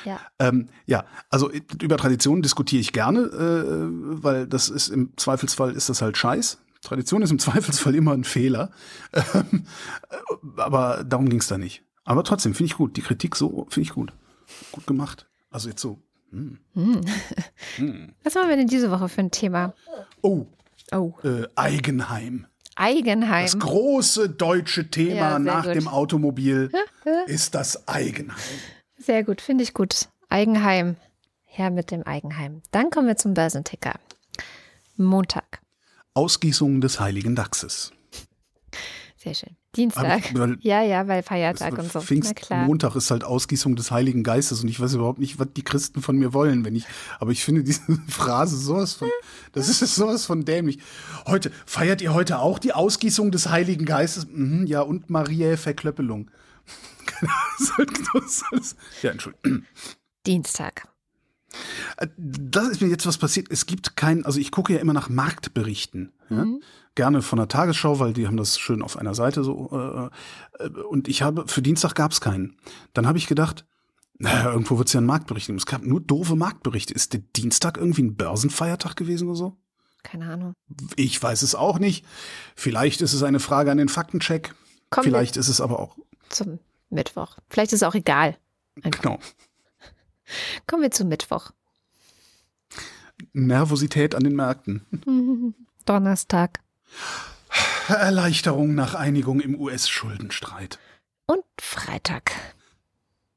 [0.06, 0.20] Ja.
[0.38, 5.72] Ähm, ja, also äh, über Traditionen diskutiere ich gerne, äh, weil das ist im Zweifelsfall
[5.72, 6.60] ist das halt Scheiß.
[6.84, 8.72] Tradition ist im Zweifelsfall immer ein Fehler.
[9.14, 9.66] Ähm,
[10.10, 11.84] äh, aber darum ging es da nicht.
[12.06, 12.98] Aber trotzdem finde ich gut.
[12.98, 14.14] Die Kritik so finde ich gut.
[14.72, 15.28] Gut gemacht.
[15.50, 16.00] Also jetzt so.
[18.23, 19.73] Was haben wir denn diese Woche für ein Thema?
[20.22, 20.45] Oh,
[20.91, 22.47] Oh, äh, Eigenheim.
[22.76, 23.43] Eigenheim.
[23.43, 25.76] Das große deutsche Thema Ja, nach gut.
[25.76, 26.72] dem Automobil
[27.27, 28.38] ist das Eigenheim.
[28.97, 30.07] Sehr gut, finde ich gut.
[30.30, 30.95] Eigenheim.
[31.43, 32.61] Her mit dem Eigenheim.
[32.72, 33.93] Dann kommen wir zum Börsenticker.
[34.97, 35.61] Montag.
[36.14, 37.91] Ausgießung des heiligen Dachses.
[39.18, 39.56] Sehr schön.
[39.76, 40.32] Dienstag.
[40.32, 42.02] Aber- weil- ja, ja, weil Feiertag und so.
[42.02, 46.02] Pfingstmontag ist halt Ausgießung des Heiligen Geistes und ich weiß überhaupt nicht, was die Christen
[46.02, 46.86] von mir wollen, wenn ich,
[47.20, 49.10] aber ich finde diese Phrase sowas von,
[49.52, 50.80] das ist sowas von dämlich.
[51.28, 54.26] Heute, feiert ihr heute auch die Ausgießung des Heiligen Geistes?
[54.28, 56.32] Mhm, ja, und Mariä Verklöppelung.
[57.78, 57.91] Halt-
[58.54, 59.66] ist- ja, Entschuldigung.
[60.26, 60.88] Dienstag.
[62.18, 63.48] Das ist mir jetzt was passiert.
[63.50, 66.12] Es gibt kein, also ich gucke ja immer nach Marktberichten.
[66.30, 66.46] Ja?
[66.95, 70.11] Gerne von der Tagesschau, weil die haben das schön auf einer Seite so.
[70.60, 72.57] Äh, äh, und ich habe, für Dienstag gab es keinen.
[72.94, 73.66] Dann habe ich gedacht,
[74.18, 75.57] naja, irgendwo wird es ja einen Marktbericht geben.
[75.57, 76.94] Es gab nur doofe Marktberichte.
[76.94, 79.57] Ist der Dienstag irgendwie ein Börsenfeiertag gewesen oder so?
[80.03, 80.53] Keine Ahnung.
[80.95, 82.06] Ich weiß es auch nicht.
[82.56, 84.56] Vielleicht ist es eine Frage an den Faktencheck.
[84.90, 85.98] Kommen Vielleicht ist es aber auch,
[86.30, 86.60] zum
[86.90, 87.38] Mittwoch.
[87.49, 88.38] Vielleicht ist es auch egal.
[88.82, 89.02] Einfach.
[89.02, 89.20] genau,
[90.68, 91.52] Kommen wir zum Mittwoch.
[93.34, 94.86] Nervosität an den Märkten.
[95.86, 96.60] Donnerstag.
[97.88, 100.80] Erleichterung nach Einigung im US-Schuldenstreit.
[101.26, 102.32] Und Freitag.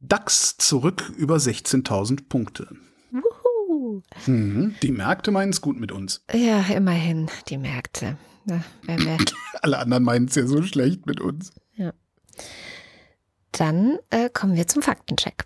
[0.00, 2.68] DAX zurück über 16.000 Punkte.
[3.10, 4.02] Wuhu.
[4.26, 4.74] Mhm.
[4.82, 6.24] Die Märkte meinen es gut mit uns.
[6.32, 8.18] Ja, immerhin die Märkte.
[8.44, 9.18] Wir
[9.62, 11.52] Alle anderen meinen es ja so schlecht mit uns.
[13.52, 15.44] Dann äh, kommen wir zum Faktencheck.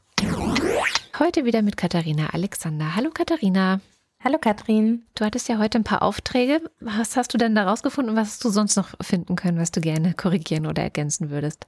[1.19, 2.95] Heute wieder mit Katharina Alexander.
[2.95, 3.81] Hallo Katharina.
[4.25, 5.05] Hallo Katrin.
[5.15, 6.63] Du hattest ja heute ein paar Aufträge.
[6.81, 9.71] Was hast du denn da rausgefunden und was hast du sonst noch finden können, was
[9.71, 11.67] du gerne korrigieren oder ergänzen würdest?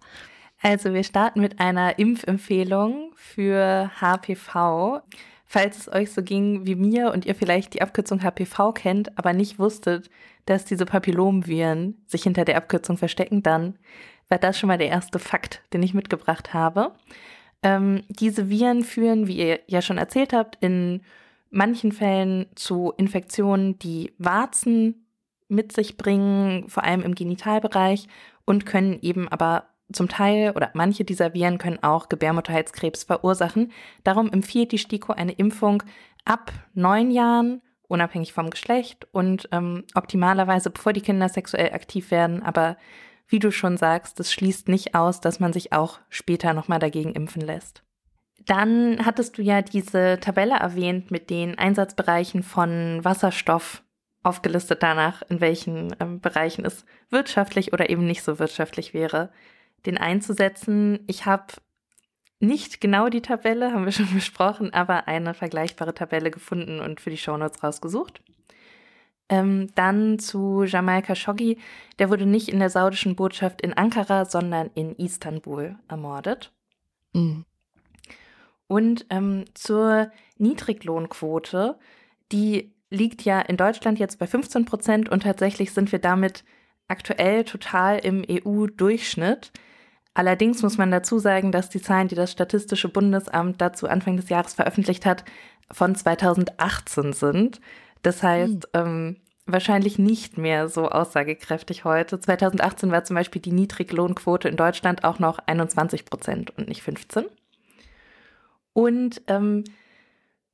[0.61, 5.03] Also wir starten mit einer Impfempfehlung für HPV.
[5.45, 9.33] Falls es euch so ging wie mir und ihr vielleicht die Abkürzung HPV kennt, aber
[9.33, 10.11] nicht wusstet,
[10.47, 13.79] dass diese Papillomviren sich hinter der Abkürzung verstecken, dann
[14.29, 16.93] war das schon mal der erste Fakt, den ich mitgebracht habe.
[17.63, 21.03] Ähm, diese Viren führen, wie ihr ja schon erzählt habt, in
[21.51, 25.07] manchen Fällen zu Infektionen, die Warzen
[25.49, 28.07] mit sich bringen, vor allem im Genitalbereich
[28.45, 33.73] und können eben aber zum Teil oder manche dieser Viren können auch Gebärmutterhalskrebs verursachen.
[34.05, 35.83] Darum empfiehlt die STIKO eine Impfung
[36.25, 42.43] ab neun Jahren, unabhängig vom Geschlecht und ähm, optimalerweise bevor die Kinder sexuell aktiv werden.
[42.43, 42.77] Aber
[43.29, 47.13] wie du schon sagst, das schließt nicht aus, dass man sich auch später nochmal dagegen
[47.13, 47.83] impfen lässt.
[48.49, 53.83] Dann hattest du ja diese Tabelle erwähnt mit den Einsatzbereichen von Wasserstoff
[54.23, 59.31] aufgelistet danach, in welchen ähm, Bereichen es wirtschaftlich oder eben nicht so wirtschaftlich wäre,
[59.85, 61.01] den einzusetzen.
[61.07, 61.45] Ich habe
[62.41, 67.11] nicht genau die Tabelle, haben wir schon besprochen, aber eine vergleichbare Tabelle gefunden und für
[67.11, 68.23] die Shownotes rausgesucht.
[69.29, 71.59] Ähm, dann zu Jamal Khashoggi.
[71.99, 76.51] Der wurde nicht in der saudischen Botschaft in Ankara, sondern in Istanbul ermordet.
[77.13, 77.45] Mhm.
[78.69, 81.79] Und ähm, zur Niedriglohnquote,
[82.31, 86.45] die liegt ja in Deutschland jetzt bei 15 Prozent und tatsächlich sind wir damit
[86.87, 89.53] aktuell total im EU-Durchschnitt.
[90.15, 94.29] Allerdings muss man dazu sagen, dass die Zahlen, die das Statistische Bundesamt dazu Anfang des
[94.29, 95.25] Jahres veröffentlicht hat,
[95.71, 97.61] von 2018 sind.
[98.03, 98.81] Das heißt, mhm.
[98.81, 99.17] ähm,
[99.47, 102.21] wahrscheinlich nicht mehr so aussagekräftig heute.
[102.21, 107.27] 2018 war zum Beispiel die Niedriglohnquote in Deutschland auch noch 21 Prozent und nicht 15.
[108.79, 109.65] Und ähm,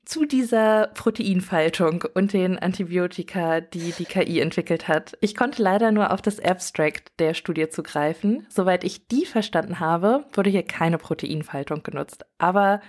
[0.06, 5.12] zu dieser Proteinfaltung und den Antibiotika, die die KI entwickelt hat.
[5.20, 8.46] Ich konnte leider nur auf das Abstract der Studie zugreifen.
[8.48, 12.24] Soweit ich die verstanden habe, wurde hier keine Proteinfaltung genutzt.
[12.38, 12.80] Aber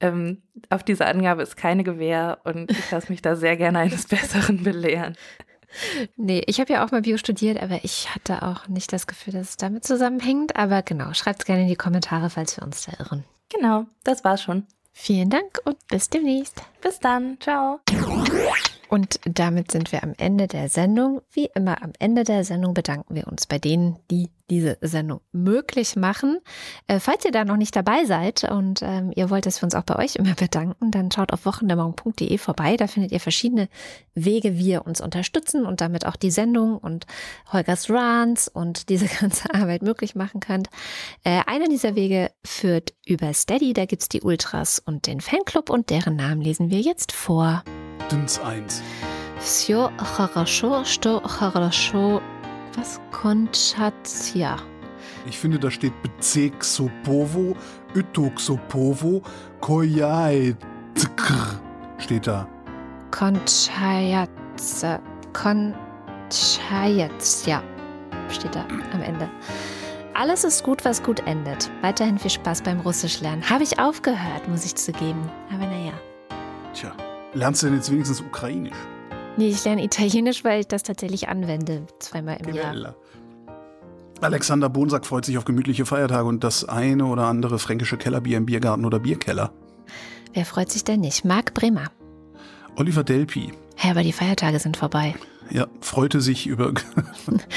[0.00, 4.06] ähm, auf diese Angabe ist keine Gewähr und ich lasse mich da sehr gerne eines
[4.08, 5.16] Besseren belehren.
[6.16, 9.32] Nee, ich habe ja auch mal Bio studiert, aber ich hatte auch nicht das Gefühl,
[9.32, 10.54] dass es damit zusammenhängt.
[10.54, 13.24] Aber genau, schreibt es gerne in die Kommentare, falls wir uns da irren.
[13.48, 14.66] Genau, das war's schon.
[14.92, 16.62] Vielen Dank und bis demnächst.
[16.80, 17.38] Bis dann.
[17.40, 17.80] Ciao.
[18.92, 21.22] Und damit sind wir am Ende der Sendung.
[21.32, 25.96] Wie immer am Ende der Sendung bedanken wir uns bei denen, die diese Sendung möglich
[25.96, 26.40] machen.
[26.88, 29.74] Äh, falls ihr da noch nicht dabei seid und ähm, ihr wollt, dass wir uns
[29.74, 32.76] auch bei euch immer bedanken, dann schaut auf wochendämmerung.de vorbei.
[32.76, 33.70] Da findet ihr verschiedene
[34.14, 37.06] Wege, wie ihr uns unterstützen und damit auch die Sendung und
[37.50, 40.68] Holgers Runs und diese ganze Arbeit möglich machen könnt.
[41.24, 43.72] Äh, einer dieser Wege führt über Steady.
[43.72, 47.64] Da gibt's die Ultras und den Fanclub und deren Namen lesen wir jetzt vor.
[48.11, 48.81] Dünns 1.
[49.39, 52.21] Все хорошо, что хорошо.
[52.75, 54.57] Was Konchatia?
[55.25, 57.55] Ich finde, da steht Bezeksopovo,
[57.95, 59.21] Ytoksopovo,
[59.61, 60.57] Koyaitskr.
[61.97, 62.47] Steht da.
[63.11, 64.99] Konchayatze.
[65.33, 67.61] Konchayatja.
[68.29, 69.29] Steht da am Ende.
[70.13, 71.69] Alles ist gut, was gut endet.
[71.81, 73.47] Weiterhin viel Spaß beim Russisch lernen.
[73.49, 75.29] Habe ich aufgehört, muss ich zugeben.
[75.53, 75.93] Aber naja.
[76.73, 76.91] Tja.
[77.34, 78.76] Lernst du denn jetzt wenigstens Ukrainisch?
[79.36, 82.82] Nee, ich lerne Italienisch, weil ich das tatsächlich anwende, zweimal im Gewelle.
[82.82, 82.96] Jahr.
[84.20, 88.46] Alexander Bonsack freut sich auf gemütliche Feiertage und das eine oder andere fränkische Kellerbier im
[88.46, 89.52] Biergarten oder Bierkeller.
[90.34, 91.24] Wer freut sich denn nicht?
[91.24, 91.90] Marc Bremer.
[92.76, 93.52] Oliver Delpi.
[93.82, 95.14] Ja, aber die Feiertage sind vorbei.
[95.50, 96.72] Ja, freute sich über.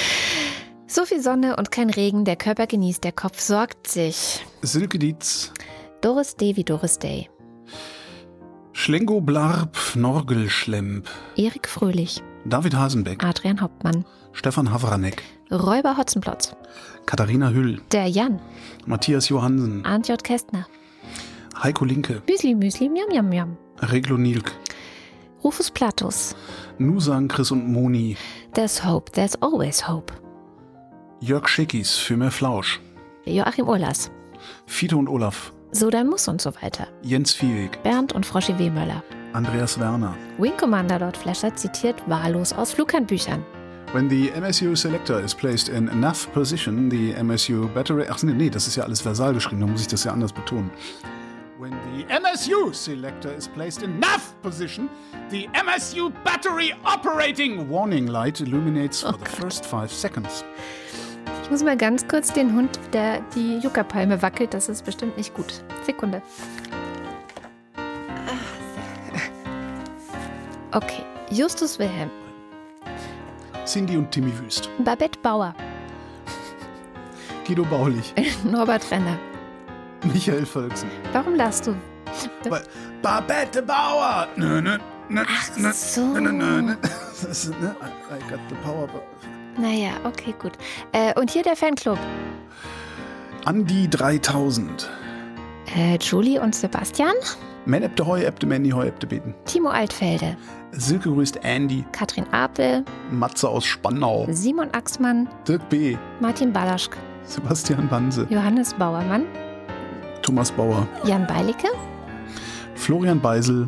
[0.88, 4.44] so viel Sonne und kein Regen, der Körper genießt, der Kopf sorgt sich.
[4.62, 5.52] Silke Dietz.
[6.02, 7.30] Doris Day wie Doris Day.
[8.78, 11.08] Schlengo Blarb, Norgelschlemp.
[11.38, 12.22] Erik Fröhlich.
[12.44, 13.24] David Hasenbeck.
[13.24, 14.04] Adrian Hauptmann.
[14.34, 15.24] Stefan Havranek.
[15.50, 16.54] Räuber Hotzenplotz.
[17.06, 17.82] Katharina Hüll.
[17.94, 18.42] Der Jan.
[18.86, 19.86] Matthias Johansen.
[19.86, 20.22] Arndt J.
[20.22, 20.68] Kästner.
[21.64, 22.22] Heiko Linke.
[22.28, 23.58] Müsli Müsli Miam Miam Miam.
[23.82, 24.52] Reglo Nilk.
[25.42, 26.36] Rufus Platus.
[26.78, 28.18] Nusan, Chris und Moni.
[28.54, 30.14] There's hope, there's always hope.
[31.22, 32.82] Jörg Schickis für mehr Flausch.
[33.24, 34.12] Joachim Urlas.
[34.66, 35.54] Fiete und Olaf.
[35.72, 36.88] So dann muss und so weiter.
[37.02, 37.82] Jens Viehweg.
[37.84, 39.04] Bernd und Froschi Wehmöller.
[39.34, 40.16] Andreas Werner.
[40.38, 43.44] Wing Commander Lord Flasher zitiert wahllos aus Flughandbüchern.
[43.94, 48.06] When the MSU selector is placed in enough position, the MSU battery.
[48.10, 50.34] Ach nee, nee, das ist ja alles versal geschrieben, da muss ich das ja anders
[50.34, 50.70] betonen.
[51.58, 54.90] When the MSU selector is placed in enough position,
[55.30, 60.44] the MSU battery operating warning light illuminates for oh the first five seconds.
[61.46, 64.56] Ich muss mal ganz kurz den Hund, der die Yucca-Palme wackelt.
[64.56, 65.64] Das ist bestimmt nicht gut.
[65.86, 66.24] Sekunde.
[70.72, 71.04] Okay.
[71.30, 72.10] Justus Wilhelm.
[73.64, 74.72] Cindy und Timmy Wüst.
[74.80, 75.54] Babette Bauer.
[77.48, 78.12] Guido Baulich.
[78.44, 79.20] Norbert Renner.
[80.04, 80.90] Michael Volksen.
[81.14, 81.76] Warum lachst du?
[82.50, 82.64] Weil-
[83.04, 84.28] Babette Bauer!
[84.36, 86.02] Nö, nö, nö, Ach nö, so.
[86.08, 86.72] nö, nö, nö, ne?
[86.74, 88.90] I got the power.
[89.58, 90.54] Naja, okay, gut.
[90.92, 91.98] Äh, und hier der Fanclub.
[93.46, 94.90] Andi 3000.
[95.76, 97.14] Äh, Julie und Sebastian.
[97.66, 99.34] Men ebte Heu, ebte Manny Heu, ebte Beten.
[99.46, 100.38] Timo Altfelde.
[100.72, 101.84] Silke grüßt Andy.
[101.92, 102.84] Katrin Apel.
[103.12, 104.28] Matze aus Spandau.
[104.30, 105.28] Simon Axmann.
[105.48, 105.98] Dirk B.
[106.20, 106.98] Martin Balaschk.
[107.24, 108.28] Sebastian Banse.
[108.30, 109.26] Johannes Bauermann.
[110.22, 110.88] Thomas Bauer.
[111.06, 111.68] Jan Beilicke.
[112.76, 113.68] Florian Beisel.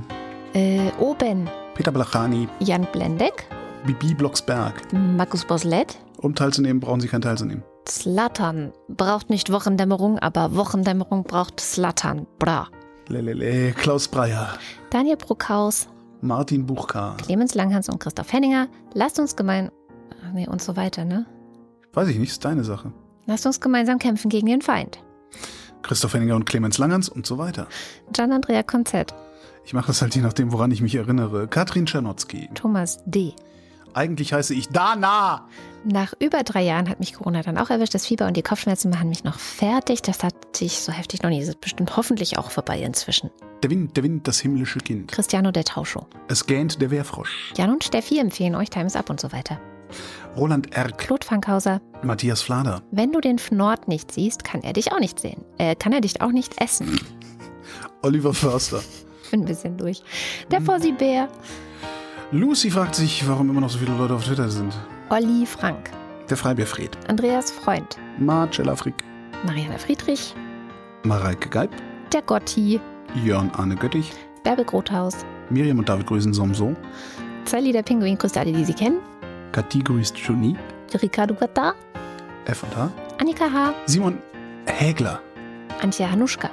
[0.53, 1.49] Äh, Oben.
[1.75, 2.47] Peter Blachani.
[2.59, 3.47] Jan Blendeck.
[3.85, 4.81] Bibi Blocksberg.
[4.93, 5.97] Markus Boslett.
[6.17, 7.63] Um teilzunehmen, brauchen Sie keinen teilzunehmen.
[7.87, 8.73] Slattern.
[8.89, 12.27] Braucht nicht Wochendämmerung, aber Wochendämmerung braucht Slattern.
[12.39, 12.67] Bra.
[13.07, 13.71] Lelele.
[13.73, 14.49] Klaus Breyer.
[14.89, 15.87] Daniel Bruckhaus.
[16.21, 17.15] Martin Buchka.
[17.23, 18.67] Clemens Langhans und Christoph Henninger.
[18.93, 19.71] Lasst uns gemein.
[20.25, 21.25] Ach nee, und so weiter, ne?
[21.93, 22.91] Weiß ich nicht, ist deine Sache.
[23.25, 24.99] Lasst uns gemeinsam kämpfen gegen den Feind.
[25.83, 27.67] Christoph Henninger und Clemens Langerns und so weiter.
[28.11, 29.13] Gian Andrea Konzett.
[29.63, 31.47] Ich mache das halt je nachdem, woran ich mich erinnere.
[31.47, 32.49] Katrin Czernotzki.
[32.55, 33.33] Thomas D.
[33.97, 35.47] Eigentlich heiße ich Dana.
[35.83, 37.95] Nach über drei Jahren hat mich Corona dann auch erwischt.
[37.95, 40.03] Das Fieber und die Kopfschmerzen machen mich noch fertig.
[40.03, 41.39] Das hatte ich so heftig noch nie.
[41.39, 43.31] Das ist bestimmt hoffentlich auch vorbei inzwischen.
[43.63, 45.11] Der Wind, der Wind, das himmlische Kind.
[45.11, 46.05] Cristiano der Tauscho.
[46.27, 47.53] Es gähnt der Wehrfrosch.
[47.57, 49.59] Jan und Steffi empfehlen euch Times Up und so weiter.
[50.35, 50.99] Roland Erck.
[50.99, 51.81] Claude Fankhauser.
[52.03, 52.83] Matthias Flader.
[52.91, 55.43] Wenn du den Fnord nicht siehst, kann er dich auch nicht sehen.
[55.57, 56.99] Äh, kann er dich auch nicht essen.
[58.03, 58.83] Oliver Förster.
[59.31, 60.03] Bin ein bisschen durch.
[60.51, 61.29] Der Fossi Bär.
[62.31, 64.73] Lucy fragt sich, warum immer noch so viele Leute auf Twitter sind.
[65.09, 65.91] Olli Frank.
[66.29, 66.97] Der Freibierfried.
[67.07, 67.97] Andreas Freund.
[68.19, 68.95] Marcella Frick.
[69.45, 70.35] Mariana Friedrich.
[71.03, 71.71] Mareike Geib.
[72.11, 72.81] Der Gotti.
[73.23, 74.11] Jörn Arne Göttich.
[74.43, 75.25] Bärbe Grothaus.
[75.49, 76.75] Miriam und David grüßen Somso.
[77.45, 78.99] Sally der Pinguin grüßt alle, die sie kennen.
[79.53, 80.57] Kathi grüßt Juni.
[81.01, 81.75] Ricardo Gatta.
[82.45, 82.91] F und H.
[83.19, 83.73] Annika H.
[83.85, 84.17] Simon
[84.65, 85.21] Hägler.
[85.81, 86.49] Antje Hanuschka.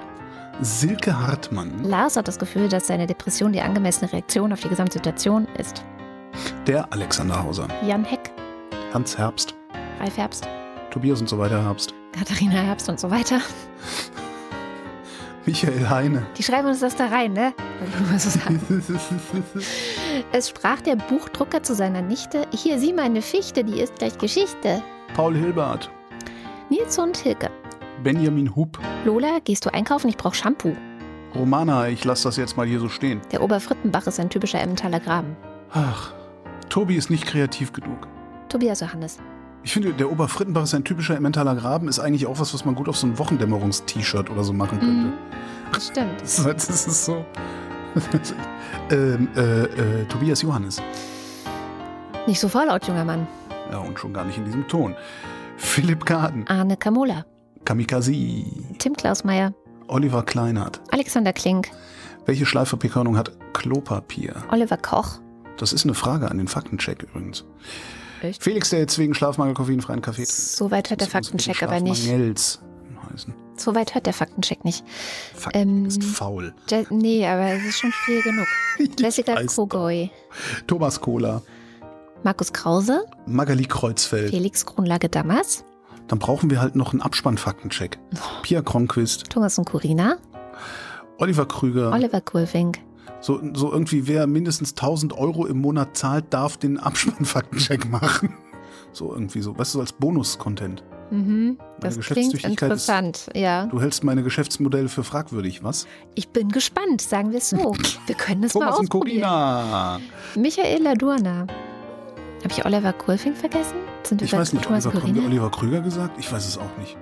[0.60, 1.82] Silke Hartmann.
[1.82, 5.84] Lars hat das Gefühl, dass seine Depression die angemessene Reaktion auf die Gesamtsituation ist.
[6.66, 7.68] Der Alexander Hauser.
[7.86, 8.30] Jan Heck.
[8.92, 9.54] Hans Herbst.
[10.00, 10.48] Ralf Herbst.
[10.90, 11.92] Tobias und so weiter Herbst.
[12.16, 13.40] Katharina Herbst und so weiter.
[15.46, 16.26] Michael Heine.
[16.38, 17.52] Die schreiben uns das da rein, ne?
[18.16, 18.38] So.
[20.32, 22.46] Es sprach der Buchdrucker zu seiner Nichte.
[22.52, 24.82] Hier, sieh meine Fichte, die ist gleich Geschichte.
[25.14, 25.90] Paul Hilbert.
[26.70, 27.50] Nils und Hilke.
[28.02, 28.78] Benjamin Hub.
[29.04, 30.08] Lola, gehst du einkaufen?
[30.08, 30.74] Ich brauch Shampoo.
[31.34, 33.20] Romana, ich lasse das jetzt mal hier so stehen.
[33.32, 35.36] Der Oberfrittenbach ist ein typischer Emmentaler Graben.
[35.72, 36.12] Ach,
[36.68, 38.06] Tobi ist nicht kreativ genug.
[38.48, 39.18] Tobias Johannes.
[39.64, 42.74] Ich finde, der Oberfrittenbach ist ein typischer Emmentaler Graben, ist eigentlich auch was, was man
[42.74, 44.94] gut auf so ein Wochendämmerungs-T-Shirt oder so machen könnte.
[44.94, 45.12] Mhm,
[45.80, 46.20] stimmt.
[46.20, 47.24] Das, ist, das ist so.
[48.90, 50.82] ähm, äh, äh, Tobias Johannes.
[52.26, 53.26] Nicht so vorlaut, junger Mann.
[53.70, 54.94] Ja, und schon gar nicht in diesem Ton.
[55.56, 56.46] Philipp Kaden.
[56.48, 57.24] Arne Kamola.
[57.64, 58.12] Kamikaze.
[58.78, 59.54] Tim Klausmeier.
[59.88, 60.80] Oliver Kleinert.
[60.90, 61.70] Alexander Klink.
[62.26, 64.34] Welche Schleifpapierkörnung hat Klopapier?
[64.50, 65.20] Oliver Koch.
[65.58, 67.44] Das ist eine Frage an den Faktencheck übrigens.
[68.22, 68.42] Echt?
[68.42, 70.30] Felix, der jetzt wegen Schlafmangel koffeinfreien Kaffee trinkt.
[70.32, 72.08] Soweit hört der Faktencheck aber nicht.
[73.12, 73.34] Heißen.
[73.56, 74.84] Soweit hört der Faktencheck nicht.
[75.34, 76.54] Fakten Ähm, ist faul.
[76.70, 78.46] Je nee, aber es ist schon viel genug.
[78.98, 80.10] Jessica Kogoy.
[80.66, 81.42] Thomas Kohler.
[82.24, 83.04] Markus Krause.
[83.26, 84.30] Magali Kreuzfeld.
[84.30, 85.64] Felix Kronlage Dammers.
[86.08, 87.98] Dann brauchen wir halt noch einen Abspann-Faktencheck.
[88.42, 90.16] Pia Kronquist, Thomas und Corina.
[91.18, 91.92] Oliver Krüger.
[91.92, 92.78] Oliver Kulfink.
[93.20, 98.34] So, so irgendwie, wer mindestens 1000 Euro im Monat zahlt, darf den Abspann-Faktencheck machen.
[98.92, 100.84] So irgendwie so, weißt du, als Bonus-Content.
[101.10, 103.66] Mhm, das klingt Geschäftstüchtigkeit ist- interessant, ja.
[103.66, 105.86] Du hältst meine Geschäftsmodelle für fragwürdig, was?
[106.14, 107.56] Ich bin gespannt, sagen wir es so.
[108.06, 109.22] Wir können es mal Thomas und ausprobieren.
[109.22, 110.00] Corina.
[110.36, 111.46] Michael Ladurna.
[112.44, 113.76] Habe ich Oliver Kulfink vergessen?
[114.02, 115.24] Sind wir Ich weiß nicht, Oliver, haben wir?
[115.24, 116.16] Oliver Krüger gesagt?
[116.18, 116.96] Ich weiß es auch nicht.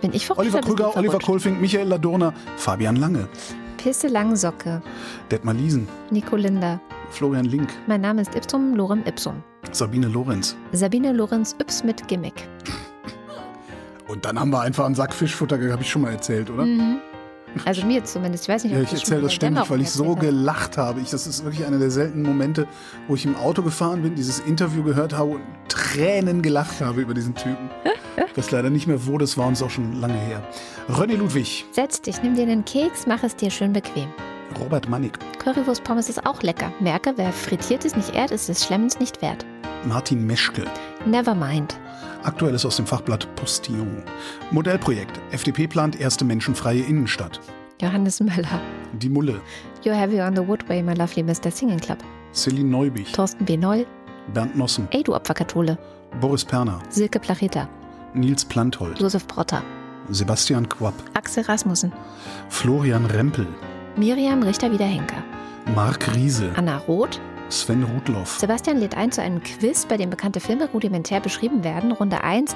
[0.00, 0.40] Bin ich verrückt?
[0.40, 1.18] Oliver Krüger, Oliver?
[1.20, 3.28] Kohlfink, Michael Ladurner, Fabian Lange,
[3.76, 4.82] Pisse Langsocke.
[5.30, 6.80] Detmar Liesen, Nico Linder.
[7.10, 9.42] Florian Link, Mein Name ist Ipsum Lorem Ipsum.
[9.72, 10.56] Sabine Lorenz.
[10.72, 12.48] Sabine Lorenz Yps mit Gimmick.
[14.08, 16.64] Und dann haben wir einfach einen Sack Fischfutter, habe ich schon mal erzählt, oder?
[16.66, 16.98] Mhm.
[17.64, 18.44] Also mir zumindest.
[18.44, 21.00] Ich weiß nicht, ob Ja, ich das erzähle das ständig, weil ich so gelacht habe.
[21.00, 22.66] Ich, das ist wirklich einer der seltenen Momente,
[23.08, 27.14] wo ich im Auto gefahren bin, dieses Interview gehört habe und Tränen gelacht habe über
[27.14, 27.70] diesen Typen.
[28.36, 30.42] Weiß leider nicht mehr, wo das war und ist auch schon lange her.
[30.88, 34.08] René Ludwig, Setz dich, nimm dir einen Keks, mach es dir schön bequem.
[34.60, 36.72] Robert Mannig, Currywurst-Pommes ist auch lecker.
[36.80, 39.46] Merke, wer frittiertes nicht ehrt, ist des Schlemmens nicht wert.
[39.84, 40.64] Martin Meschke.
[41.06, 41.78] Nevermind.
[42.22, 44.02] Aktuelles aus dem Fachblatt Postillon.
[44.50, 45.20] Modellprojekt.
[45.32, 47.40] FDP plant erste menschenfreie Innenstadt.
[47.80, 48.60] Johannes Möller.
[48.92, 49.40] Die Mulle.
[49.82, 51.50] You're heavy on the woodway, my lovely Mr.
[51.50, 51.98] Singing Club.
[52.32, 53.56] Celine Neubich, Thorsten B.
[53.56, 53.86] Noll,
[54.34, 55.76] Bernd Nossen, Ey du Opferkathole,
[56.20, 57.68] Boris Perner, Silke Placheta,
[58.14, 59.62] Nils Planthold, Josef Brotter,
[60.10, 61.92] Sebastian Quapp, Axel Rasmussen,
[62.48, 63.46] Florian Rempel,
[63.96, 65.22] Miriam Richter-Wiederhenker,
[65.74, 67.20] Marc Riese, Anna Roth,
[67.50, 71.90] Sven Rudloff, Sebastian lädt ein zu einem Quiz, bei dem bekannte Filme rudimentär beschrieben werden.
[71.90, 72.54] Runde 1.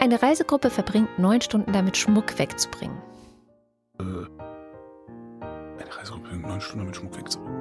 [0.00, 2.96] Eine Reisegruppe verbringt neun Stunden damit, Schmuck wegzubringen.
[3.98, 4.28] eine
[5.90, 7.58] Reisegruppe, neun Stunden mit Schmuck wegzubringen.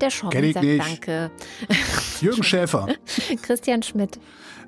[0.00, 0.86] Der Schorben sagt nicht.
[0.86, 1.30] Danke.
[2.20, 2.88] Jürgen Schäfer.
[3.42, 4.18] Christian Schmidt.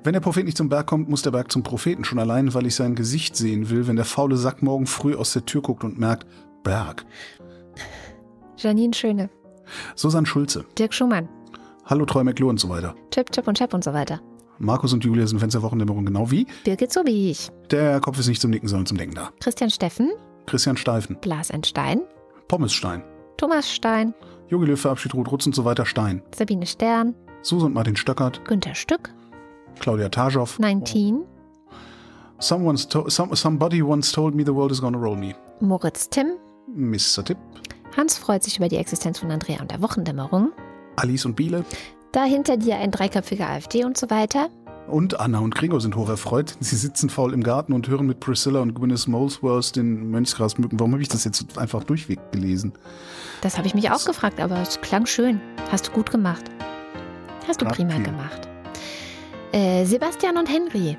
[0.03, 2.03] Wenn der Prophet nicht zum Berg kommt, muss der Berg zum Propheten.
[2.03, 5.33] Schon allein, weil ich sein Gesicht sehen will, wenn der faule Sack morgen früh aus
[5.33, 6.25] der Tür guckt und merkt,
[6.63, 7.05] Berg.
[8.57, 9.29] Janine Schöne.
[9.95, 10.65] Susanne Schulze.
[10.77, 11.27] Dirk Schumann.
[11.85, 12.95] Hallo Troy McClure und so weiter.
[13.11, 14.21] Chip, Chip und Chap und so weiter.
[14.59, 16.45] Markus und Julia sind Fans der Wochendämmerung genau wie.
[16.65, 17.49] Birgit Sobich.
[17.71, 19.31] Der Kopf ist nicht zum Nicken, sondern zum Denken da.
[19.39, 20.11] Christian Steffen.
[20.45, 21.17] Christian Steifen.
[21.21, 21.63] Blas N.
[21.63, 22.01] Stein.
[22.47, 23.03] Pommesstein.
[23.37, 24.13] Thomas Stein.
[24.49, 26.21] Jogi Löw verabschiedet Ruth Rutz und so weiter Stein.
[26.35, 27.15] Sabine Stern.
[27.41, 28.43] Susan und Martin Stöckert.
[28.45, 29.13] Günther Stück.
[29.79, 30.59] Claudia Taschow.
[30.59, 31.23] 19.
[32.39, 35.35] Someone's to some, somebody once told me the world is gonna roll me.
[35.61, 36.37] Moritz Timm.
[36.75, 37.23] Mr.
[37.23, 37.37] Tipp.
[37.95, 40.51] Hans freut sich über die Existenz von Andrea und der Wochendämmerung.
[40.95, 41.65] Alice und Biele.
[42.11, 44.49] Da hinter dir ein dreiköpfiger AfD und so weiter.
[44.87, 46.55] Und Anna und Gregor sind hocherfreut.
[46.59, 50.79] Sie sitzen faul im Garten und hören mit Priscilla und Gwyneth Molesworth den Mönchsgrasmücken.
[50.79, 52.73] Warum habe ich das jetzt einfach durchweg gelesen?
[53.41, 55.39] Das habe ich mich auch gefragt, aber es klang schön.
[55.71, 56.43] Hast du gut gemacht.
[57.47, 58.03] Hast du prima viel.
[58.03, 58.47] gemacht.
[59.51, 60.97] Äh, Sebastian und Henry.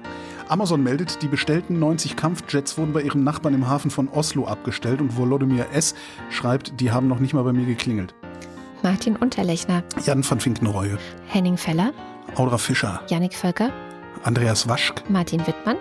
[0.50, 5.00] Amazon meldet, die bestellten 90 Kampfjets wurden bei ihrem Nachbarn im Hafen von Oslo abgestellt
[5.00, 5.94] und Volodymyr S.
[6.28, 8.14] schreibt, die haben noch nicht mal bei mir geklingelt.
[8.82, 9.84] Martin Unterlechner.
[10.04, 10.98] Jan van Finkenreue,
[11.28, 11.92] Henning Feller.
[12.34, 13.70] Audra Fischer, Yannick Völker.
[14.24, 15.76] Andreas Waschk, Martin Wittmann.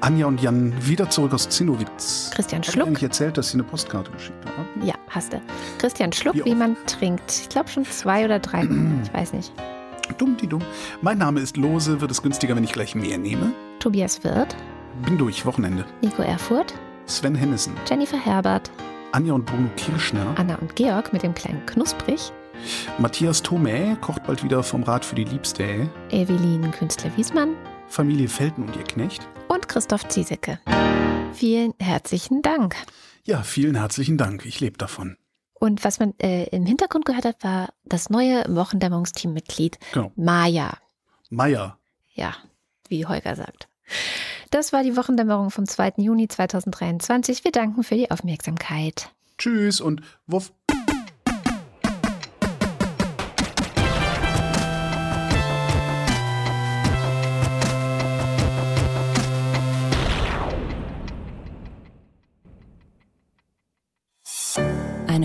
[0.00, 2.32] Anja und Jan wieder zurück aus Zinnowitz.
[2.34, 2.88] Christian ich Schluck.
[2.88, 4.86] eigentlich erzählt, dass sie eine Postkarte geschickt haben?
[4.86, 5.40] Ja, hast du.
[5.78, 7.30] Christian Schluck, Wie wie, man trinkt.
[7.30, 8.64] Ich glaube schon zwei oder drei.
[9.04, 9.52] ich weiß nicht.
[10.18, 10.62] Dumm, die dumm.
[11.00, 12.00] Mein Name ist Lose.
[12.00, 13.52] Wird es günstiger, wenn ich gleich mehr nehme?
[13.78, 14.56] Tobias Wirth.
[15.04, 15.84] Bin durch, Wochenende.
[16.02, 16.74] Nico Erfurt.
[17.06, 18.70] Sven Hennissen, Jennifer Herbert.
[19.12, 22.32] Anja und Bruno Kirschner, Anna und Georg mit dem kleinen Knusprig.
[22.98, 27.54] Matthias Thomä kocht bald wieder vom Rat für die Liebste, Evelyn Künstler-Wiesmann.
[27.88, 29.28] Familie Felten und ihr Knecht.
[29.48, 30.58] Und Christoph Ziesecke.
[31.34, 32.76] Vielen herzlichen Dank.
[33.24, 34.46] Ja, vielen herzlichen Dank.
[34.46, 35.16] Ich lebe davon.
[35.62, 40.10] Und was man äh, im Hintergrund gehört hat, war das neue Wochendämmerungsteammitglied Genau.
[40.16, 40.76] Maja.
[41.30, 41.78] Meier.
[42.14, 42.34] Ja,
[42.88, 43.68] wie Holger sagt.
[44.50, 45.92] Das war die Wochendämmerung vom 2.
[45.98, 47.44] Juni 2023.
[47.44, 49.10] Wir danken für die Aufmerksamkeit.
[49.38, 50.52] Tschüss und wuff.